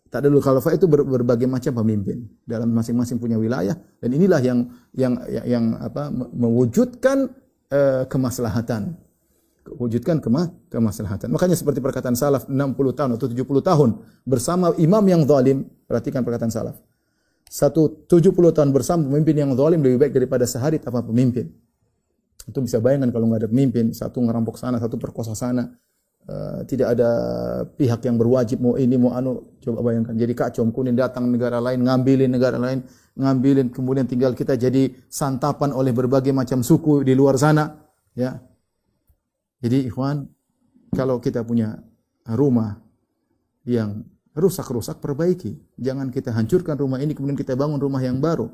Ta'addudul 0.08 0.40
khulafa 0.40 0.72
itu 0.72 0.88
ber, 0.88 1.04
berbagai 1.04 1.44
macam 1.44 1.84
pemimpin 1.84 2.24
dalam 2.48 2.72
masing-masing 2.72 3.20
punya 3.20 3.36
wilayah 3.36 3.76
dan 4.00 4.08
inilah 4.08 4.40
yang 4.40 4.58
yang 4.96 5.12
yang, 5.28 5.44
yang 5.44 5.64
apa 5.76 6.08
mewujudkan 6.12 7.28
uh, 7.72 8.08
kemaslahatan. 8.08 8.96
Wujudkan 9.66 10.22
kema, 10.22 10.46
kemaslahatan. 10.70 11.26
Makanya 11.26 11.58
seperti 11.58 11.82
perkataan 11.82 12.14
salaf 12.14 12.46
60 12.46 12.54
tahun 12.94 13.10
atau 13.18 13.26
70 13.26 13.42
tahun 13.66 13.98
bersama 14.22 14.70
imam 14.78 15.02
yang 15.10 15.26
zalim, 15.26 15.66
perhatikan 15.90 16.22
perkataan 16.22 16.54
salaf 16.54 16.78
satu 17.46 18.04
tujuh 18.10 18.34
puluh 18.34 18.50
tahun 18.50 18.74
bersama 18.74 19.06
pemimpin 19.06 19.38
yang 19.38 19.50
zalim 19.54 19.80
lebih 19.80 20.02
baik 20.02 20.12
daripada 20.12 20.44
sehari 20.44 20.82
tanpa 20.82 21.06
pemimpin. 21.06 21.46
Itu 22.46 22.62
bisa 22.62 22.78
bayangkan 22.78 23.10
kalau 23.10 23.26
nggak 23.30 23.46
ada 23.46 23.50
pemimpin, 23.50 23.90
satu 23.90 24.22
ngerampok 24.22 24.54
sana, 24.58 24.78
satu 24.78 24.98
perkosa 24.98 25.34
sana, 25.34 25.66
uh, 26.30 26.62
tidak 26.62 26.94
ada 26.94 27.10
pihak 27.74 28.06
yang 28.06 28.18
berwajib 28.18 28.62
mau 28.62 28.78
ini 28.78 28.94
mau 28.94 29.14
anu, 29.14 29.58
coba 29.58 29.82
bayangkan. 29.82 30.14
Jadi 30.14 30.32
kacau, 30.34 30.62
kemudian 30.70 30.94
datang 30.94 31.26
negara 31.26 31.58
lain, 31.58 31.82
ngambilin 31.82 32.30
negara 32.30 32.54
lain, 32.58 32.86
ngambilin, 33.18 33.74
kemudian 33.74 34.06
tinggal 34.06 34.30
kita 34.34 34.54
jadi 34.54 34.94
santapan 35.10 35.74
oleh 35.74 35.90
berbagai 35.90 36.30
macam 36.30 36.62
suku 36.62 37.02
di 37.02 37.18
luar 37.18 37.34
sana, 37.34 37.82
ya. 38.14 38.38
Jadi 39.58 39.90
ikhwan, 39.90 40.22
kalau 40.94 41.18
kita 41.18 41.42
punya 41.42 41.82
rumah 42.30 42.78
yang 43.66 44.06
rusak-rusak 44.36 45.00
perbaiki. 45.00 45.56
Jangan 45.80 46.12
kita 46.12 46.30
hancurkan 46.36 46.76
rumah 46.76 47.00
ini 47.00 47.16
kemudian 47.16 47.34
kita 47.34 47.56
bangun 47.56 47.80
rumah 47.80 48.04
yang 48.04 48.20
baru. 48.20 48.52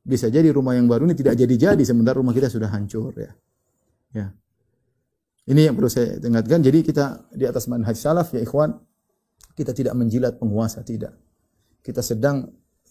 Bisa 0.00 0.30
jadi 0.30 0.48
rumah 0.54 0.78
yang 0.78 0.86
baru 0.86 1.04
ini 1.04 1.18
tidak 1.18 1.36
jadi-jadi 1.36 1.82
sementara 1.82 2.22
rumah 2.22 2.32
kita 2.32 2.46
sudah 2.46 2.70
hancur 2.70 3.12
ya. 3.18 3.34
Ya. 4.14 4.26
Ini 5.50 5.66
yang 5.66 5.74
perlu 5.74 5.90
saya 5.90 6.16
ingatkan. 6.22 6.62
Jadi 6.62 6.86
kita 6.86 7.26
di 7.34 7.42
atas 7.42 7.66
manhaj 7.66 7.98
salaf 7.98 8.30
ya 8.30 8.40
ikhwan, 8.40 8.70
kita 9.58 9.74
tidak 9.74 9.98
menjilat 9.98 10.38
penguasa 10.38 10.86
tidak. 10.86 11.18
Kita 11.82 12.00
sedang 12.06 12.46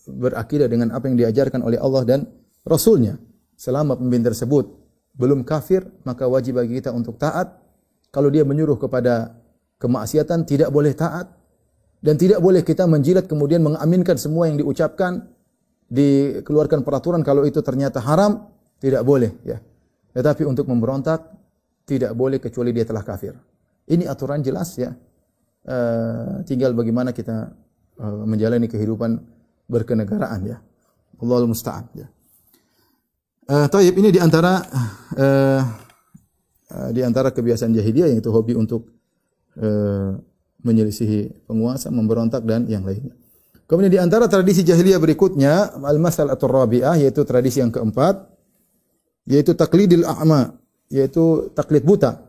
berakidah 0.05 0.67
dengan 0.67 0.91
apa 0.91 1.07
yang 1.07 1.15
diajarkan 1.15 1.63
oleh 1.63 1.79
Allah 1.79 2.03
dan 2.03 2.19
Rasulnya. 2.67 3.15
Selama 3.55 3.95
pemimpin 3.95 4.27
tersebut 4.27 4.71
belum 5.15 5.47
kafir, 5.47 5.87
maka 6.03 6.27
wajib 6.27 6.59
bagi 6.59 6.83
kita 6.83 6.91
untuk 6.91 7.15
taat. 7.15 7.59
Kalau 8.11 8.27
dia 8.27 8.43
menyuruh 8.43 8.75
kepada 8.75 9.39
kemaksiatan, 9.79 10.43
tidak 10.43 10.67
boleh 10.71 10.91
taat. 10.91 11.38
Dan 11.99 12.15
tidak 12.15 12.39
boleh 12.39 12.63
kita 12.63 12.87
menjilat 12.87 13.27
kemudian 13.27 13.59
mengaminkan 13.59 14.15
semua 14.15 14.47
yang 14.47 14.55
diucapkan, 14.55 15.27
dikeluarkan 15.91 16.87
peraturan 16.87 17.21
kalau 17.27 17.43
itu 17.43 17.59
ternyata 17.59 17.99
haram, 17.99 18.47
tidak 18.79 19.03
boleh 19.03 19.35
ya. 19.43 19.59
Tetapi 20.15 20.47
untuk 20.47 20.65
memberontak 20.71 21.27
tidak 21.83 22.15
boleh 22.15 22.39
kecuali 22.39 22.71
dia 22.71 22.87
telah 22.87 23.03
kafir. 23.03 23.35
Ini 23.89 24.07
aturan 24.07 24.39
jelas 24.39 24.79
ya. 24.79 24.95
Uh, 25.69 26.39
tinggal 26.47 26.71
bagaimana 26.71 27.11
kita 27.11 27.51
uh, 27.99 28.23
menjalani 28.23 28.71
kehidupan 28.71 29.19
berkenegaraan 29.67 30.39
ya. 30.47 30.57
Allahul 31.19 31.51
musta'an 31.51 31.85
ya. 31.97 32.07
Uh, 33.49 33.67
taib 33.67 33.97
ini 33.97 34.13
di 34.13 34.21
antara 34.21 34.61
uh, 35.17 35.61
uh, 36.69 36.89
di 36.93 37.01
antara 37.01 37.33
kebiasaan 37.33 37.73
jahiliyah 37.73 38.13
yaitu 38.13 38.29
hobi 38.29 38.53
untuk 38.53 38.87
uh, 39.57 40.15
menyelisihi 40.63 41.47
penguasa, 41.47 41.87
memberontak 41.91 42.43
dan 42.43 42.67
yang 42.67 42.83
lainnya. 42.83 43.15
Kemudian 43.69 43.93
di 43.93 44.01
antara 44.01 44.25
tradisi 44.25 44.65
jahiliyah 44.65 44.97
berikutnya, 44.97 45.77
al-masal 45.85 46.33
atau 46.33 46.49
rabi'ah 46.49 46.97
yaitu 46.97 47.21
tradisi 47.21 47.61
yang 47.61 47.69
keempat 47.69 48.25
yaitu 49.29 49.53
taklidil 49.53 50.01
a'ma, 50.09 50.57
yaitu 50.89 51.53
taklid 51.53 51.85
buta. 51.85 52.25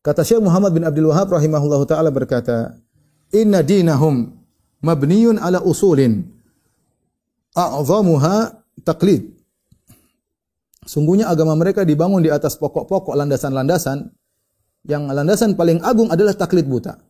Kata 0.00 0.24
Syekh 0.24 0.40
Muhammad 0.40 0.72
bin 0.72 0.88
Abdul 0.88 1.12
Wahab 1.12 1.36
rahimahullahu 1.36 1.84
taala 1.84 2.08
berkata, 2.08 2.80
"Inna 3.36 3.60
dinahum 3.60 4.32
mabniyun 4.80 5.36
ala 5.36 5.60
usulin 5.60 6.24
a'zamuha 7.52 8.64
taklid." 8.80 9.36
Sungguhnya 10.88 11.28
agama 11.28 11.52
mereka 11.52 11.84
dibangun 11.84 12.24
di 12.24 12.32
atas 12.32 12.56
pokok-pokok 12.56 13.12
landasan-landasan 13.12 14.08
yang 14.86 15.10
landasan 15.10 15.58
paling 15.58 15.82
agung 15.82 16.12
adalah 16.12 16.36
taklid 16.36 16.68
buta. 16.68 17.00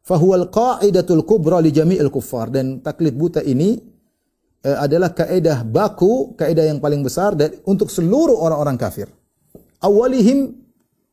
Fahuwal 0.00 0.48
qa'idatul 0.48 1.26
kubra 1.26 1.60
li 1.60 1.70
jami'il 1.74 2.08
kuffar 2.08 2.48
dan 2.48 2.80
taklid 2.80 3.14
buta 3.14 3.44
ini 3.44 3.76
eh, 4.64 4.76
adalah 4.76 5.12
kaidah 5.12 5.66
baku, 5.66 6.34
kaidah 6.38 6.66
yang 6.66 6.78
paling 6.78 7.04
besar 7.04 7.36
dan 7.36 7.54
untuk 7.68 7.92
seluruh 7.92 8.36
orang-orang 8.40 8.76
kafir. 8.80 9.08
Awalihim 9.80 10.56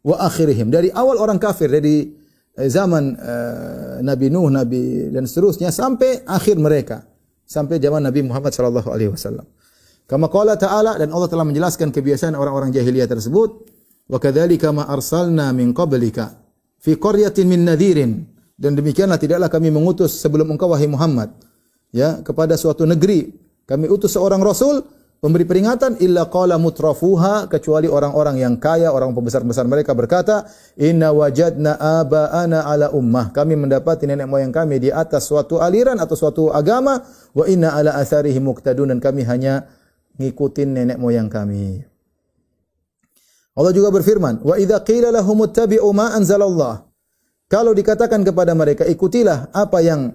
wa 0.07 0.15
akhirihim. 0.23 0.71
Dari 0.71 0.91
awal 0.95 1.19
orang 1.19 1.39
kafir 1.39 1.67
dari 1.67 2.07
eh, 2.55 2.69
zaman 2.71 3.03
eh, 3.19 3.95
Nabi 4.03 4.27
Nuh, 4.31 4.47
Nabi 4.47 5.11
dan 5.11 5.27
seterusnya 5.27 5.69
sampai 5.69 6.23
akhir 6.23 6.55
mereka, 6.55 7.03
sampai 7.43 7.83
zaman 7.83 8.07
Nabi 8.07 8.23
Muhammad 8.23 8.55
sallallahu 8.55 8.87
alaihi 8.87 9.11
wasallam. 9.11 9.43
Kama 10.07 10.31
qala 10.31 10.55
ta'ala 10.55 10.95
dan 10.95 11.11
Allah 11.11 11.27
telah 11.27 11.43
menjelaskan 11.43 11.91
kebiasaan 11.91 12.31
orang-orang 12.39 12.71
jahiliyah 12.71 13.11
tersebut, 13.11 13.67
Wa 14.07 14.17
kadzalika 14.23 14.71
ma 14.71 14.87
arsalna 14.87 15.51
min 15.51 15.75
qablika 15.75 16.31
fi 16.79 16.95
qaryatin 16.95 17.45
min 17.47 17.67
nadhirin. 17.67 18.11
Dan 18.57 18.73
demikianlah 18.73 19.21
tidaklah 19.21 19.53
kami 19.53 19.69
mengutus 19.69 20.17
sebelum 20.17 20.49
engkau 20.49 20.73
wahai 20.73 20.89
Muhammad 20.89 21.29
ya 21.93 22.25
kepada 22.25 22.57
suatu 22.57 22.89
negeri. 22.89 23.29
Kami 23.67 23.85
utus 23.91 24.15
seorang 24.15 24.41
rasul 24.41 24.81
pemberi 25.19 25.45
peringatan 25.45 25.99
illa 26.01 26.25
qala 26.31 26.57
mutrafuha 26.57 27.51
kecuali 27.51 27.85
orang-orang 27.85 28.41
yang 28.41 28.55
kaya 28.57 28.89
orang 28.89 29.13
pembesar-besar 29.13 29.67
mereka 29.67 29.91
berkata 29.93 30.47
inna 30.79 31.13
wajadna 31.13 31.77
abaana 31.77 32.65
ala 32.65 32.89
ummah. 32.95 33.29
Kami 33.29 33.53
mendapati 33.59 34.09
nenek 34.09 34.25
moyang 34.25 34.55
kami 34.55 34.81
di 34.81 34.89
atas 34.89 35.29
suatu 35.29 35.61
aliran 35.61 35.99
atau 36.01 36.15
suatu 36.17 36.49
agama 36.49 37.03
wa 37.37 37.45
inna 37.45 37.77
ala 37.77 37.93
atharihi 37.99 38.41
muqtadun. 38.41 38.89
Dan 38.89 38.99
kami 39.03 39.21
hanya 39.27 39.69
ngikutin 40.17 40.81
nenek 40.81 40.97
moyang 40.97 41.29
kami 41.29 41.85
Allah 43.57 43.73
juga 43.73 43.89
berfirman, 43.89 44.45
"Wa 44.45 44.61
idza 44.61 44.85
qila 44.85 45.09
lahum 45.09 45.41
ittabi'u 45.41 45.89
ma 45.89 46.13
anzalallah." 46.13 46.85
Kalau 47.49 47.73
dikatakan 47.73 48.21
kepada 48.21 48.53
mereka, 48.53 48.85
ikutilah 48.85 49.49
apa 49.49 49.81
yang 49.81 50.13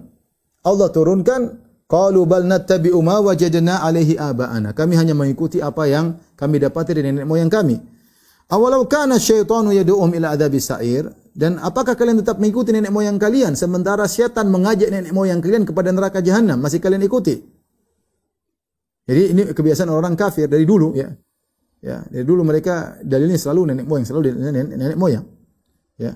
Allah 0.63 0.87
turunkan, 0.87 1.59
qalu 1.91 2.23
bal 2.23 2.47
nattabi'u 2.47 2.95
ma 3.03 3.19
wajadna 3.19 3.83
alaihi 3.83 4.15
aba'ana. 4.15 4.71
Kami 4.71 4.95
hanya 4.95 5.11
mengikuti 5.11 5.59
apa 5.59 5.83
yang 5.91 6.15
kami 6.39 6.63
dapati 6.63 6.95
dari 6.95 7.11
nenek 7.11 7.27
moyang 7.27 7.51
kami. 7.51 7.75
Awalau 8.47 8.87
kana 8.87 9.19
syaitanu 9.19 9.75
yad'uhum 9.75 10.13
ila 10.15 10.39
adzabis 10.39 10.71
sa'ir, 10.71 11.05
Dan 11.33 11.57
apakah 11.57 11.97
kalian 11.97 12.21
tetap 12.21 12.37
mengikuti 12.37 12.69
nenek 12.69 12.93
moyang 12.93 13.17
kalian 13.17 13.57
sementara 13.57 14.05
setan 14.05 14.53
mengajak 14.53 14.93
nenek 14.93 15.09
moyang 15.09 15.41
kalian 15.41 15.65
kepada 15.65 15.89
neraka 15.89 16.21
jahanam? 16.21 16.61
Masih 16.61 16.77
kalian 16.77 17.01
ikuti? 17.01 17.41
Jadi 19.09 19.21
ini 19.33 19.41
kebiasaan 19.49 19.89
orang 19.89 20.13
kafir 20.13 20.45
dari 20.45 20.61
dulu 20.61 20.93
ya. 20.93 21.09
Ya, 21.83 21.99
dari 22.07 22.23
dulu 22.23 22.47
mereka 22.47 22.95
dalilnya 23.03 23.35
selalu 23.35 23.75
nenek 23.75 23.85
moyang, 23.91 24.07
selalu 24.07 24.39
nenek, 24.39 24.63
nenek 24.79 24.97
moyang. 24.97 25.27
Ya. 25.99 26.15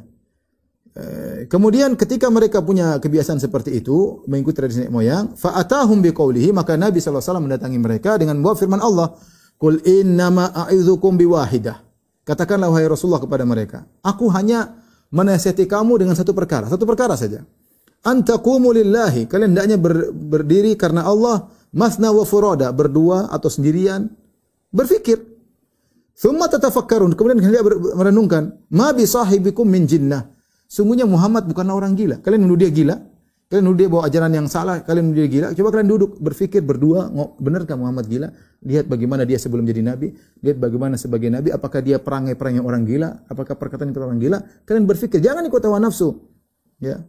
Eh, 0.98 1.46
kemudian 1.52 2.00
ketika 2.00 2.32
mereka 2.32 2.64
punya 2.64 2.96
kebiasaan 3.04 3.38
seperti 3.38 3.84
itu, 3.84 4.24
mengikuti 4.32 4.64
tradisi 4.64 4.88
nenek 4.88 4.96
moyang, 4.96 5.24
fa'atahum 5.36 6.00
biqaulihi, 6.00 6.56
maka 6.56 6.80
Nabi 6.80 7.04
SAW 7.04 7.44
mendatangi 7.44 7.76
mereka 7.84 8.16
dengan 8.16 8.40
membawa 8.40 8.56
firman 8.56 8.80
Allah, 8.80 9.12
Qul 9.60 9.84
innama 9.84 10.56
a'idzukum 10.56 11.20
biwahidah. 11.20 11.84
Katakanlah 12.24 12.72
wahai 12.72 12.88
Rasulullah 12.88 13.20
kepada 13.20 13.44
mereka, 13.44 13.84
aku 14.02 14.32
hanya 14.32 14.80
menasihati 15.12 15.68
kamu 15.68 16.00
dengan 16.00 16.16
satu 16.16 16.32
perkara, 16.32 16.72
satu 16.72 16.88
perkara 16.88 17.20
saja. 17.20 17.44
Antaqumu 18.08 18.72
lillahi, 18.72 19.28
kalian 19.28 19.52
hendaknya 19.52 19.76
ber, 19.76 20.16
berdiri 20.16 20.80
karena 20.80 21.04
Allah, 21.04 21.52
masna 21.76 22.16
wa 22.16 22.24
furada, 22.24 22.72
berdua 22.72 23.28
atau 23.36 23.52
sendirian, 23.52 24.08
berfikir. 24.72 25.37
Thumma 26.18 26.50
tatafakkarun, 26.50 27.14
kemudian 27.14 27.38
hendak 27.46 27.62
merenungkan, 27.94 28.58
ma 28.74 28.90
bi 28.90 29.06
sahibikum 29.06 29.70
min 29.70 29.86
jinnah 29.86 30.34
Sungguhnya 30.68 31.08
Muhammad 31.08 31.48
bukanlah 31.48 31.80
orang 31.80 31.96
gila. 31.96 32.20
Kalian 32.20 32.44
menuduh 32.44 32.68
dia 32.68 32.72
gila? 32.76 33.00
Kalian 33.48 33.64
menuduh 33.64 33.80
dia 33.80 33.90
bawa 33.90 34.04
ajaran 34.12 34.32
yang 34.36 34.48
salah? 34.52 34.84
Kalian 34.84 35.08
menuduh 35.08 35.24
dia 35.24 35.32
gila? 35.32 35.48
Coba 35.56 35.68
kalian 35.72 35.88
duduk, 35.88 36.20
berpikir 36.20 36.60
berdua, 36.60 37.08
benarkah 37.40 37.80
Muhammad 37.80 38.04
gila? 38.12 38.28
Lihat 38.68 38.92
bagaimana 38.92 39.24
dia 39.24 39.40
sebelum 39.40 39.64
jadi 39.64 39.80
nabi, 39.80 40.12
lihat 40.44 40.60
bagaimana 40.60 41.00
sebagai 41.00 41.32
nabi, 41.32 41.56
apakah 41.56 41.80
dia 41.80 42.04
perangai-perangai 42.04 42.60
orang 42.60 42.84
gila? 42.84 43.24
Apakah 43.32 43.56
perkataan 43.56 43.96
orang 43.96 44.20
gila? 44.20 44.44
Kalian 44.68 44.84
berpikir, 44.84 45.24
jangan 45.24 45.48
ikut 45.48 45.64
hawa 45.64 45.80
nafsu. 45.80 46.20
Ya. 46.84 47.00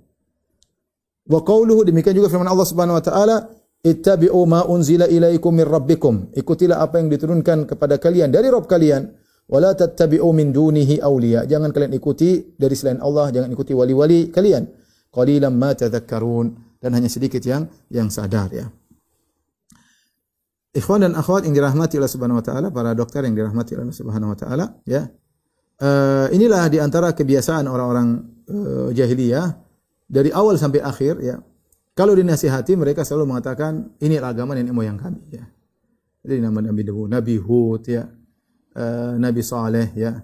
Wa 1.27 1.43
qawluhu 1.43 1.83
demikian 1.83 2.15
juga 2.15 2.31
firman 2.31 2.47
Allah 2.47 2.69
Subhanahu 2.71 2.97
wa 2.97 3.05
taala, 3.05 3.37
"Ittabi'u 3.85 4.41
ma 4.49 4.67
unzila 4.67 5.07
ilaikum 5.07 5.55
min 5.55 5.67
rabbikum." 5.67 6.35
Ikutilah 6.35 6.83
apa 6.83 6.99
yang 6.99 7.11
diturunkan 7.13 7.69
kepada 7.69 7.99
kalian 7.99 8.33
dari 8.33 8.51
Rabb 8.51 8.67
kalian 8.67 9.03
wala 9.49 9.73
tattabi'u 9.73 10.29
min 10.37 10.53
dunihi 10.53 11.01
awliya. 11.01 11.49
Jangan 11.49 11.73
kalian 11.73 11.97
ikuti 11.97 12.55
dari 12.55 12.75
selain 12.77 13.01
Allah, 13.01 13.33
jangan 13.33 13.49
ikuti 13.49 13.73
wali-wali 13.73 14.29
kalian. 14.29 14.69
Qalilan 15.09 15.55
ma 15.57 15.73
tadhakkarun 15.73 16.79
dan 16.79 16.91
hanya 16.93 17.09
sedikit 17.09 17.41
yang 17.43 17.65
yang 17.89 18.13
sadar 18.13 18.53
ya. 18.53 18.69
Ikhwan 20.77 21.01
dan 21.01 21.17
akhwat 21.17 21.49
yang 21.49 21.57
dirahmati 21.57 21.97
Allah 21.97 22.13
Subhanahu 22.13 22.39
wa 22.39 22.45
taala, 22.45 22.69
para 22.69 22.93
dokter 22.93 23.25
yang 23.25 23.35
dirahmati 23.35 23.73
Allah 23.75 23.97
Subhanahu 23.97 24.37
wa 24.37 24.39
taala, 24.39 24.65
ya. 24.85 25.09
Uh, 25.79 26.27
inilah 26.35 26.67
di 26.69 26.83
antara 26.83 27.15
kebiasaan 27.15 27.71
orang-orang 27.71 28.09
uh, 28.51 28.89
jahiliyah 28.91 29.55
dari 30.11 30.29
awal 30.35 30.59
sampai 30.59 30.83
akhir 30.83 31.23
ya. 31.23 31.39
Kalau 31.99 32.15
dinasihati 32.15 32.79
mereka 32.79 33.03
selalu 33.03 33.35
mengatakan 33.35 33.91
ini 33.99 34.23
agama 34.23 34.55
nenek 34.55 34.71
moyang 34.71 34.95
kami 34.95 35.19
ya. 35.35 35.43
Jadi 36.23 36.39
nama 36.39 36.63
Nabi 36.63 36.87
Dawud, 36.87 37.11
Nabi 37.11 37.35
Hud 37.43 37.83
ya, 37.91 38.07
uh, 38.79 39.19
Nabi 39.19 39.43
Saleh 39.43 39.91
ya. 39.99 40.23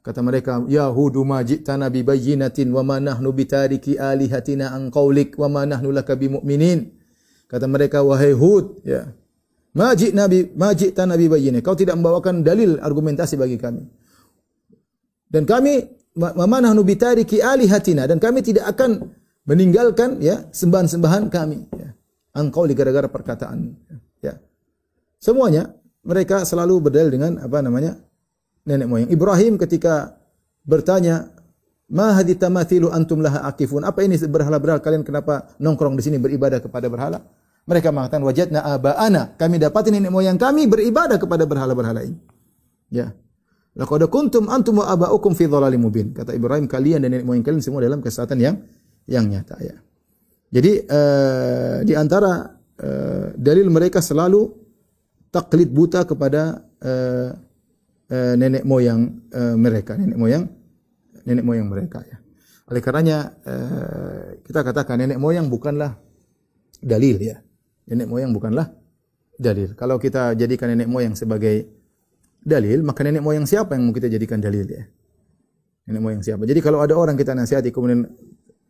Kata 0.00 0.24
mereka, 0.24 0.64
"Ya 0.64 0.88
Hudu 0.88 1.20
ma 1.28 1.44
ji'tana 1.44 1.92
bi 1.92 2.00
bayyinatin 2.00 2.72
wa 2.72 2.80
ma 2.80 2.96
nahnu 3.04 3.36
bitariki 3.36 4.00
alihatina 4.00 4.72
an 4.72 4.88
qaulik 4.88 5.36
wa 5.36 5.48
ma 5.52 5.68
nahnu 5.68 5.92
laka 5.92 6.16
bimu'minin." 6.16 6.88
Kata 7.52 7.68
mereka, 7.68 8.00
"Wahai 8.00 8.32
Hud, 8.32 8.80
ya. 8.84 9.04
Ma 9.76 9.92
ji'na 9.92 10.24
bi 10.24 10.56
ma 10.56 10.72
ji'tana 10.72 11.20
bi 11.20 11.28
bayyinatin." 11.28 11.64
Kau 11.64 11.76
tidak 11.76 12.00
membawakan 12.00 12.40
dalil 12.40 12.80
argumentasi 12.80 13.36
bagi 13.36 13.60
kami. 13.60 13.84
Dan 15.28 15.44
kami 15.44 15.84
ma 16.16 16.58
nahnu 16.64 16.80
bitariki 16.80 17.44
alihatina 17.44 18.08
dan 18.08 18.16
kami 18.20 18.40
tidak 18.40 18.72
akan 18.72 19.23
meninggalkan 19.44 20.20
ya 20.20 20.48
sembahan-sembahan 20.50 21.28
kami 21.28 21.58
ya. 21.76 21.88
Qauli 22.34 22.74
gara-gara 22.74 23.06
perkataan 23.06 23.70
ya. 24.24 24.34
Semuanya 25.22 25.70
mereka 26.04 26.44
selalu 26.44 26.90
berdalil 26.90 27.10
dengan 27.14 27.32
apa 27.40 27.62
namanya 27.64 27.96
nenek 28.68 28.86
moyang. 28.88 29.10
Ibrahim 29.12 29.54
ketika 29.56 30.20
bertanya, 30.64 31.32
"Ma 31.92 32.12
hadhi 32.16 32.36
tamathilu 32.36 32.92
antum 32.92 33.24
laha 33.24 33.44
akifun?" 33.48 33.84
Apa 33.84 34.04
ini 34.04 34.20
berhala-berhala 34.20 34.84
kalian 34.84 35.04
kenapa 35.04 35.54
nongkrong 35.60 35.96
di 35.96 36.02
sini 36.04 36.16
beribadah 36.20 36.60
kepada 36.60 36.88
berhala? 36.92 37.24
Mereka 37.64 37.88
mengatakan, 37.88 38.20
"Wajadna 38.20 38.60
aba'ana." 38.60 39.40
Kami 39.40 39.56
dapat 39.56 39.88
nenek 39.88 40.12
moyang 40.12 40.36
kami 40.36 40.68
beribadah 40.68 41.16
kepada 41.16 41.48
berhala-berhala 41.48 42.04
ini. 42.04 42.18
Ya. 42.92 43.16
Laqad 43.74 44.04
kuntum 44.12 44.52
antum 44.52 44.84
wa 44.84 44.92
aba'ukum 44.92 45.32
fi 45.32 45.48
dhalalim 45.48 45.80
mubin. 45.80 46.12
Kata 46.12 46.36
Ibrahim, 46.36 46.68
kalian 46.68 47.00
dan 47.00 47.16
nenek 47.16 47.24
moyang 47.24 47.42
kalian 47.42 47.64
semua 47.64 47.80
dalam 47.80 48.04
kesesatan 48.04 48.38
yang 48.38 48.54
yang 49.08 49.28
nyata 49.28 49.56
ya. 49.60 49.76
Jadi 50.54 50.86
uh, 50.86 51.82
di 51.82 51.94
antara 51.98 52.46
uh, 52.78 53.26
dalil 53.34 53.66
mereka 53.68 53.98
selalu 53.98 54.46
taklid 55.34 55.74
buta 55.74 56.06
kepada 56.06 56.62
uh, 56.78 57.30
uh, 58.10 58.34
nenek 58.38 58.62
moyang 58.62 59.18
uh, 59.34 59.58
mereka, 59.58 59.98
nenek 59.98 60.14
moyang 60.14 60.46
nenek 61.26 61.44
moyang 61.44 61.66
mereka 61.66 62.06
ya. 62.06 62.22
Oleh 62.70 62.80
karenanya 62.80 63.34
uh, 63.44 64.40
kita 64.46 64.62
katakan 64.62 65.02
nenek 65.02 65.18
moyang 65.18 65.50
bukanlah 65.50 65.98
dalil 66.78 67.18
ya. 67.18 67.42
Nenek 67.90 68.08
moyang 68.08 68.32
bukanlah 68.32 68.70
dalil. 69.36 69.74
Kalau 69.74 69.98
kita 69.98 70.38
jadikan 70.38 70.70
nenek 70.72 70.88
moyang 70.88 71.18
sebagai 71.18 71.66
dalil, 72.40 72.80
maka 72.86 73.02
nenek 73.02 73.20
moyang 73.24 73.44
siapa 73.44 73.74
yang 73.74 73.90
mau 73.90 73.94
kita 73.96 74.06
jadikan 74.06 74.38
dalil 74.38 74.64
ya? 74.64 74.86
Nenek 75.90 76.00
moyang 76.00 76.22
siapa? 76.22 76.46
Jadi 76.48 76.60
kalau 76.62 76.80
ada 76.80 76.94
orang 76.96 77.18
kita 77.18 77.36
nasihati 77.36 77.74
kemudian 77.74 78.08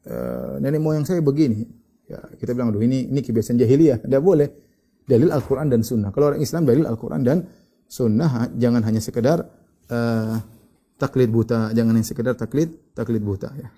uh, 0.09 0.61
nenek 0.61 0.81
moyang 0.81 1.05
saya 1.09 1.21
begini, 1.21 1.65
ya 2.09 2.21
kita 2.37 2.53
bilang, 2.53 2.73
aduh 2.73 2.83
ini 2.85 3.09
ini 3.09 3.21
kebiasaan 3.21 3.57
jahiliyah, 3.61 4.05
tidak 4.05 4.23
boleh 4.23 4.49
dalil 5.05 5.29
Al-Quran 5.33 5.69
dan 5.69 5.81
Sunnah. 5.85 6.11
Kalau 6.13 6.33
orang 6.33 6.41
Islam 6.41 6.65
dalil 6.65 6.85
Al-Quran 6.89 7.21
dan 7.25 7.39
Sunnah, 7.85 8.49
jangan 8.57 8.83
hanya 8.85 9.01
sekedar 9.01 9.45
uh, 9.93 10.37
taklid 10.97 11.29
buta, 11.29 11.75
jangan 11.77 11.93
hanya 11.97 12.07
sekedar 12.07 12.35
taklid 12.37 12.73
taklid 12.97 13.21
buta 13.21 13.53
ya. 13.57 13.69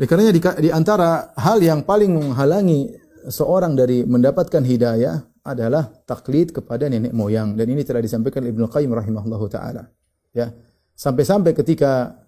Oleh 0.00 0.08
karenanya 0.08 0.32
di, 0.32 0.40
di 0.40 0.70
antara 0.72 1.36
hal 1.36 1.60
yang 1.60 1.84
paling 1.84 2.08
menghalangi 2.08 2.88
seorang 3.28 3.76
dari 3.76 4.00
mendapatkan 4.08 4.64
hidayah 4.64 5.20
adalah 5.44 5.92
taklid 6.08 6.56
kepada 6.56 6.88
nenek 6.88 7.12
moyang 7.12 7.52
dan 7.52 7.68
ini 7.68 7.84
telah 7.84 8.00
disampaikan 8.00 8.40
Ibnu 8.48 8.64
Qayyim 8.64 8.96
rahimahullahu 8.96 9.46
taala. 9.52 9.92
Ya. 10.30 10.54
Sampai-sampai 10.94 11.56
ketika 11.56 12.20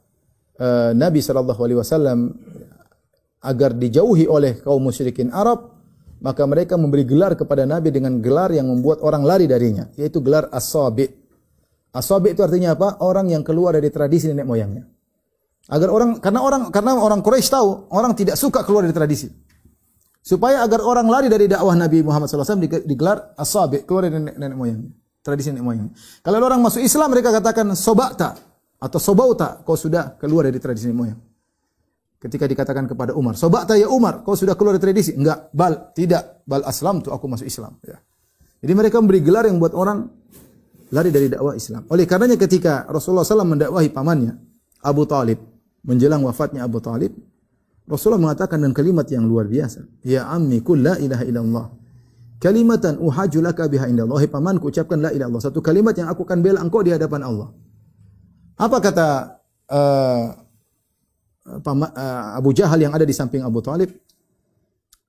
uh, 0.59 0.91
Nabi 0.97 1.21
sallallahu 1.21 1.61
alaihi 1.61 1.79
wasallam 1.79 2.35
agar 3.43 3.75
dijauhi 3.75 4.27
oleh 4.31 4.63
kaum 4.63 4.81
musyrikin 4.81 5.29
Arab, 5.35 5.77
maka 6.23 6.47
mereka 6.47 6.79
memberi 6.79 7.03
gelar 7.03 7.35
kepada 7.35 7.67
Nabi 7.67 7.91
dengan 7.91 8.23
gelar 8.23 8.55
yang 8.55 8.71
membuat 8.71 9.03
orang 9.03 9.27
lari 9.27 9.51
darinya, 9.51 9.91
yaitu 9.99 10.23
gelar 10.23 10.47
as-sabi. 10.55 11.11
As-sabi 11.93 12.33
itu 12.33 12.41
artinya 12.41 12.73
apa? 12.79 13.03
Orang 13.05 13.29
yang 13.29 13.45
keluar 13.45 13.77
dari 13.77 13.91
tradisi 13.93 14.31
nenek 14.31 14.47
moyangnya. 14.47 14.87
Agar 15.69 15.93
orang 15.93 16.19
karena 16.19 16.41
orang 16.43 16.63
karena 16.75 16.97
orang 16.99 17.21
Quraisy 17.23 17.51
tahu 17.51 17.93
orang 17.95 18.17
tidak 18.19 18.35
suka 18.39 18.65
keluar 18.67 18.87
dari 18.87 18.95
tradisi. 18.95 19.29
Supaya 20.23 20.63
agar 20.63 20.81
orang 20.87 21.11
lari 21.11 21.27
dari 21.27 21.51
dakwah 21.51 21.75
Nabi 21.75 21.99
Muhammad 22.07 22.31
SAW 22.31 22.63
digelar 22.87 23.35
as-sabi, 23.35 23.83
keluar 23.83 24.07
dari 24.07 24.23
nenek, 24.23 24.39
nenek 24.39 24.57
moyangnya, 24.57 24.91
tradisi 25.23 25.55
nenek 25.55 25.65
moyangnya. 25.65 25.95
Kalau 26.21 26.43
orang 26.43 26.61
masuk 26.61 26.83
Islam 26.83 27.09
mereka 27.15 27.31
katakan 27.31 27.73
sobata 27.79 28.37
atau 28.83 28.99
sobauta, 28.99 29.63
kau 29.63 29.79
sudah 29.79 30.19
keluar 30.19 30.51
dari 30.51 30.59
tradisi 30.59 30.91
nenek 30.91 30.99
moyang 30.99 31.21
ketika 32.23 32.47
dikatakan 32.47 32.87
kepada 32.87 33.19
Umar, 33.19 33.35
"Sobakta 33.35 33.75
ya 33.75 33.91
Umar, 33.91 34.23
kau 34.23 34.39
sudah 34.39 34.55
keluar 34.55 34.79
dari 34.79 34.95
tradisi?" 34.95 35.11
Enggak, 35.19 35.51
bal, 35.51 35.91
tidak. 35.91 36.47
Bal 36.47 36.63
aslam 36.63 37.03
tuh 37.03 37.11
aku 37.11 37.27
masuk 37.27 37.51
Islam, 37.51 37.75
ya. 37.83 37.99
Jadi 38.63 38.73
mereka 38.79 39.03
memberi 39.03 39.19
gelar 39.27 39.51
yang 39.51 39.59
buat 39.59 39.75
orang 39.75 40.07
lari 40.95 41.11
dari 41.11 41.27
dakwah 41.27 41.59
Islam. 41.59 41.83
Oleh 41.91 42.07
karenanya 42.07 42.39
ketika 42.39 42.87
Rasulullah 42.87 43.27
SAW 43.27 43.59
mendakwahi 43.59 43.91
pamannya 43.91 44.39
Abu 44.87 45.03
Talib 45.03 45.43
menjelang 45.83 46.23
wafatnya 46.23 46.63
Abu 46.63 46.79
Talib, 46.79 47.11
Rasulullah 47.91 48.31
mengatakan 48.31 48.63
dengan 48.63 48.71
kalimat 48.71 49.11
yang 49.11 49.27
luar 49.27 49.51
biasa, 49.51 49.83
"Ya 50.07 50.31
ammi 50.31 50.63
kul 50.63 50.79
la 50.79 50.95
ilaha 51.03 51.27
illallah." 51.27 51.67
Kalimatan 52.43 52.99
uhaju 52.99 53.39
laka 53.39 53.71
biha 53.71 53.87
indallah. 53.87 54.19
Wahai 54.19 54.27
pamanku 54.27 54.75
ucapkan 54.75 54.99
la 54.99 55.15
ilaha 55.15 55.31
illallah. 55.31 55.43
Satu 55.47 55.63
kalimat 55.63 55.95
yang 55.95 56.11
aku 56.11 56.27
akan 56.27 56.39
bela 56.43 56.59
engkau 56.59 56.83
di 56.83 56.91
hadapan 56.91 57.23
Allah. 57.23 57.55
Apa 58.59 58.83
kata 58.83 59.07
uh, 59.71 60.43
Eh, 61.43 62.23
Abu 62.39 62.55
Jahal 62.55 62.87
yang 62.87 62.95
ada 62.95 63.03
di 63.03 63.11
samping 63.11 63.43
Abu 63.43 63.59
Talib, 63.59 63.91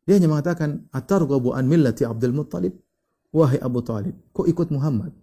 dia 0.04 0.18
hanya 0.18 0.26
mengatakan, 0.26 0.90
Atargabu 0.90 1.54
an 1.54 1.70
millati 1.70 2.04
Abdul 2.04 2.34
Muttalib. 2.34 2.74
Wahai 3.34 3.58
Abu 3.62 3.82
Talib, 3.82 4.14
kau 4.30 4.46
ikut 4.46 4.70
Muhammad? 4.70 5.14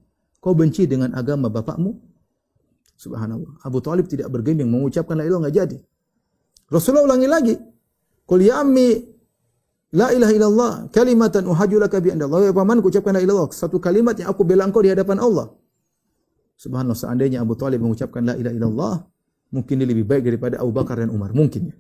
Kau 0.43 0.55
benci 0.55 0.87
dengan 0.87 1.15
agama 1.15 1.47
bapakmu? 1.47 1.95
Subhanallah. 2.99 3.63
Abu 3.63 3.79
Talib 3.83 4.11
tidak 4.11 4.31
bergeming 4.31 4.67
mengucapkan 4.67 5.19
la 5.19 5.27
ilaha 5.27 5.47
enggak 5.47 5.57
jadi. 5.63 5.79
Rasulullah 6.71 7.07
ulangi 7.07 7.29
lagi. 7.31 7.55
Qul 8.27 8.47
ya 8.47 8.63
ammi 8.63 9.10
la 9.91 10.14
ilaha 10.14 10.32
illallah 10.32 10.72
kalimatan 10.95 11.47
uhajju 11.51 11.76
laka 11.82 11.99
bi 11.99 12.14
Allah. 12.14 12.41
Ya 12.47 12.53
paman 12.55 12.78
ucapkan 12.82 13.12
la 13.16 13.22
ilaha 13.22 13.51
Satu 13.51 13.82
kalimat 13.82 14.14
yang 14.18 14.30
aku 14.30 14.43
bela 14.47 14.66
engkau 14.66 14.82
di 14.82 14.91
hadapan 14.91 15.18
Allah. 15.18 15.51
Subhanallah, 16.61 16.99
seandainya 16.99 17.41
Abu 17.41 17.57
Talib 17.57 17.80
mengucapkan 17.80 18.20
la 18.20 18.36
ilaha 18.36 18.53
illallah, 18.53 18.95
mungkin 19.49 19.80
dia 19.80 19.88
lebih 19.88 20.05
baik 20.05 20.28
daripada 20.28 20.61
Abu 20.61 20.76
Bakar 20.76 21.01
dan 21.01 21.09
Umar. 21.09 21.32
Mungkin 21.32 21.72
ya. 21.72 21.76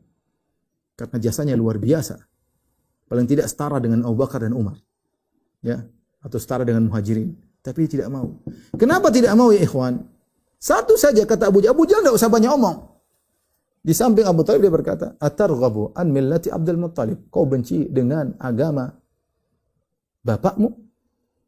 Karena 0.96 1.16
jasanya 1.20 1.52
luar 1.52 1.76
biasa. 1.76 2.16
Paling 3.04 3.28
tidak 3.28 3.50
setara 3.52 3.76
dengan 3.76 4.08
Abu 4.08 4.16
Bakar 4.16 4.40
dan 4.40 4.56
Umar. 4.56 4.80
Ya, 5.60 5.84
atau 6.24 6.40
setara 6.40 6.64
dengan 6.64 6.88
muhajirin. 6.88 7.36
Tapi 7.60 7.84
dia 7.84 8.00
tidak 8.00 8.08
mau. 8.08 8.40
Kenapa 8.80 9.12
tidak 9.12 9.36
mau 9.36 9.52
ya 9.52 9.60
ikhwan? 9.60 10.00
Satu 10.56 10.96
saja 10.96 11.24
kata 11.28 11.52
Abu 11.52 11.60
Jahal. 11.60 11.76
Abu 11.76 11.84
Jahal 11.84 12.04
tidak 12.04 12.16
usah 12.16 12.32
banyak 12.32 12.48
omong. 12.52 12.76
Di 13.80 13.96
samping 13.96 14.28
Abu 14.28 14.44
Talib 14.44 14.68
dia 14.68 14.72
berkata, 14.72 15.16
Atarghabu 15.16 15.96
an 15.96 16.12
millati 16.12 16.52
Abdul 16.52 16.76
Muttalib. 16.76 17.32
Kau 17.32 17.48
benci 17.48 17.88
dengan 17.88 18.36
agama 18.36 18.92
bapakmu? 20.20 20.68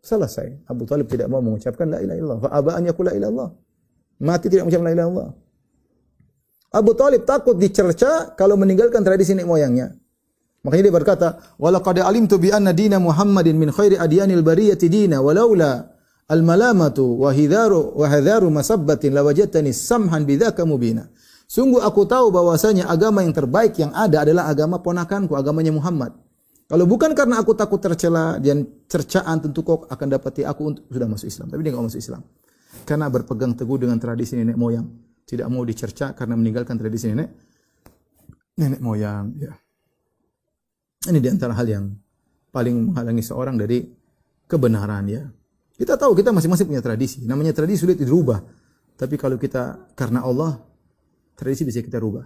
Selesai. 0.02 0.66
Abu 0.66 0.88
Talib 0.88 1.06
tidak 1.06 1.28
mau 1.30 1.44
mengucapkan 1.44 1.86
la 1.86 2.02
ilaha 2.02 2.16
illallah. 2.18 2.40
Fa 2.42 2.50
aba 2.50 2.70
an 2.74 2.82
yaqula 2.88 3.14
la 3.14 3.16
ilaha 3.20 3.48
Mati 4.24 4.46
tidak 4.48 4.66
mengucapkan 4.66 4.88
la 4.88 4.94
ilaha 4.96 5.06
illallah. 5.06 5.30
Abu 6.72 6.92
Talib 6.96 7.22
takut 7.28 7.54
dicerca 7.60 8.32
kalau 8.32 8.56
meninggalkan 8.56 9.04
tradisi 9.04 9.36
nenek 9.36 9.46
moyangnya. 9.46 9.92
Makanya 10.64 10.82
dia 10.88 10.94
berkata, 10.94 11.28
"Walaqad 11.60 12.00
alimtu 12.00 12.40
bi 12.40 12.48
anna 12.48 12.72
dina 12.72 12.96
Muhammadin 12.96 13.60
min 13.60 13.68
khairi 13.68 14.00
adyanil 14.00 14.40
bariyati 14.40 14.88
dina 14.88 15.20
walaula 15.20 15.90
al-malamatu 16.32 17.18
wa 17.18 17.28
hidharu 17.34 17.92
wa 17.98 18.06
hadharu 18.08 18.48
masabbatin 18.48 19.12
lawajadtani 19.12 19.74
samhan 19.74 20.24
bidzaka 20.24 20.64
mubina." 20.64 21.12
Sungguh 21.52 21.84
aku 21.84 22.08
tahu 22.08 22.32
bahwasanya 22.32 22.88
agama 22.88 23.20
yang 23.20 23.36
terbaik 23.36 23.76
yang 23.76 23.92
ada 23.92 24.24
adalah 24.24 24.48
agama 24.48 24.80
ponakanku, 24.80 25.36
agamanya 25.36 25.68
Muhammad. 25.68 26.16
Kalau 26.64 26.88
bukan 26.88 27.12
karena 27.12 27.36
aku 27.44 27.52
takut 27.52 27.76
tercela 27.76 28.40
dan 28.40 28.64
cercaan 28.88 29.36
tentu 29.36 29.60
kau 29.60 29.84
akan 29.84 30.06
dapati 30.16 30.48
aku 30.48 30.62
untuk 30.72 30.88
sudah 30.88 31.04
masuk 31.04 31.28
Islam. 31.28 31.52
Tapi 31.52 31.60
dia 31.60 31.76
nggak 31.76 31.84
masuk 31.92 32.00
Islam. 32.00 32.24
Karena 32.88 33.12
berpegang 33.12 33.52
teguh 33.52 33.76
dengan 33.76 34.00
tradisi 34.00 34.32
nenek 34.32 34.56
moyang. 34.56 34.88
Tidak 35.28 35.44
mau 35.52 35.60
dicerca 35.68 36.16
karena 36.16 36.40
meninggalkan 36.40 36.80
tradisi 36.80 37.12
nenek 37.12 37.28
nenek 38.56 38.80
moyang. 38.80 39.36
Ya. 39.36 39.52
Ini 41.12 41.20
di 41.20 41.28
antara 41.28 41.52
hal 41.52 41.68
yang 41.68 41.92
paling 42.48 42.96
menghalangi 42.96 43.20
seorang 43.20 43.60
dari 43.60 43.92
kebenaran 44.48 45.04
ya. 45.04 45.28
Kita 45.76 46.00
tahu 46.00 46.16
kita 46.16 46.32
masing-masing 46.32 46.64
punya 46.64 46.80
tradisi. 46.80 47.28
Namanya 47.28 47.52
tradisi 47.52 47.84
sulit 47.84 48.00
dirubah. 48.00 48.40
Tapi 48.96 49.20
kalau 49.20 49.36
kita 49.36 49.92
karena 49.92 50.24
Allah, 50.24 50.71
tradisi 51.36 51.62
bisa 51.66 51.80
kita 51.82 51.98
rubah. 51.98 52.24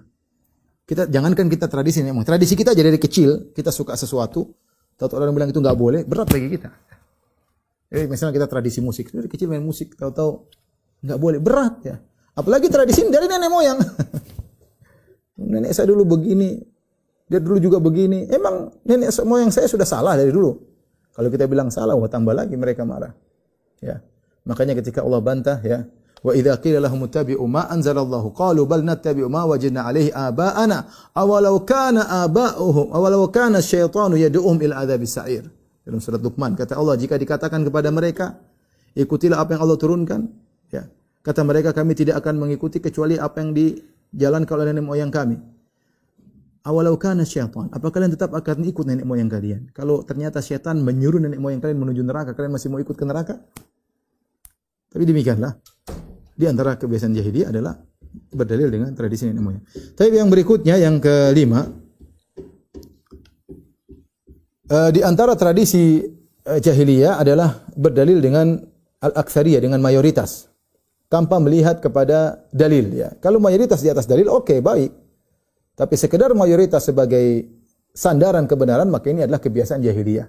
Kita 0.86 1.10
jangankan 1.10 1.50
kita 1.50 1.66
tradisi 1.66 1.98
memang. 2.06 2.22
Tradisi 2.22 2.54
kita 2.54 2.70
aja 2.70 2.82
dari 2.82 2.98
kecil, 2.98 3.50
kita 3.50 3.74
suka 3.74 3.98
sesuatu, 3.98 4.46
tahu 4.94 5.18
orang 5.18 5.34
bilang 5.34 5.50
itu 5.50 5.58
nggak 5.58 5.74
boleh, 5.74 6.00
berat 6.06 6.30
bagi 6.30 6.48
kita. 6.54 6.70
Jadi 7.90 8.06
misalnya 8.06 8.34
kita 8.38 8.46
tradisi 8.46 8.78
musik, 8.78 9.10
dari 9.10 9.26
kecil 9.26 9.50
main 9.50 9.62
musik, 9.66 9.98
tahu-tahu 9.98 10.46
nggak 11.02 11.18
boleh, 11.18 11.38
berat 11.42 11.74
ya. 11.82 11.96
Apalagi 12.38 12.70
tradisi 12.70 13.02
dari 13.10 13.26
nenek 13.26 13.50
moyang. 13.50 13.78
nenek 15.50 15.74
saya 15.74 15.90
dulu 15.90 16.06
begini, 16.18 16.60
dia 17.26 17.42
dulu 17.42 17.58
juga 17.58 17.82
begini. 17.82 18.30
Emang 18.30 18.70
nenek 18.86 19.10
moyang 19.26 19.50
saya 19.50 19.66
sudah 19.66 19.88
salah 19.88 20.14
dari 20.14 20.30
dulu. 20.30 20.54
Kalau 21.16 21.32
kita 21.32 21.48
bilang 21.48 21.72
salah, 21.72 21.96
wah 21.96 22.06
tambah 22.06 22.36
lagi 22.36 22.54
mereka 22.54 22.84
marah. 22.84 23.10
Ya. 23.80 24.04
Makanya 24.44 24.76
ketika 24.78 25.00
Allah 25.02 25.18
bantah 25.24 25.58
ya, 25.64 25.88
Wa 26.24 26.32
idza 26.32 26.56
qila 26.58 26.80
lahum 26.80 27.04
ittabi'u 27.04 27.44
ma 27.44 27.68
anzalallahu 27.68 28.32
qalu 28.32 28.64
bal 28.64 28.80
nattabi'u 28.80 29.28
ma 29.28 29.44
wajadna 29.44 29.84
alaihi 29.84 30.10
aba'ana 30.10 30.88
awalau 31.12 31.60
kana 31.62 32.24
aba'uhum 32.24 32.90
awalau 32.90 33.28
kana 33.28 33.60
syaitanu 33.60 34.16
yad'uhum 34.16 34.56
ila 34.64 34.82
adzabis 34.82 35.12
sa'ir. 35.12 35.44
Dalam 35.86 36.02
surat 36.02 36.18
Luqman 36.18 36.58
kata 36.58 36.74
Allah 36.74 36.98
jika 36.98 37.14
dikatakan 37.14 37.62
kepada 37.62 37.94
mereka 37.94 38.34
ikutilah 38.96 39.38
apa 39.38 39.54
yang 39.54 39.62
Allah 39.62 39.78
turunkan 39.78 40.20
ya. 40.72 40.88
Kata 41.22 41.42
mereka 41.42 41.74
kami 41.74 41.98
tidak 41.98 42.22
akan 42.22 42.38
mengikuti 42.38 42.78
kecuali 42.78 43.18
apa 43.18 43.42
yang 43.42 43.50
dijalankan 43.50 44.54
oleh 44.56 44.66
nenek 44.70 44.86
moyang 44.86 45.10
kami. 45.10 45.36
Awalau 46.66 46.98
kana 46.98 47.22
syaitan, 47.22 47.70
apa 47.70 47.86
kalian 47.94 48.14
tetap 48.14 48.34
akan 48.34 48.66
ikut 48.66 48.82
nenek 48.82 49.06
moyang 49.06 49.30
kalian? 49.30 49.70
Kalau 49.70 50.02
ternyata 50.02 50.42
syaitan 50.42 50.82
menyuruh 50.82 51.22
nenek 51.22 51.38
moyang 51.38 51.62
kalian 51.62 51.78
menuju 51.78 52.02
neraka, 52.02 52.34
kalian 52.34 52.58
masih 52.58 52.70
mau 52.70 52.82
ikut 52.82 52.94
ke 52.98 53.06
neraka? 53.06 53.38
Tapi 54.90 55.02
demikianlah. 55.06 55.54
Di 56.36 56.44
antara 56.44 56.76
kebiasaan 56.76 57.16
jahiliyah 57.16 57.48
adalah 57.48 57.80
berdalil 58.32 58.68
dengan 58.68 58.92
tradisi 58.92 59.24
nenek 59.24 59.42
moyang. 59.42 59.64
Tapi 59.96 60.12
yang 60.12 60.28
berikutnya 60.28 60.76
yang 60.76 61.00
kelima 61.00 61.64
uh, 64.68 64.90
di 64.92 65.00
antara 65.00 65.32
tradisi 65.32 66.04
uh, 66.44 66.60
jahiliyah 66.60 67.20
adalah 67.20 67.64
berdalil 67.72 68.20
dengan 68.20 68.60
al-aktsariyah 69.00 69.64
dengan 69.64 69.80
mayoritas 69.80 70.52
tanpa 71.08 71.40
melihat 71.40 71.80
kepada 71.80 72.44
dalil 72.52 72.92
ya. 72.92 73.16
Kalau 73.20 73.40
mayoritas 73.40 73.80
di 73.80 73.88
atas 73.88 74.04
dalil 74.04 74.28
oke 74.28 74.52
okay, 74.52 74.58
baik. 74.60 74.92
Tapi 75.76 75.94
sekedar 75.96 76.32
mayoritas 76.32 76.88
sebagai 76.88 77.44
sandaran 77.92 78.48
kebenaran 78.48 78.88
maka 78.88 79.12
ini 79.12 79.24
adalah 79.24 79.40
kebiasaan 79.40 79.84
jahiliyah. 79.84 80.28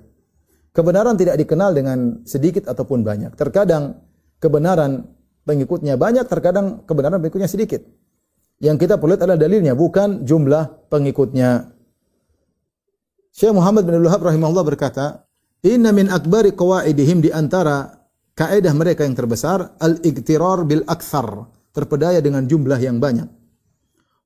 Kebenaran 0.76 1.16
tidak 1.18 1.40
dikenal 1.40 1.72
dengan 1.74 2.22
sedikit 2.28 2.70
ataupun 2.70 3.02
banyak. 3.02 3.34
Terkadang 3.34 3.98
kebenaran 4.38 5.17
pengikutnya 5.48 5.96
banyak, 5.96 6.28
terkadang 6.28 6.84
kebenaran 6.84 7.24
pengikutnya 7.24 7.48
sedikit. 7.48 7.88
Yang 8.60 8.84
kita 8.84 9.00
perlu 9.00 9.16
lihat 9.16 9.24
adalah 9.24 9.40
dalilnya, 9.40 9.74
bukan 9.74 10.28
jumlah 10.28 10.92
pengikutnya. 10.92 11.72
Syekh 13.32 13.54
Muhammad 13.56 13.88
bin 13.88 13.96
Abdul 13.96 14.12
rahimahullah 14.12 14.66
berkata, 14.68 15.24
"Inna 15.64 15.96
min 15.96 16.12
akbari 16.12 16.52
qawaidihim 16.52 17.24
di 17.24 17.30
antara 17.32 17.98
kaidah 18.38 18.74
mereka 18.78 19.02
yang 19.02 19.18
terbesar 19.18 19.78
al-iktirar 19.82 20.62
bil 20.70 20.86
akthar, 20.86 21.50
terpedaya 21.74 22.22
dengan 22.22 22.46
jumlah 22.46 22.78
yang 22.78 23.02
banyak. 23.02 23.26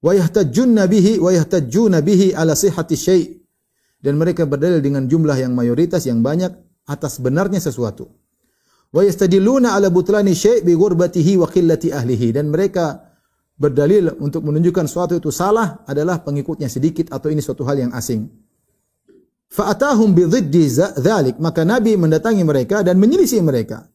Wa 0.03 0.11
yahtajjunna 0.11 0.87
bihi 0.91 1.19
wa 1.19 1.31
yahtajjuna 1.31 2.03
bihi 2.03 2.35
ala 2.35 2.55
sihhati 2.55 2.95
syai' 2.99 3.27
dan 4.03 4.19
mereka 4.19 4.43
berdalil 4.43 4.83
dengan 4.83 5.07
jumlah 5.07 5.37
yang 5.39 5.55
mayoritas 5.55 6.03
yang 6.07 6.19
banyak 6.19 6.51
atas 6.87 7.21
benarnya 7.23 7.61
sesuatu 7.61 8.09
wa 8.91 9.01
yastadilluna 9.07 9.73
ala 9.73 9.87
butlani 9.87 10.35
syai' 10.35 10.61
bi 10.61 10.75
ghurbatihi 10.75 11.39
wa 11.39 11.47
qillati 11.47 11.95
ahlihi 11.95 12.35
dan 12.35 12.51
mereka 12.51 13.11
berdalil 13.55 14.17
untuk 14.19 14.43
menunjukkan 14.43 14.89
suatu 14.89 15.15
itu 15.15 15.29
salah 15.29 15.85
adalah 15.87 16.19
pengikutnya 16.25 16.67
sedikit 16.67 17.13
atau 17.13 17.31
ini 17.31 17.39
suatu 17.39 17.61
hal 17.63 17.77
yang 17.77 17.91
asing. 17.95 18.27
Fa'atahum 19.51 20.15
bi 20.15 20.25
dhiddi 20.25 20.71
dzalik 20.71 21.37
maka 21.37 21.61
Nabi 21.67 21.99
mendatangi 21.99 22.41
mereka 22.41 22.81
dan 22.81 22.97
menyelisih 22.97 23.43
mereka. 23.43 23.85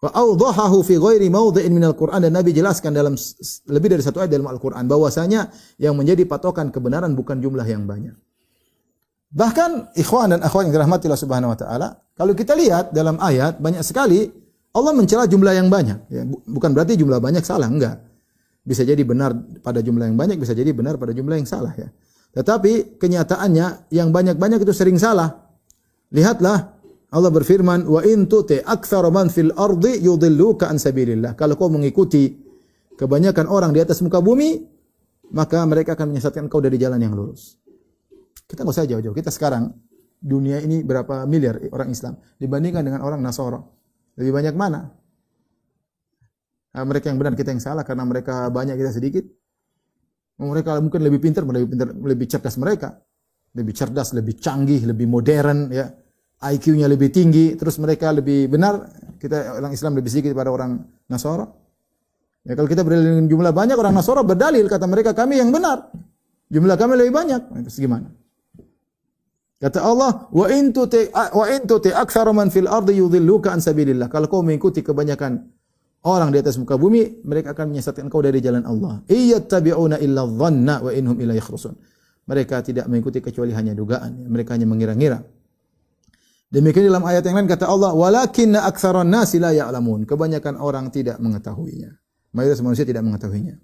Wa 0.00 0.16
awdahahu 0.16 0.80
fi 0.80 0.96
ghairi 0.96 1.28
mawdhi'in 1.28 1.68
min 1.68 1.84
al-Qur'an 1.84 2.24
dan 2.24 2.32
Nabi 2.32 2.56
jelaskan 2.56 2.96
dalam 2.96 3.20
lebih 3.68 3.88
dari 3.92 4.00
satu 4.00 4.24
ayat 4.24 4.32
dalam 4.32 4.48
Al-Qur'an 4.48 4.88
bahwasanya 4.88 5.52
yang 5.76 5.92
menjadi 5.92 6.24
patokan 6.24 6.72
kebenaran 6.72 7.12
bukan 7.12 7.36
jumlah 7.36 7.68
yang 7.68 7.84
banyak. 7.84 8.16
Bahkan 9.30 9.94
ikhwan 9.94 10.34
dan 10.34 10.40
akhwat 10.42 10.66
yang 10.66 10.74
dirahmati 10.74 11.06
Allah 11.06 11.22
Subhanahu 11.22 11.54
wa 11.54 11.58
taala, 11.58 11.88
kalau 12.18 12.34
kita 12.34 12.58
lihat 12.58 12.90
dalam 12.90 13.14
ayat 13.22 13.62
banyak 13.62 13.86
sekali 13.86 14.26
Allah 14.74 14.92
mencela 14.94 15.26
jumlah 15.26 15.54
yang 15.54 15.70
banyak. 15.70 15.98
Ya, 16.10 16.22
bukan 16.26 16.70
berarti 16.74 16.98
jumlah 16.98 17.18
banyak 17.22 17.42
salah, 17.46 17.70
enggak. 17.70 18.02
Bisa 18.62 18.82
jadi 18.86 19.02
benar 19.02 19.34
pada 19.62 19.82
jumlah 19.82 20.06
yang 20.10 20.18
banyak, 20.18 20.38
bisa 20.38 20.54
jadi 20.54 20.70
benar 20.74 20.98
pada 20.98 21.14
jumlah 21.14 21.38
yang 21.38 21.46
salah 21.46 21.74
ya. 21.74 21.90
Tetapi 22.30 23.02
kenyataannya 23.02 23.90
yang 23.90 24.14
banyak-banyak 24.14 24.62
itu 24.62 24.74
sering 24.74 24.98
salah. 24.98 25.50
Lihatlah 26.14 26.78
Allah 27.10 27.30
berfirman, 27.34 27.90
"Wa 27.90 28.06
in 28.06 28.30
tuti 28.30 28.62
aktsara 28.62 29.10
man 29.10 29.30
fil 29.34 29.50
ardi 29.58 29.98
yudilluka 29.98 30.70
an 30.70 30.78
sabilillah." 30.78 31.34
Kalau 31.34 31.58
kau 31.58 31.66
mengikuti 31.66 32.30
kebanyakan 32.94 33.50
orang 33.50 33.74
di 33.74 33.82
atas 33.82 33.98
muka 33.98 34.22
bumi, 34.22 34.62
maka 35.34 35.62
mereka 35.66 35.98
akan 35.98 36.14
menyesatkan 36.14 36.46
kau 36.46 36.62
dari 36.62 36.78
jalan 36.78 37.02
yang 37.02 37.14
lurus. 37.14 37.58
Kita 38.50 38.66
nggak 38.66 38.74
usah 38.74 38.90
jauh-jauh. 38.90 39.14
Kita 39.14 39.30
sekarang 39.30 39.70
dunia 40.18 40.58
ini 40.58 40.82
berapa 40.82 41.22
miliar 41.30 41.62
orang 41.70 41.94
Islam 41.94 42.18
dibandingkan 42.42 42.82
dengan 42.82 43.06
orang 43.06 43.22
Nasoro. 43.22 43.78
Lebih 44.18 44.34
banyak 44.34 44.54
mana? 44.58 44.90
Nah, 46.70 46.84
mereka 46.86 47.10
yang 47.10 47.18
benar, 47.18 47.38
kita 47.38 47.54
yang 47.54 47.62
salah 47.62 47.86
karena 47.86 48.02
mereka 48.02 48.50
banyak 48.50 48.74
kita 48.74 48.90
sedikit. 48.90 49.24
Mereka 50.42 50.82
mungkin 50.82 51.06
lebih 51.06 51.22
pintar, 51.22 51.46
lebih 51.46 51.68
pintar, 51.70 51.88
lebih 51.94 52.26
cerdas 52.26 52.58
mereka. 52.58 52.98
Lebih 53.54 53.74
cerdas, 53.74 54.14
lebih 54.14 54.38
canggih, 54.38 54.82
lebih 54.82 55.06
modern 55.06 55.70
ya. 55.70 55.86
IQ-nya 56.40 56.88
lebih 56.88 57.12
tinggi, 57.12 57.52
terus 57.52 57.76
mereka 57.76 58.08
lebih 58.16 58.48
benar, 58.48 58.80
kita 59.20 59.60
orang 59.60 59.76
Islam 59.76 59.92
lebih 59.92 60.08
sedikit 60.08 60.32
daripada 60.32 60.48
orang 60.48 60.80
Nasoro. 61.12 61.44
Ya 62.48 62.56
kalau 62.56 62.64
kita 62.64 62.80
berdalil 62.80 63.20
dengan 63.20 63.26
jumlah 63.28 63.52
banyak 63.52 63.76
orang 63.76 63.92
Nasoro 63.92 64.24
berdalil 64.24 64.64
kata 64.64 64.88
mereka 64.88 65.12
kami 65.12 65.36
yang 65.36 65.52
benar. 65.52 65.92
Jumlah 66.48 66.80
kami 66.80 66.96
lebih 66.96 67.12
banyak. 67.12 67.42
Itu 67.60 67.84
gimana? 67.84 68.08
Kata 69.60 69.84
Allah, 69.84 70.32
wa 70.32 70.46
in 70.48 70.72
tuti 70.72 71.12
wa 71.12 71.44
in 71.52 71.68
tuti 71.68 71.92
aktsara 71.92 72.32
man 72.32 72.48
fil 72.48 72.64
ardi 72.64 72.96
yudhilluka 72.96 73.52
an 73.52 73.60
sabilillah. 73.60 74.08
Kalau 74.08 74.24
kau 74.24 74.40
mengikuti 74.40 74.80
kebanyakan 74.80 75.36
orang 76.08 76.32
di 76.32 76.40
atas 76.40 76.56
muka 76.56 76.80
bumi, 76.80 77.20
mereka 77.28 77.52
akan 77.52 77.76
menyesatkan 77.76 78.08
kau 78.08 78.24
dari 78.24 78.40
jalan 78.40 78.64
Allah. 78.64 79.04
Iyattabi'una 79.04 80.00
illa 80.00 80.24
dhanna 80.24 80.80
wa 80.80 80.88
inhum 80.96 81.12
ila 81.20 81.36
yakhrusun. 81.36 81.76
Mereka 82.24 82.64
tidak 82.64 82.88
mengikuti 82.88 83.20
kecuali 83.20 83.52
hanya 83.52 83.76
dugaan, 83.76 84.32
mereka 84.32 84.56
hanya 84.56 84.64
mengira-ngira. 84.64 85.20
Demikian 86.48 86.88
dalam 86.88 87.04
ayat 87.04 87.20
yang 87.28 87.36
lain 87.36 87.46
kata 87.52 87.68
Allah, 87.68 87.92
"Walakinna 87.92 88.64
aktsaran 88.64 89.12
nasi 89.12 89.36
la 89.36 89.52
ya'lamun." 89.52 90.08
Kebanyakan 90.08 90.56
orang 90.56 90.88
tidak 90.88 91.20
mengetahuinya. 91.20 91.92
Mayoritas 92.32 92.64
manusia 92.64 92.88
tidak 92.88 93.04
mengetahuinya. 93.04 93.60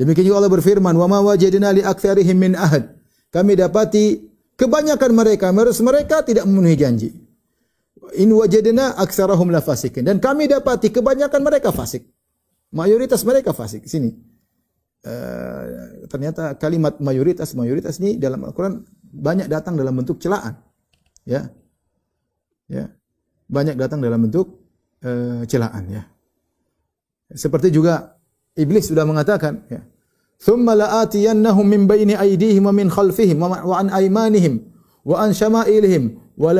Demikian 0.00 0.32
juga 0.32 0.40
Allah 0.40 0.48
berfirman, 0.48 0.96
"Wa 0.96 1.04
ma 1.04 1.20
wajadna 1.20 1.76
li 1.76 1.84
aktsarihim 1.84 2.40
min 2.40 2.56
ahad." 2.56 2.96
Kami 3.30 3.52
dapati 3.52 4.29
kebanyakan 4.60 5.10
mereka, 5.16 5.48
mereka 5.56 6.20
tidak 6.20 6.44
memenuhi 6.44 6.76
janji. 6.76 7.08
In 8.20 8.28
wajadna 8.36 9.00
aktsarahum 9.00 9.48
la 9.48 9.64
fasikin. 9.64 10.04
Dan 10.04 10.20
kami 10.20 10.52
dapati 10.52 10.92
kebanyakan 10.92 11.40
mereka 11.40 11.72
fasik. 11.72 12.04
Mayoritas 12.76 13.24
mereka 13.24 13.56
fasik. 13.56 13.88
Sini. 13.88 14.12
Uh, 15.00 16.04
ternyata 16.12 16.60
kalimat 16.60 17.00
mayoritas 17.00 17.56
mayoritas 17.56 17.96
ini 18.04 18.20
dalam 18.20 18.44
Al-Qur'an 18.44 18.84
banyak 19.00 19.48
datang 19.48 19.72
dalam 19.72 19.96
bentuk 19.96 20.20
celaan. 20.20 20.60
Ya 21.24 21.48
ya 22.70 22.86
banyak 23.50 23.74
datang 23.74 23.98
dalam 23.98 24.22
bentuk 24.22 24.62
uh, 25.02 25.42
celaan 25.50 25.90
ya 25.90 26.02
seperti 27.34 27.74
juga 27.74 28.14
iblis 28.54 28.86
sudah 28.86 29.02
mengatakan 29.02 29.66
ya 29.66 29.82
thumma 30.40 30.72
la'atiyannahum 30.72 31.66
min 31.68 31.84
baini 31.84 32.16
aydihim 32.16 32.64
wa 32.64 32.72
min 32.72 32.88
khalfihim 32.88 33.36
wa 33.38 33.76
an 33.76 33.92
aymanihim 33.92 34.64
wa 35.04 35.20
an 35.20 35.36
syama'ilihim 35.36 36.16
wa 36.40 36.56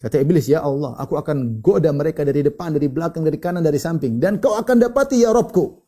Kata 0.00 0.16
iblis, 0.16 0.48
ya 0.48 0.64
Allah, 0.64 0.96
aku 0.96 1.20
akan 1.20 1.60
goda 1.60 1.92
mereka 1.92 2.24
dari 2.24 2.40
depan, 2.40 2.72
dari 2.72 2.88
belakang, 2.88 3.20
dari 3.20 3.36
kanan, 3.36 3.60
dari 3.60 3.76
samping. 3.76 4.16
Dan 4.16 4.40
kau 4.40 4.56
akan 4.56 4.80
dapati 4.80 5.20
ya 5.20 5.28
Robku. 5.28 5.84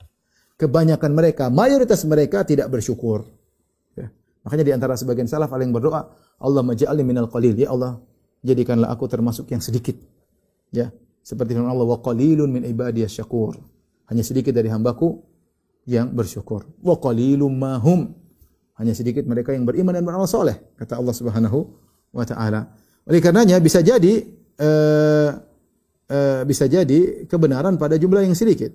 Kebanyakan 0.61 1.17
mereka, 1.17 1.49
mayoritas 1.49 2.05
mereka 2.05 2.45
tidak 2.45 2.69
bersyukur. 2.69 3.25
Ya. 3.97 4.13
Makanya 4.45 4.65
di 4.69 4.73
antara 4.77 5.01
sebagian 5.01 5.25
salaf 5.25 5.49
ada 5.57 5.65
yang 5.65 5.73
berdoa, 5.73 6.13
Allah 6.45 6.61
maj'alni 6.61 7.01
minal 7.01 7.33
qalil. 7.33 7.57
Ya 7.57 7.73
Allah, 7.73 8.05
jadikanlah 8.45 8.93
aku 8.93 9.09
termasuk 9.09 9.49
yang 9.49 9.65
sedikit. 9.65 9.97
Ya, 10.69 10.93
seperti 11.25 11.57
firman 11.57 11.73
Allah, 11.73 11.89
wa 11.89 11.99
qalilun 12.05 12.53
min 12.53 12.69
ibadiyas 12.69 13.17
syakur. 13.17 13.57
Hanya 14.13 14.21
sedikit 14.21 14.53
dari 14.53 14.69
hambaku 14.69 15.17
yang 15.89 16.13
bersyukur. 16.13 16.69
Wa 16.85 17.01
qalilum 17.01 17.49
mahum. 17.49 18.13
Hanya 18.77 18.93
sedikit 18.93 19.25
mereka 19.25 19.57
yang 19.57 19.65
beriman 19.65 19.97
dan 19.97 20.05
beramal 20.05 20.29
soleh. 20.29 20.77
Kata 20.77 21.01
Allah 21.01 21.17
subhanahu 21.17 21.59
wa 22.13 22.25
ta'ala. 22.29 22.61
Oleh 23.09 23.25
karenanya 23.25 23.57
bisa 23.57 23.81
jadi 23.81 24.21
uh, 24.61 25.31
uh, 26.13 26.41
bisa 26.45 26.69
jadi 26.69 27.25
kebenaran 27.25 27.81
pada 27.81 27.97
jumlah 27.97 28.21
yang 28.21 28.37
sedikit. 28.37 28.69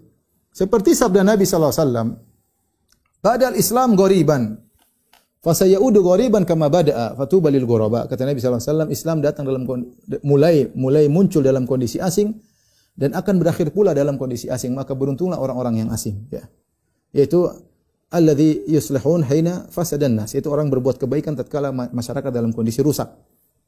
Seperti 0.49 0.97
sabda 0.97 1.21
Nabi 1.21 1.45
sallallahu 1.45 1.69
alaihi 1.69 1.83
wasallam, 1.85 2.07
"Badal 3.21 3.55
Islam 3.61 3.93
goriban, 3.93 4.57
Fasayaudu 5.37 6.01
ghariban 6.01 6.43
kama 6.43 6.67
bada'a 6.67 7.13
fatuba 7.13 7.53
lil 7.53 7.63
ghuraba. 7.63 8.09
Kata 8.09 8.25
Nabi 8.25 8.41
sallallahu 8.41 8.57
alaihi 8.57 8.73
wasallam, 8.73 8.89
Islam 8.89 9.17
datang 9.21 9.45
dalam 9.45 9.63
mulai 10.25 10.67
mulai 10.73 11.05
muncul 11.07 11.45
dalam 11.45 11.69
kondisi 11.69 12.01
asing 12.01 12.33
dan 12.97 13.13
akan 13.13 13.37
berakhir 13.37 13.69
pula 13.69 13.93
dalam 13.93 14.17
kondisi 14.17 14.49
asing. 14.49 14.73
Maka 14.73 14.97
beruntunglah 14.97 15.37
orang-orang 15.37 15.85
yang 15.85 15.89
asing, 15.93 16.25
ya. 16.33 16.49
Yaitu 17.13 17.45
alladzi 18.09 18.65
yuslihun 18.65 19.21
haina 19.29 19.69
fasadan 19.69 20.17
nas. 20.17 20.33
Itu 20.33 20.49
orang 20.49 20.73
berbuat 20.73 20.97
kebaikan 20.97 21.37
tatkala 21.37 21.69
masyarakat 21.71 22.33
dalam 22.33 22.49
kondisi 22.51 22.81
rusak. 22.81 23.07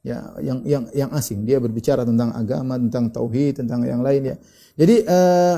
Ya, 0.02 0.34
yang 0.42 0.66
yang 0.66 0.90
yang 0.90 1.10
asing. 1.14 1.46
Dia 1.46 1.62
berbicara 1.62 2.02
tentang 2.02 2.34
agama, 2.34 2.74
tentang 2.74 3.14
tauhid, 3.14 3.62
tentang 3.62 3.86
yang 3.86 4.02
lain 4.02 4.34
ya. 4.34 4.36
Jadi 4.74 4.96
uh, 5.06 5.56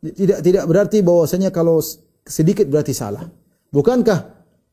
tidak 0.00 0.38
tidak 0.40 0.64
berarti 0.64 0.98
bahwasanya 1.04 1.52
kalau 1.52 1.82
sedikit 2.24 2.64
berarti 2.70 2.96
salah. 2.96 3.26
Bukankah 3.74 4.18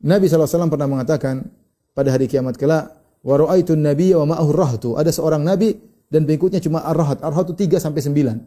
Nabi 0.06 0.30
SAW 0.30 0.70
pernah 0.72 0.88
mengatakan 0.88 1.44
pada 1.92 2.14
hari 2.14 2.30
kiamat 2.30 2.56
kelak, 2.56 2.94
wa 3.26 3.36
ra'aitun 3.36 3.82
nabiyya 3.82 4.22
wa 4.24 4.36
ma'ahu 4.36 4.50
rahtu. 4.54 4.90
Ada 4.94 5.10
seorang 5.10 5.42
nabi 5.42 5.74
dan 6.10 6.26
pengikutnya 6.28 6.60
cuma 6.64 6.82
ar-rahat. 6.84 7.22
Ar-rahat 7.24 7.52
itu 7.52 7.68
3 7.68 7.80
sampai 7.80 8.02
9. 8.02 8.40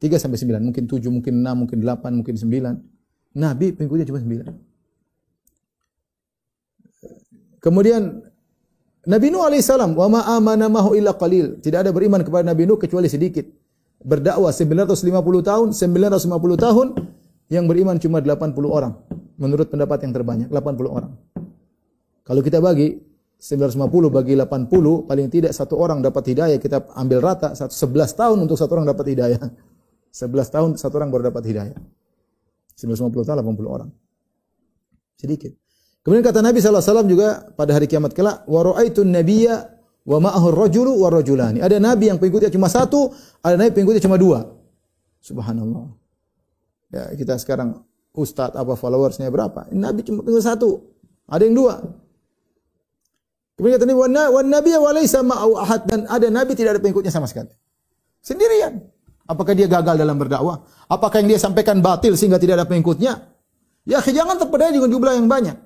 3 0.00 0.20
sampai 0.20 0.36
9, 0.36 0.60
mungkin 0.60 0.84
7, 0.84 1.08
mungkin 1.08 1.34
6, 1.40 1.60
mungkin 1.64 1.78
8, 1.80 2.12
mungkin 2.12 2.34
9. 2.36 2.76
Nabi 3.34 3.66
pengikutnya 3.72 4.06
cuma 4.06 4.20
9. 4.20 4.52
Kemudian 7.64 8.20
Nabi 9.04 9.26
Nuh 9.32 9.44
alaihissalam, 9.44 9.96
wa 9.96 10.06
ma 10.08 10.20
amana 10.36 10.68
mahu 10.68 10.96
illa 10.96 11.16
qalil. 11.16 11.60
Tidak 11.60 11.80
ada 11.80 11.90
beriman 11.92 12.20
kepada 12.20 12.44
Nabi 12.44 12.68
Nuh 12.68 12.76
kecuali 12.76 13.08
sedikit. 13.08 13.48
Berdakwah 14.04 14.52
950 14.52 15.00
tahun, 15.40 15.72
950 15.72 16.60
tahun 16.60 16.86
yang 17.48 17.64
beriman 17.64 17.96
cuma 18.00 18.20
80 18.20 18.52
orang 18.68 18.92
menurut 19.40 19.68
pendapat 19.68 20.04
yang 20.04 20.12
terbanyak 20.12 20.48
80 20.52 20.88
orang. 20.88 21.12
Kalau 22.24 22.40
kita 22.40 22.60
bagi 22.60 22.96
950 23.44 24.08
bagi 24.08 24.32
80 24.40 25.04
paling 25.04 25.28
tidak 25.28 25.52
satu 25.52 25.76
orang 25.76 26.00
dapat 26.00 26.32
hidayah 26.32 26.56
kita 26.56 26.88
ambil 26.96 27.20
rata 27.20 27.52
11 27.52 27.76
tahun 28.16 28.40
untuk 28.40 28.56
satu 28.56 28.72
orang 28.80 28.88
dapat 28.88 29.04
hidayah. 29.12 29.40
11 30.16 30.48
tahun 30.48 30.68
satu 30.80 30.94
orang 30.96 31.12
baru 31.12 31.28
dapat 31.28 31.44
hidayah. 31.52 31.78
950 32.80 33.28
tahun 33.28 33.44
80 33.44 33.68
orang. 33.68 33.90
Sedikit. 35.20 35.52
Kemudian 36.00 36.24
kata 36.24 36.40
Nabi 36.40 36.64
SAW 36.64 37.04
juga 37.04 37.52
pada 37.52 37.76
hari 37.76 37.84
kiamat 37.84 38.16
kelak, 38.16 38.48
wa 38.48 38.60
ra'aitun 38.64 39.12
nabiyya 39.12 39.56
wa 40.08 40.18
ma'ahu 40.24 40.46
rajulu 40.52 40.92
wa. 41.00 41.08
Ada 41.12 41.80
nabi 41.80 42.12
yang 42.12 42.20
pengikutnya 42.20 42.52
cuma 42.52 42.68
satu, 42.68 43.12
ada 43.40 43.56
nabi 43.56 43.72
pengikutnya 43.72 44.04
cuma 44.04 44.20
dua. 44.20 44.44
Subhanallah. 45.20 45.92
Ya, 46.92 47.12
kita 47.16 47.40
sekarang 47.40 47.84
ustadz 48.12 48.56
apa 48.56 48.76
followersnya 48.76 49.32
berapa. 49.32 49.68
Nabi 49.72 50.04
cuma 50.04 50.20
tinggal 50.20 50.44
satu. 50.44 50.92
Ada 51.24 51.48
yang 51.48 51.56
dua. 51.56 52.03
Kemudian 53.54 53.78
kata 53.78 53.86
Nabi, 53.86 54.02
wan 54.34 54.46
nabi 54.50 54.70
walaysa 54.74 55.22
ma'au 55.22 55.54
ahad 55.54 55.86
dan 55.86 56.10
ada 56.10 56.26
nabi 56.26 56.58
tidak 56.58 56.78
ada 56.78 56.80
pengikutnya 56.82 57.14
sama 57.14 57.30
sekali. 57.30 57.54
Sendirian. 58.18 58.82
Apakah 59.24 59.56
dia 59.56 59.70
gagal 59.70 59.96
dalam 59.96 60.18
berdakwah? 60.20 60.66
Apakah 60.90 61.22
yang 61.24 61.32
dia 61.32 61.40
sampaikan 61.40 61.80
batil 61.80 62.12
sehingga 62.18 62.36
tidak 62.36 62.60
ada 62.60 62.66
pengikutnya? 62.68 63.30
Ya, 63.88 64.00
jangan 64.00 64.36
terpedaya 64.36 64.74
dengan 64.74 64.90
jumlah 64.90 65.12
yang 65.16 65.28
banyak. 65.30 65.56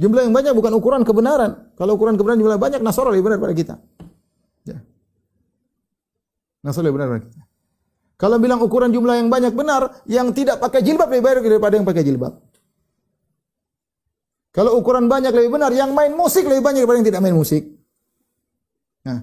Jumlah 0.00 0.26
yang 0.26 0.34
banyak 0.34 0.52
bukan 0.56 0.72
ukuran 0.74 1.02
kebenaran. 1.04 1.70
Kalau 1.76 1.94
ukuran 1.94 2.16
kebenaran 2.16 2.40
jumlah 2.40 2.58
banyak, 2.58 2.80
Nasara 2.80 3.12
lebih 3.12 3.30
benar 3.30 3.38
pada 3.38 3.54
kita. 3.54 3.74
Ya. 4.64 4.80
Nasara 6.64 6.88
lebih 6.88 6.98
benar 6.98 7.08
pada 7.14 7.22
kita. 7.28 7.42
Kalau 8.16 8.36
bilang 8.40 8.60
ukuran 8.64 8.90
jumlah 8.90 9.16
yang 9.20 9.28
banyak 9.28 9.52
benar, 9.52 10.02
yang 10.08 10.32
tidak 10.32 10.58
pakai 10.58 10.80
jilbab 10.82 11.12
lebih 11.12 11.24
baik 11.24 11.46
daripada 11.46 11.74
yang 11.76 11.86
pakai 11.86 12.02
jilbab. 12.04 12.32
Kalau 14.50 14.74
ukuran 14.74 15.06
banyak 15.06 15.30
lebih 15.30 15.54
benar, 15.54 15.70
yang 15.70 15.94
main 15.94 16.10
musik 16.10 16.42
lebih 16.42 16.62
banyak 16.62 16.82
daripada 16.82 16.98
yang 16.98 17.08
tidak 17.08 17.22
main 17.22 17.38
musik. 17.38 17.62
Nah. 19.06 19.22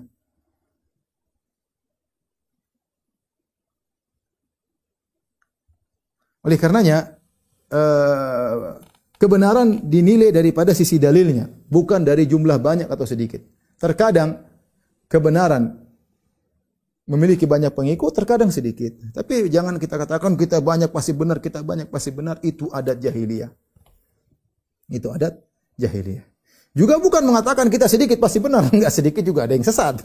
Oleh 6.47 6.55
karenanya, 6.55 7.19
eh, 7.67 8.55
kebenaran 9.19 9.84
dinilai 9.84 10.32
daripada 10.32 10.71
sisi 10.71 10.95
dalilnya, 10.95 11.51
bukan 11.67 12.07
dari 12.07 12.23
jumlah 12.23 12.55
banyak 12.63 12.88
atau 12.88 13.03
sedikit. 13.03 13.43
Terkadang 13.75 14.47
kebenaran 15.11 15.75
memiliki 17.03 17.43
banyak 17.43 17.75
pengikut 17.75 18.15
terkadang 18.15 18.47
sedikit. 18.47 18.95
Tapi 19.11 19.51
jangan 19.51 19.75
kita 19.75 19.99
katakan 19.99 20.39
kita 20.39 20.63
banyak 20.63 20.88
pasti 20.88 21.11
benar, 21.11 21.43
kita 21.43 21.67
banyak 21.67 21.91
pasti 21.91 22.15
benar 22.15 22.39
itu 22.47 22.71
adat 22.71 23.03
jahiliyah. 23.03 23.51
Itu 24.88 25.11
adat 25.11 25.35
jahiliyah. 25.75 26.25
Juga 26.77 27.01
bukan 27.01 27.25
mengatakan 27.25 27.73
kita 27.73 27.89
sedikit 27.89 28.21
pasti 28.21 28.38
benar, 28.38 28.69
enggak 28.75 28.93
sedikit 28.93 29.23
juga 29.25 29.49
ada 29.49 29.53
yang 29.57 29.65
sesat. 29.65 29.97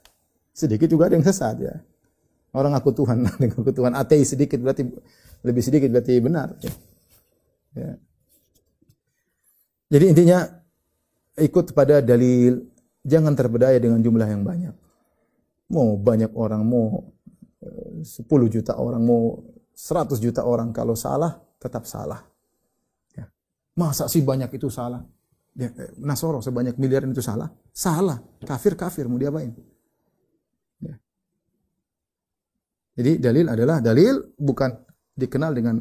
sedikit 0.60 0.86
juga 0.86 1.10
ada 1.10 1.18
yang 1.18 1.26
sesat 1.26 1.56
ya. 1.58 1.74
Orang 2.52 2.76
aku 2.76 2.92
Tuhan, 2.92 3.24
aku 3.58 3.72
Tuhan 3.72 3.96
ateis 3.96 4.36
sedikit 4.36 4.60
berarti 4.60 4.84
lebih 5.42 5.62
sedikit 5.64 5.88
berarti 5.90 6.14
benar. 6.22 6.54
Ya. 6.62 6.72
ya. 7.74 7.92
Jadi 9.92 10.04
intinya 10.08 10.38
ikut 11.36 11.76
pada 11.76 12.00
dalil, 12.00 12.64
jangan 13.04 13.36
terpedaya 13.36 13.76
dengan 13.76 14.00
jumlah 14.00 14.28
yang 14.28 14.44
banyak. 14.46 14.74
Mau 15.72 15.96
banyak 15.96 16.32
orang, 16.36 16.62
mau 16.64 17.12
10 17.60 18.04
eh, 18.04 18.50
juta 18.52 18.76
orang, 18.76 19.02
mau 19.04 19.40
100 19.72 20.16
juta 20.20 20.44
orang 20.44 20.70
kalau 20.70 20.94
salah 20.94 21.40
tetap 21.58 21.84
salah. 21.88 22.31
Masa 23.72 24.04
sih 24.08 24.20
banyak 24.20 24.52
itu 24.52 24.68
salah? 24.68 25.00
Ya, 25.52 25.68
Nasoro 26.00 26.40
sebanyak 26.40 26.80
miliar 26.80 27.04
itu 27.04 27.24
salah? 27.24 27.48
Salah. 27.72 28.20
Kafir 28.44 28.76
kafir 28.76 29.04
mau 29.08 29.20
diapain? 29.20 29.52
Ya. 30.80 30.96
Jadi 32.96 33.20
dalil 33.20 33.46
adalah 33.48 33.80
dalil 33.84 34.32
bukan 34.36 34.72
dikenal 35.16 35.52
dengan 35.52 35.76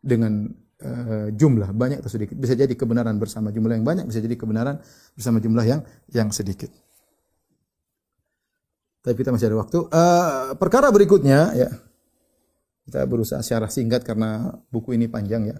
dengan 0.00 0.48
uh, 0.80 1.28
jumlah 1.32 1.72
banyak 1.72 2.04
atau 2.04 2.12
sedikit. 2.12 2.36
Bisa 2.36 2.52
jadi 2.56 2.72
kebenaran 2.72 3.16
bersama 3.16 3.48
jumlah 3.52 3.76
yang 3.76 3.84
banyak, 3.88 4.04
bisa 4.08 4.20
jadi 4.20 4.36
kebenaran 4.36 4.80
bersama 5.16 5.40
jumlah 5.40 5.64
yang 5.64 5.80
yang 6.12 6.28
sedikit. 6.32 6.68
Tapi 9.00 9.14
kita 9.16 9.30
masih 9.30 9.48
ada 9.52 9.58
waktu. 9.60 9.78
Uh, 9.86 10.58
perkara 10.58 10.90
berikutnya 10.90 11.52
ya. 11.56 11.70
Kita 12.86 13.02
berusaha 13.06 13.42
secara 13.42 13.66
singkat 13.66 14.06
karena 14.06 14.60
buku 14.70 14.94
ini 14.94 15.10
panjang 15.10 15.50
ya. 15.50 15.56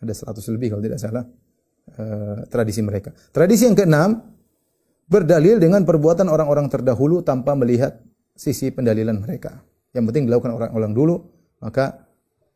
Ada 0.00 0.32
100 0.32 0.54
lebih 0.56 0.74
kalau 0.74 0.82
tidak 0.82 0.98
salah. 1.00 1.24
Uh, 1.90 2.46
tradisi 2.48 2.80
mereka. 2.80 3.12
Tradisi 3.34 3.66
yang 3.68 3.76
keenam 3.76 4.20
berdalil 5.10 5.58
dengan 5.58 5.82
perbuatan 5.82 6.30
orang-orang 6.30 6.70
terdahulu 6.70 7.20
tanpa 7.20 7.58
melihat 7.58 7.98
sisi 8.38 8.70
pendalilan 8.70 9.18
mereka. 9.18 9.60
Yang 9.90 10.04
penting 10.14 10.24
dilakukan 10.30 10.54
orang-orang 10.54 10.92
dulu, 10.94 11.16
maka 11.58 12.06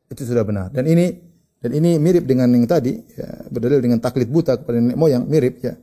itu 0.07 0.23
sudah 0.23 0.47
benar. 0.47 0.71
Dan 0.71 0.87
ini 0.87 1.11
dan 1.59 1.73
ini 1.75 1.97
mirip 1.97 2.29
dengan 2.29 2.47
yang 2.53 2.69
tadi, 2.69 2.95
ya, 3.17 3.49
berdalil 3.49 3.81
dengan 3.81 3.99
taklid 3.99 4.29
buta 4.29 4.61
kepada 4.61 4.79
nenek 4.79 5.01
moyang, 5.01 5.25
mirip 5.25 5.65
ya. 5.65 5.75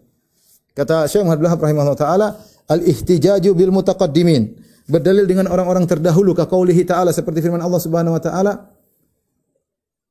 Kata 0.72 1.10
Syekh 1.10 1.28
Muhammad 1.28 1.52
Wahab 1.52 1.60
rahimahullah 1.60 2.00
taala, 2.00 2.28
al-ihtijaju 2.72 3.52
bil 3.52 3.74
mutaqaddimin. 3.76 4.62
Berdalil 4.88 5.28
dengan 5.28 5.52
orang-orang 5.52 5.84
terdahulu 5.90 6.38
ka 6.38 6.48
qaulihi 6.48 6.84
ta'ala 6.84 7.16
seperti 7.16 7.44
firman 7.44 7.60
Allah 7.60 7.80
Subhanahu 7.80 8.14
wa 8.16 8.22
taala, 8.24 8.71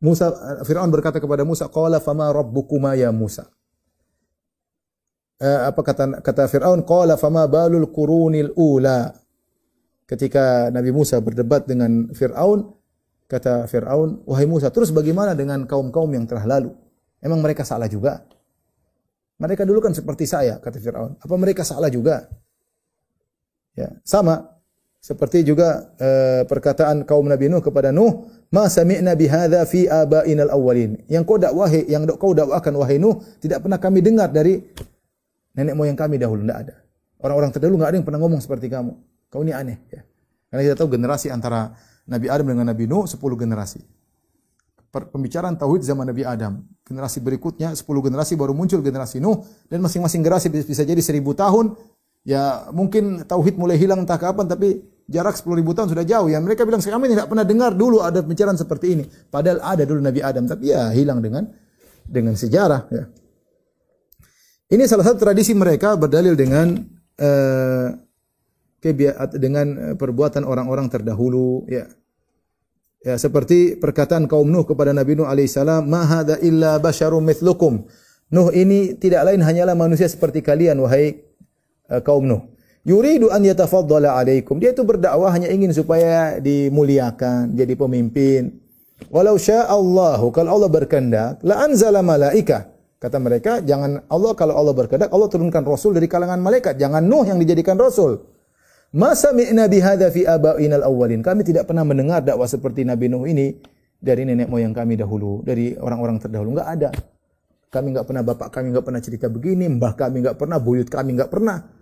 Musa 0.00 0.32
Firaun 0.64 0.88
berkata 0.88 1.20
kepada 1.20 1.44
Musa, 1.44 1.68
"Qala 1.68 2.00
fama 2.00 2.32
rabbukuma 2.32 2.96
ya 2.96 3.12
Musa?" 3.12 3.48
Uh, 5.40 5.72
apa 5.72 5.80
kata 5.80 6.20
kata 6.20 6.48
Firaun, 6.48 6.84
"Qala 6.84 7.20
fama 7.20 7.44
balul 7.48 7.88
qurunil 7.92 8.52
ula." 8.56 9.12
Ketika 10.08 10.72
Nabi 10.72 10.90
Musa 10.90 11.20
berdebat 11.20 11.68
dengan 11.68 12.08
Firaun, 12.16 12.72
kata 13.28 13.68
Firaun, 13.68 14.24
"Wahai 14.24 14.48
Musa, 14.48 14.72
terus 14.72 14.88
bagaimana 14.92 15.36
dengan 15.36 15.64
kaum-kaum 15.68 16.10
yang 16.12 16.24
telah 16.28 16.44
lalu? 16.44 16.72
Emang 17.20 17.40
mereka 17.44 17.64
salah 17.64 17.88
juga?" 17.88 18.24
Mereka 19.40 19.64
dulu 19.64 19.80
kan 19.80 19.96
seperti 19.96 20.28
saya, 20.28 20.60
kata 20.60 20.76
Firaun. 20.76 21.16
Apa 21.16 21.34
mereka 21.40 21.64
salah 21.64 21.88
juga? 21.88 22.28
Ya, 23.72 23.96
sama 24.04 24.59
seperti 25.00 25.48
juga 25.48 25.96
uh, 25.96 26.44
perkataan 26.44 27.08
kaum 27.08 27.24
Nabi 27.24 27.48
Nuh 27.48 27.64
kepada 27.64 27.88
Nuh, 27.88 28.28
"Ma 28.52 28.68
sami'na 28.68 29.16
bihadza 29.16 29.64
fi 29.64 29.88
aba'inal 29.88 30.52
awwalin." 30.52 31.00
Yang 31.08 31.24
kau 31.24 31.40
dakwahi, 31.40 31.88
yang 31.88 32.04
kau 32.04 32.36
dakwakan 32.36 32.76
wahai 32.76 33.00
Nuh, 33.00 33.16
tidak 33.40 33.64
pernah 33.64 33.80
kami 33.80 34.04
dengar 34.04 34.28
dari 34.28 34.60
nenek 35.56 35.72
moyang 35.72 35.96
kami 35.96 36.20
dahulu, 36.20 36.44
tidak 36.44 36.68
ada. 36.68 36.74
Orang-orang 37.20 37.48
terdahulu 37.48 37.80
enggak 37.80 37.90
ada 37.90 37.96
yang 37.96 38.06
pernah 38.06 38.20
ngomong 38.20 38.40
seperti 38.44 38.68
kamu. 38.68 38.92
Kau 39.32 39.40
ini 39.40 39.56
aneh, 39.56 39.80
ya. 39.88 40.04
Karena 40.52 40.62
kita 40.68 40.76
tahu 40.84 40.88
generasi 40.92 41.32
antara 41.32 41.72
Nabi 42.04 42.26
Adam 42.28 42.46
dengan 42.52 42.66
Nabi 42.68 42.84
Nuh 42.84 43.08
10 43.08 43.16
generasi. 43.40 43.80
Pembicaraan 44.90 45.54
tauhid 45.54 45.86
zaman 45.86 46.10
Nabi 46.10 46.26
Adam. 46.26 46.66
Generasi 46.82 47.22
berikutnya 47.22 47.70
10 47.72 47.86
generasi 47.86 48.34
baru 48.34 48.50
muncul 48.50 48.82
generasi 48.82 49.22
Nuh 49.22 49.46
dan 49.70 49.78
masing-masing 49.80 50.20
generasi 50.20 50.50
bisa 50.50 50.82
jadi 50.82 50.98
1000 50.98 51.22
tahun, 51.38 51.78
Ya 52.30 52.70
mungkin 52.70 53.26
tauhid 53.26 53.58
mulai 53.58 53.74
hilang 53.74 54.06
entah 54.06 54.14
kapan 54.14 54.46
tapi 54.46 54.86
jarak 55.10 55.34
10 55.34 55.50
ribu 55.58 55.74
tahun 55.74 55.90
sudah 55.90 56.06
jauh 56.06 56.30
ya. 56.30 56.38
Mereka 56.38 56.62
bilang 56.62 56.78
kami 56.78 57.10
tidak 57.10 57.26
pernah 57.26 57.42
dengar 57.42 57.74
dulu 57.74 57.98
ada 57.98 58.22
pembicaraan 58.22 58.54
seperti 58.54 58.94
ini. 58.94 59.04
Padahal 59.26 59.58
ada 59.58 59.82
dulu 59.82 59.98
Nabi 59.98 60.22
Adam 60.22 60.46
tapi 60.46 60.70
ya 60.70 60.94
hilang 60.94 61.18
dengan 61.18 61.50
dengan 62.06 62.38
sejarah 62.38 62.86
ya. 62.94 63.10
Ini 64.70 64.86
salah 64.86 65.10
satu 65.10 65.26
tradisi 65.26 65.50
mereka 65.58 65.98
berdalil 65.98 66.38
dengan 66.38 66.78
uh, 67.18 67.90
dengan 69.34 69.66
eh, 69.90 69.94
perbuatan 69.98 70.46
orang-orang 70.46 70.86
terdahulu 70.86 71.66
ya. 71.66 71.90
Ya 73.00 73.16
seperti 73.18 73.80
perkataan 73.80 74.28
kaum 74.30 74.46
Nuh 74.46 74.62
kepada 74.62 74.94
Nabi 74.94 75.18
Nuh 75.18 75.26
alaihissalam, 75.26 75.88
"Ma 75.90 76.06
hadza 76.06 76.38
illa 76.38 76.78
basyarum 76.78 77.24
mithlukum." 77.24 77.88
Nuh 78.30 78.54
ini 78.54 78.94
tidak 78.94 79.26
lain 79.26 79.42
hanyalah 79.42 79.74
manusia 79.74 80.06
seperti 80.06 80.44
kalian 80.44 80.78
wahai 80.78 81.29
kaum 81.98 82.22
Nuh. 82.22 82.46
Yuridu 82.86 83.28
an 83.28 83.44
yatafaddala 83.44 84.16
alaikum. 84.16 84.56
Dia 84.56 84.72
itu 84.72 84.86
berdakwah 84.86 85.28
hanya 85.34 85.52
ingin 85.52 85.74
supaya 85.74 86.40
dimuliakan, 86.40 87.52
jadi 87.52 87.74
pemimpin. 87.76 88.56
Walau 89.12 89.36
Allahu 89.36 90.30
kalau 90.32 90.60
Allah 90.60 90.70
berkehendak, 90.70 91.42
la 91.42 91.66
anzala 91.66 92.00
malaika. 92.00 92.70
Kata 93.00 93.16
mereka, 93.16 93.64
jangan 93.64 94.04
Allah 94.12 94.32
kalau 94.36 94.54
Allah 94.60 94.76
berkehendak, 94.76 95.08
Allah 95.08 95.28
turunkan 95.32 95.64
rasul 95.64 95.96
dari 95.96 96.04
kalangan 96.04 96.36
malaikat. 96.36 96.76
Jangan 96.76 97.00
Nuh 97.00 97.24
yang 97.24 97.40
dijadikan 97.40 97.80
rasul. 97.80 98.20
Masa 98.92 99.32
mi'na 99.32 99.70
bihadza 99.70 100.12
fi 100.12 100.28
aba'inal 100.28 100.84
awwalin. 100.84 101.24
Kami 101.24 101.40
tidak 101.40 101.64
pernah 101.64 101.86
mendengar 101.86 102.20
dakwah 102.20 102.44
seperti 102.44 102.84
Nabi 102.84 103.08
Nuh 103.08 103.24
ini 103.24 103.56
dari 103.96 104.28
nenek 104.28 104.52
moyang 104.52 104.76
kami 104.76 105.00
dahulu, 105.00 105.40
dari 105.44 105.76
orang-orang 105.80 106.20
terdahulu. 106.20 106.56
Enggak 106.56 106.68
ada. 106.76 106.90
Kami 107.70 107.94
enggak 107.94 108.04
pernah 108.04 108.22
bapak 108.26 108.48
kami 108.50 108.66
enggak 108.74 108.84
pernah 108.84 109.00
cerita 109.00 109.26
begini, 109.30 109.64
mbah 109.70 109.94
kami 109.94 110.26
enggak 110.26 110.36
pernah, 110.36 110.58
buyut 110.60 110.88
kami 110.90 111.16
enggak 111.16 111.30
pernah. 111.30 111.79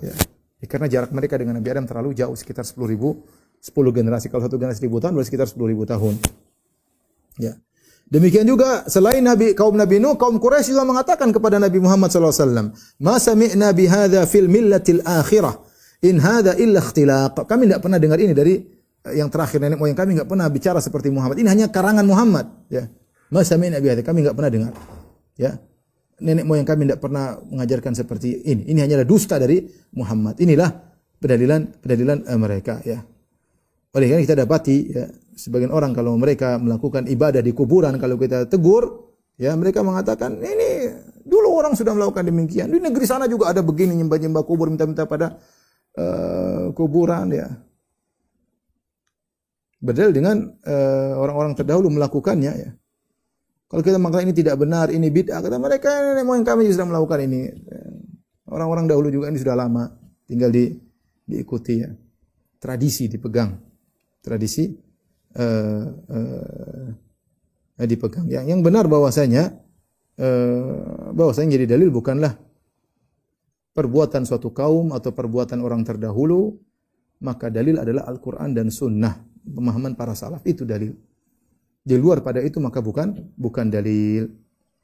Ya. 0.00 0.14
ya. 0.60 0.66
karena 0.66 0.86
jarak 0.88 1.10
mereka 1.12 1.38
dengan 1.40 1.58
Nabi 1.60 1.68
Adam 1.70 1.84
terlalu 1.88 2.16
jauh, 2.16 2.34
sekitar 2.36 2.64
10 2.64 2.76
ribu, 2.88 3.24
10 3.60 3.72
generasi. 3.92 4.28
Kalau 4.28 4.44
satu 4.44 4.60
generasi 4.60 4.84
ribu 4.84 5.00
tahun, 5.00 5.16
berarti 5.16 5.28
sekitar 5.32 5.48
10 5.48 5.72
ribu 5.72 5.84
tahun. 5.88 6.20
Ya. 7.40 7.56
Demikian 8.04 8.44
juga 8.44 8.84
selain 8.86 9.24
Nabi 9.24 9.56
kaum 9.56 9.74
Nabi 9.74 9.96
Nuh, 9.96 10.14
kaum 10.20 10.36
Quraisy 10.36 10.76
juga 10.76 10.84
mengatakan 10.84 11.32
kepada 11.32 11.56
Nabi 11.56 11.80
Muhammad 11.80 12.12
SAW, 12.12 12.70
"Ma 13.00 13.16
sami'na 13.16 13.72
bihadza 13.72 14.28
fil 14.28 14.46
millatil 14.46 15.00
akhirah. 15.00 15.56
In 16.04 16.20
hadza 16.20 16.52
illa 16.60 16.84
ikhtilaq." 16.84 17.48
Kami 17.48 17.64
tidak 17.64 17.80
pernah 17.80 17.96
dengar 17.96 18.20
ini 18.20 18.36
dari 18.36 18.60
eh, 19.08 19.14
yang 19.16 19.32
terakhir 19.32 19.56
nenek 19.56 19.80
moyang 19.80 19.96
kami 19.96 20.20
enggak 20.20 20.28
pernah 20.28 20.46
bicara 20.52 20.84
seperti 20.84 21.08
Muhammad. 21.08 21.40
Ini 21.40 21.48
hanya 21.48 21.66
karangan 21.72 22.04
Muhammad, 22.04 22.46
ya. 22.68 22.84
Ma 23.32 23.40
sami'na 23.40 23.80
bihadza. 23.80 24.04
Kami 24.04 24.20
enggak 24.20 24.36
pernah 24.36 24.52
dengar. 24.52 24.72
Ya 25.40 25.56
nenek 26.24 26.48
moyang 26.48 26.64
kami 26.64 26.88
tidak 26.88 27.04
pernah 27.04 27.36
mengajarkan 27.44 27.92
seperti 27.92 28.40
ini. 28.48 28.64
Ini 28.72 28.88
hanyalah 28.88 29.04
dusta 29.04 29.36
dari 29.36 29.60
Muhammad. 29.92 30.40
Inilah 30.40 30.72
pendalilan 31.20 31.78
pendalilan 31.84 32.18
uh, 32.24 32.40
mereka 32.40 32.80
ya. 32.82 33.04
Oleh 33.94 34.10
karena 34.10 34.22
kita 34.24 34.36
dapati 34.40 34.76
ya, 34.90 35.06
sebagian 35.36 35.70
orang 35.70 35.92
kalau 35.92 36.16
mereka 36.16 36.58
melakukan 36.58 37.06
ibadah 37.06 37.44
di 37.44 37.52
kuburan 37.54 37.94
kalau 38.00 38.18
kita 38.18 38.50
tegur 38.50 39.14
ya 39.38 39.54
mereka 39.54 39.86
mengatakan 39.86 40.40
ini 40.42 40.90
dulu 41.22 41.60
orang 41.60 41.76
sudah 41.76 41.92
melakukan 41.94 42.26
demikian. 42.26 42.72
Di 42.72 42.80
negeri 42.80 43.06
sana 43.06 43.28
juga 43.28 43.52
ada 43.52 43.60
begini 43.62 43.94
nyembah-nyembah 44.00 44.42
kubur 44.42 44.72
minta-minta 44.72 45.06
pada 45.06 45.36
uh, 46.00 46.72
kuburan 46.74 47.30
ya. 47.30 47.48
Bedel 49.84 50.16
dengan 50.16 50.40
eh, 50.64 51.12
orang-orang 51.12 51.52
uh, 51.52 51.58
terdahulu 51.60 51.92
melakukannya 51.92 52.52
ya. 52.56 52.72
Kalau 53.64 53.82
kita 53.82 53.96
mengatakan 53.96 54.28
ini 54.28 54.36
tidak 54.36 54.56
benar, 54.60 54.92
ini 54.92 55.08
bid'ah, 55.08 55.40
kata 55.40 55.56
mereka 55.56 55.90
nenek 56.04 56.24
moyang 56.28 56.46
kami 56.46 56.68
sudah 56.70 56.86
melakukan 56.86 57.18
ini. 57.24 57.48
Orang-orang 58.44 58.86
dahulu 58.86 59.08
juga 59.10 59.32
ini 59.32 59.40
sudah 59.40 59.56
lama, 59.56 59.88
tinggal 60.28 60.52
di 60.52 60.68
diikuti 61.24 61.74
ya. 61.80 61.90
Tradisi 62.60 63.08
dipegang. 63.08 63.56
Tradisi 64.20 64.68
uh, 65.36 65.84
uh, 65.90 66.88
dipegang. 67.82 68.28
Yang, 68.28 68.44
yang 68.52 68.60
benar 68.60 68.88
bahwasanya 68.88 69.52
uh, 70.20 71.10
bahwasanya 71.12 71.60
jadi 71.60 71.76
dalil 71.76 71.92
bukanlah 71.92 72.36
perbuatan 73.74 74.22
suatu 74.24 74.54
kaum 74.54 74.94
atau 74.94 75.10
perbuatan 75.10 75.58
orang 75.60 75.82
terdahulu, 75.82 76.56
maka 77.24 77.50
dalil 77.50 77.80
adalah 77.80 78.06
Al-Qur'an 78.06 78.54
dan 78.54 78.70
sunnah, 78.70 79.18
pemahaman 79.42 79.98
para 79.98 80.14
salaf 80.14 80.46
itu 80.46 80.62
dalil. 80.62 80.94
Di 81.84 82.00
luar 82.00 82.24
pada 82.24 82.40
itu 82.40 82.56
maka 82.64 82.80
bukan 82.80 83.12
bukan 83.36 83.68
dalil. 83.68 84.32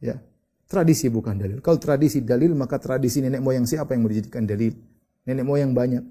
Ya. 0.04 0.20
Tradisi 0.68 1.08
bukan 1.08 1.34
dalil. 1.34 1.58
Kalau 1.64 1.80
tradisi 1.80 2.20
dalil 2.22 2.52
maka 2.54 2.76
tradisi 2.76 3.24
nenek 3.24 3.40
moyang 3.40 3.64
siapa 3.64 3.96
yang 3.96 4.04
menjadikan 4.06 4.44
dalil? 4.44 4.76
Nenek 5.24 5.42
moyang 5.42 5.72
banyak. 5.72 6.04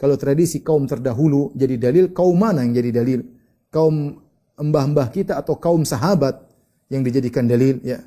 Kalau 0.00 0.16
tradisi 0.16 0.64
kaum 0.64 0.88
terdahulu 0.88 1.52
jadi 1.52 1.76
dalil, 1.76 2.08
kaum 2.16 2.32
mana 2.32 2.64
yang 2.64 2.72
jadi 2.72 3.04
dalil? 3.04 3.20
Kaum 3.68 4.16
mbah-mbah 4.56 5.12
kita 5.12 5.36
atau 5.36 5.60
kaum 5.60 5.84
sahabat 5.84 6.40
yang 6.88 7.04
dijadikan 7.04 7.44
dalil, 7.44 7.76
ya. 7.84 8.00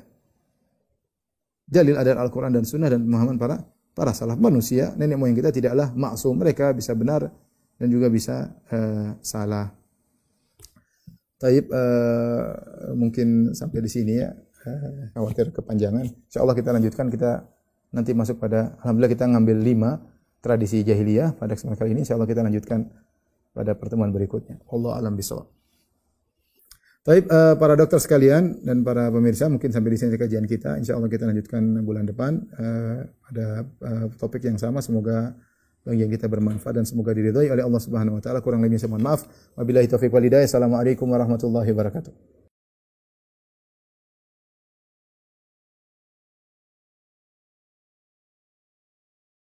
Dalil 1.64 1.94
adalah 1.94 2.26
Al-Quran 2.26 2.50
dan 2.50 2.66
Sunnah 2.66 2.90
dan 2.90 3.06
pemahaman 3.06 3.38
para 3.38 3.62
para 3.94 4.10
salaf 4.10 4.36
manusia. 4.42 4.90
Nenek 4.98 5.14
moyang 5.14 5.38
kita 5.38 5.54
tidaklah 5.54 5.94
maksum. 5.94 6.34
Mereka 6.34 6.74
bisa 6.74 6.92
benar 6.98 7.30
dan 7.78 7.86
juga 7.86 8.10
bisa 8.10 8.50
uh, 8.74 9.14
salah. 9.22 9.70
Taib 11.44 11.68
uh, 11.68 12.96
mungkin 12.96 13.52
sampai 13.52 13.84
di 13.84 13.90
sini 13.92 14.16
ya. 14.16 14.32
Uh, 14.64 15.12
khawatir 15.12 15.52
kepanjangan. 15.52 16.08
Insya 16.08 16.40
Allah 16.40 16.56
kita 16.56 16.72
lanjutkan 16.72 17.12
kita 17.12 17.44
nanti 17.92 18.16
masuk 18.16 18.40
pada 18.40 18.80
alhamdulillah 18.80 19.12
kita 19.12 19.28
ngambil 19.28 19.56
lima 19.60 19.90
tradisi 20.40 20.80
jahiliyah 20.80 21.36
pada 21.36 21.52
kesempatan 21.52 21.84
kali 21.84 21.92
ini. 21.92 22.00
Insya 22.08 22.16
Allah 22.16 22.24
kita 22.24 22.40
lanjutkan 22.40 22.88
pada 23.52 23.76
pertemuan 23.76 24.08
berikutnya. 24.08 24.56
Allah 24.72 24.96
alam 24.96 25.12
bisawab. 25.20 25.52
Taib 27.04 27.28
uh, 27.28 27.60
para 27.60 27.76
dokter 27.76 28.00
sekalian 28.00 28.64
dan 28.64 28.80
para 28.80 29.12
pemirsa 29.12 29.52
mungkin 29.52 29.68
sampai 29.68 29.92
di 29.92 29.98
sini 30.00 30.16
kajian 30.16 30.48
kita. 30.48 30.80
Insya 30.80 30.96
Allah 30.96 31.12
kita 31.12 31.28
lanjutkan 31.28 31.84
bulan 31.84 32.08
depan 32.08 32.40
uh, 32.56 33.04
pada 33.28 33.68
uh, 33.84 34.04
topik 34.16 34.48
yang 34.48 34.56
sama. 34.56 34.80
Semoga 34.80 35.36
bagi 35.84 36.00
yang 36.00 36.12
kita 36.12 36.26
bermanfaat 36.32 36.80
dan 36.80 36.84
semoga 36.88 37.12
diridhai 37.12 37.52
oleh 37.52 37.60
Allah 37.60 37.82
Subhanahu 37.84 38.16
wa 38.16 38.22
taala. 38.24 38.40
Kurang 38.40 38.64
lebihnya 38.64 38.80
saya 38.80 38.96
mohon 38.96 39.04
maaf. 39.04 39.28
Wabillahi 39.54 39.86
taufiq 39.86 40.08
wal 40.08 40.24
hidayah. 40.24 40.48
Assalamualaikum 40.48 41.04
warahmatullahi 41.04 41.68
wabarakatuh. 41.76 42.43